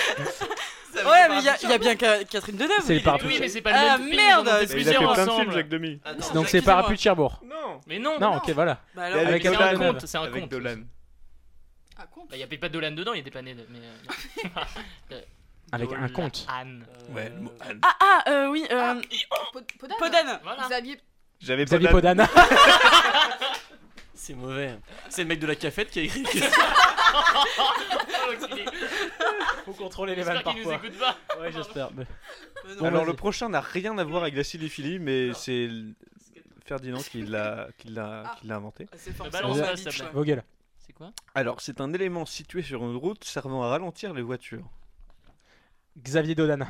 [1.06, 2.82] Ouais, mais il y, a- y a bien Ca- Catherine Deneuve.
[2.82, 3.34] C'est les parapluies.
[3.34, 4.16] Oui, mais c'est pas Ah, le même film.
[4.26, 5.42] merde, Il plusieurs plein de ensemble.
[5.44, 6.00] films, Jacques Demy.
[6.04, 6.60] Attends, Donc c'est.
[6.62, 7.40] Parapluie de Cherbourg.
[7.44, 8.18] Non Mais non.
[8.18, 8.80] Non, ok, voilà.
[8.94, 10.50] Bah alors, Avec c'est un conte, c'est un Avec conte.
[10.50, 10.80] Dolan.
[11.96, 12.06] Ah.
[12.28, 13.54] Bah, y avait pas de Dolan dedans, il était pas né.
[13.54, 14.48] de- Mais, euh,
[15.10, 15.16] non.
[15.72, 16.46] Avec un conte.
[16.48, 16.84] Anne.
[17.10, 17.78] Ouais, le mot Anne.
[17.82, 19.00] Ah, ah, euh, oui, euh,
[19.52, 19.96] Pod- Podane.
[19.98, 20.40] Podane.
[20.42, 20.66] Voilà.
[20.68, 21.00] Xavier.
[21.40, 22.28] J'avais Xavier Podana.
[24.14, 24.78] C'est mauvais.
[25.08, 26.24] C'est le mec de la cafette qui a écrit.
[27.12, 28.46] Oh.
[29.66, 30.74] Faut contrôler les vannes nous parfois.
[30.76, 31.16] écoute pas.
[31.40, 31.90] Ouais, j'espère.
[31.92, 32.04] mais-
[32.64, 32.80] Mais non.
[32.80, 35.68] Bon, Alors le prochain n'a rien à voir avec la cinéphilie, mais c'est
[36.64, 38.54] Ferdinand qui l'a qui l'a Ah.
[38.54, 38.86] inventé.
[38.92, 38.96] Ah.
[40.12, 40.44] Vogel.
[40.86, 44.64] C'est quoi Alors c'est un élément situé sur une route servant à ralentir les voitures.
[46.02, 46.58] Xavier Dolan.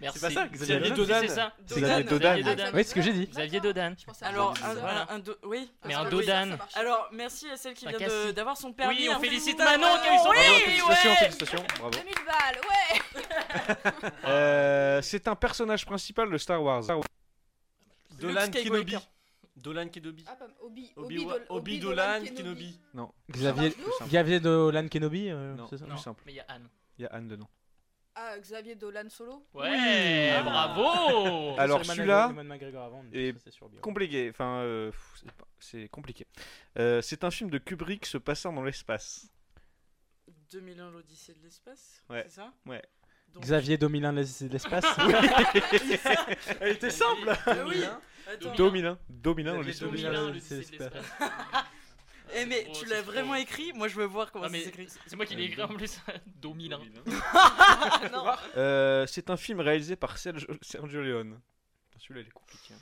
[0.00, 0.20] Merci.
[0.20, 1.52] pas ça, Xavier Xavier Dodan, c'est ça.
[1.66, 2.28] C'est Xavier Dodan.
[2.36, 2.70] Xavier Dodan.
[2.72, 3.26] Oui, c'est ce que j'ai dit.
[3.26, 3.94] Xavier Dodan.
[4.22, 4.74] Alors, un.
[4.74, 5.10] Voilà.
[5.10, 5.70] un, un do- oui.
[5.86, 6.56] Mais un oui, Dodan.
[6.74, 7.98] Alors, merci à celle qui vient
[8.32, 8.96] d'avoir son permis.
[8.96, 11.16] Oui, on félicite Manon qui a eu son Oui, Bravo, félicitations, ouais.
[11.16, 11.90] félicitations, bravo.
[11.90, 16.84] 2000 balles, ouais Euh, c'est un personnage principal de Star Wars.
[18.20, 18.96] Dolan Kenobi.
[19.56, 20.24] Dolan Kenobi.
[20.28, 22.80] Ah, Obi, Obi, Obi Dolan Dolan Kenobi.
[22.94, 23.74] Non, Xavier.
[24.06, 25.30] Xavier Dolan Kenobi.
[25.30, 26.22] euh, c'est ça plus simple.
[26.26, 26.68] Mais il y a Anne.
[26.98, 27.48] Il y a Anne dedans.
[28.14, 30.42] Ah, Xavier Dolan solo Ouais, Ah.
[30.42, 32.26] bravo Alors celui-là
[33.12, 33.32] est
[33.80, 34.28] compliqué.
[34.30, 34.90] Enfin, euh,
[35.60, 36.26] c'est compliqué.
[36.78, 39.28] Euh, c'est un film de Kubrick se passant dans l'espace.
[40.50, 42.24] 2001 l'Odyssée de l'espace Ouais.
[42.26, 42.82] C'est ça Ouais.
[43.28, 44.84] Donc- Xavier Dominant de l'espace.
[45.06, 45.14] Oui.
[46.60, 47.30] Elle était simple.
[47.66, 47.84] Oui
[49.62, 49.88] l'espace.
[49.88, 51.04] Dominant, l'Odyssée de l'espace.
[52.34, 53.72] Eh mais Oh, tu c'est l'as trop- vraiment écrit?
[53.74, 54.86] Moi je veux voir comment ça mais s'écrit.
[55.06, 56.00] c'est moi qui l'ai écrit en plus.
[58.12, 58.24] Non.
[58.56, 61.40] Euh, c'est un film réalisé par Sergio, Sergio Leone.
[61.98, 62.74] Celui-là, il est compliqué.
[62.74, 62.78] hein.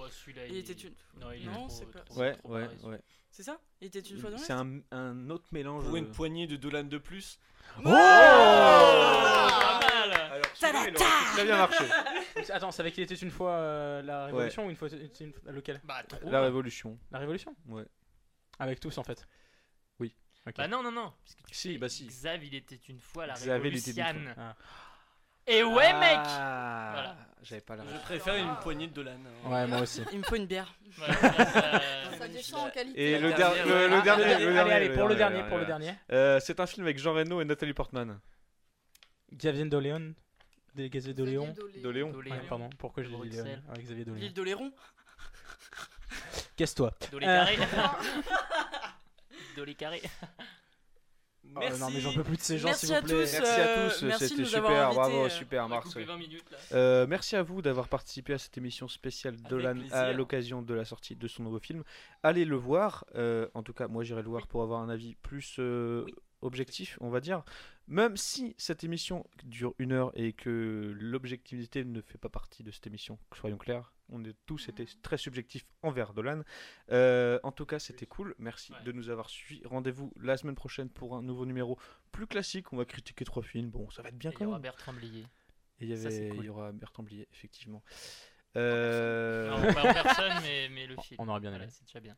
[0.00, 0.94] Ouais, celui-là, Il était une.
[1.20, 1.98] Non, il est Non, trop- c'est pas.
[2.00, 2.78] trop- Ouais, trop ouais, pareil.
[2.84, 3.00] ouais.
[3.30, 3.58] C'est ça?
[3.80, 5.84] Il était une fois dans C'est un, un autre mélange.
[5.84, 7.38] Pour une euh, poignée de Dolan de plus.
[7.78, 7.90] Oh Pas
[9.80, 10.46] mal Alors,
[10.80, 11.84] aurait très bien marché.
[12.52, 15.32] Attends, c'est avec Il était une fois euh, la Révolution ou une fois c'est une-
[15.46, 15.80] lequel?
[15.84, 16.18] Bah, trop.
[16.28, 16.98] La Révolution.
[17.12, 17.54] La Révolution?
[17.68, 17.84] Ouais.
[18.60, 19.26] Avec tous en fait.
[19.98, 20.14] Oui.
[20.46, 20.54] Ok.
[20.56, 21.12] Bah non, non, non.
[21.24, 22.06] Parce que tu Si, sais, bah si.
[22.06, 24.34] Xav, il était une fois la Xav, il était une Révolution.
[24.34, 24.56] fois.
[25.46, 27.16] Et ouais, mec Ah, Voilà.
[27.42, 29.18] J'avais pas la Je préfère une poignée de Dolan.
[29.44, 29.50] hein.
[29.50, 30.02] Ouais, moi aussi.
[30.12, 30.72] Il me faut une bière.
[30.96, 31.80] Ça-
[32.18, 33.12] Ça descend en qualité.
[33.14, 35.94] Et le, Ah, dernier, allez, le allez, dernier, allez, pour le dernier, pour le dernier.
[36.12, 38.20] Euh, c'est un film avec Jean Reno et Nathalie Portman.
[39.34, 40.14] Xavier Doléon.
[40.74, 41.54] Des Xavier Doléon.
[41.82, 42.12] Doléon.
[42.48, 43.44] Pardon, pourquoi j'ai dit Léon
[43.78, 44.20] Xavier Doléon.
[44.20, 44.72] L'île d'Oléron
[46.56, 46.92] Casse-toi.
[47.10, 47.26] Dolé
[49.50, 49.56] carré.
[49.56, 50.02] Dolé carré.
[51.42, 51.80] Oh, Merci.
[51.80, 53.10] non mais j'en peux plus de ces gens Merci s'il vous à plaît.
[53.24, 53.32] tous.
[53.32, 55.88] Merci à Euh, tous, de c'était super, bravo, euh, super On va Mars.
[55.88, 56.04] couper ouais.
[56.06, 56.58] 20 minutes là.
[56.72, 59.94] Euh, merci à vous d'avoir participé à cette émission spéciale Dolan plaisir.
[59.96, 61.82] à l'occasion de la sortie de son nouveau film.
[62.22, 63.04] Allez le voir.
[63.16, 66.04] euh, en tout cas, moi j'irai le voir pour avoir un avis plus euh,
[66.42, 67.42] objectif, on va dire.
[67.88, 72.70] Même si cette émission dure une heure et que l'objectivité ne fait pas partie de
[72.70, 76.42] cette émission, soyons clairs, on est tous été très subjectifs envers Dolan.
[76.90, 78.34] Euh, en tout cas, c'était cool.
[78.38, 78.82] Merci Ouais.
[78.84, 79.62] de nous avoir suivis.
[79.64, 81.78] Rendez-vous la semaine prochaine pour un nouveau numéro
[82.12, 82.72] plus classique.
[82.72, 83.70] On va critiquer trois films.
[83.70, 84.62] Bon, ça va être bien Et quand il y aura même.
[84.62, 85.24] Bertrand Blier.
[85.80, 86.44] Et il y, Ça, c'est avait, cool.
[86.44, 87.82] il y aura Bertrand Blier, effectivement.
[88.56, 91.16] Euh, Non, pas en personne, mais, mais le film.
[91.20, 91.72] On aurait bien Voilà, aimé.
[91.74, 92.16] c'est déjà bien.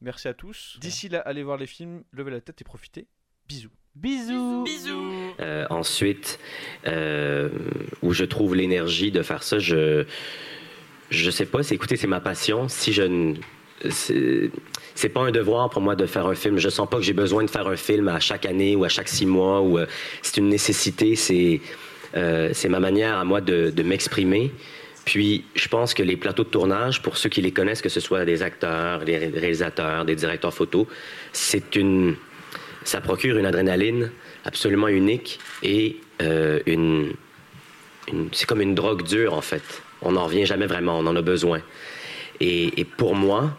[0.00, 0.78] Merci à tous.
[0.80, 3.06] D'ici là, allez voir les films, levez la tête et profitez.
[3.46, 3.70] Bisous.
[3.94, 4.64] Bisous.
[4.64, 6.38] Bisous Euh, ensuite,
[6.86, 7.50] euh,
[8.02, 10.06] où je trouve l'énergie de faire ça, je
[11.14, 11.62] je sais pas.
[11.62, 12.68] C'est écoutez, c'est ma passion.
[12.68, 13.34] Si je ne
[14.94, 16.58] c'est pas un devoir pour moi de faire un film.
[16.58, 18.88] Je sens pas que j'ai besoin de faire un film à chaque année ou à
[18.88, 19.60] chaque six mois.
[19.60, 19.86] Ou euh,
[20.22, 21.16] c'est une nécessité.
[21.16, 21.60] C'est
[22.16, 24.52] euh, c'est ma manière à moi de, m'exprimer.
[25.04, 28.00] Puis, je pense que les plateaux de tournage, pour ceux qui les connaissent, que ce
[28.00, 30.86] soit des acteurs, des ré- réalisateurs, des directeurs photo,
[31.32, 32.14] c'est une,
[32.84, 34.10] ça procure une adrénaline
[34.44, 37.12] absolument unique et euh, une-
[38.32, 39.82] c'est comme une drogue dure en fait.
[40.04, 41.60] On n'en revient jamais vraiment, on en a besoin.
[42.40, 43.56] Et, pour moi,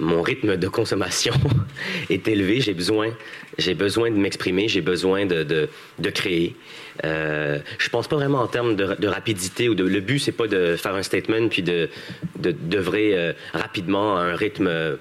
[0.00, 1.34] mon rythme de consommation
[2.10, 2.60] est élevé.
[2.60, 3.10] J'ai besoin,
[3.58, 5.68] j'ai besoin de m'exprimer, j'ai besoin de,
[6.10, 6.56] créer.
[7.04, 9.84] Euh, je pense pas vraiment en termes de, rapidité ou de.
[9.84, 11.88] Le but c'est pas de faire un statement puis de
[12.36, 14.66] d'œuvrer euh, rapidement à un rythme.
[14.68, 14.96] euh,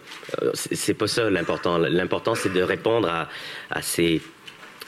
[0.53, 1.77] c'est pas ça l'important.
[1.77, 3.29] L'important c'est de répondre à,
[3.71, 4.21] à ces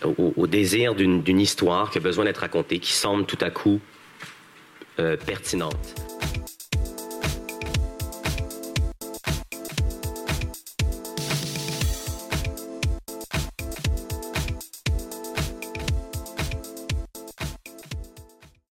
[0.03, 3.79] au, au désir d'une histoire qui a besoin d'être racontée, qui semble tout à coup
[4.95, 5.93] pertinente.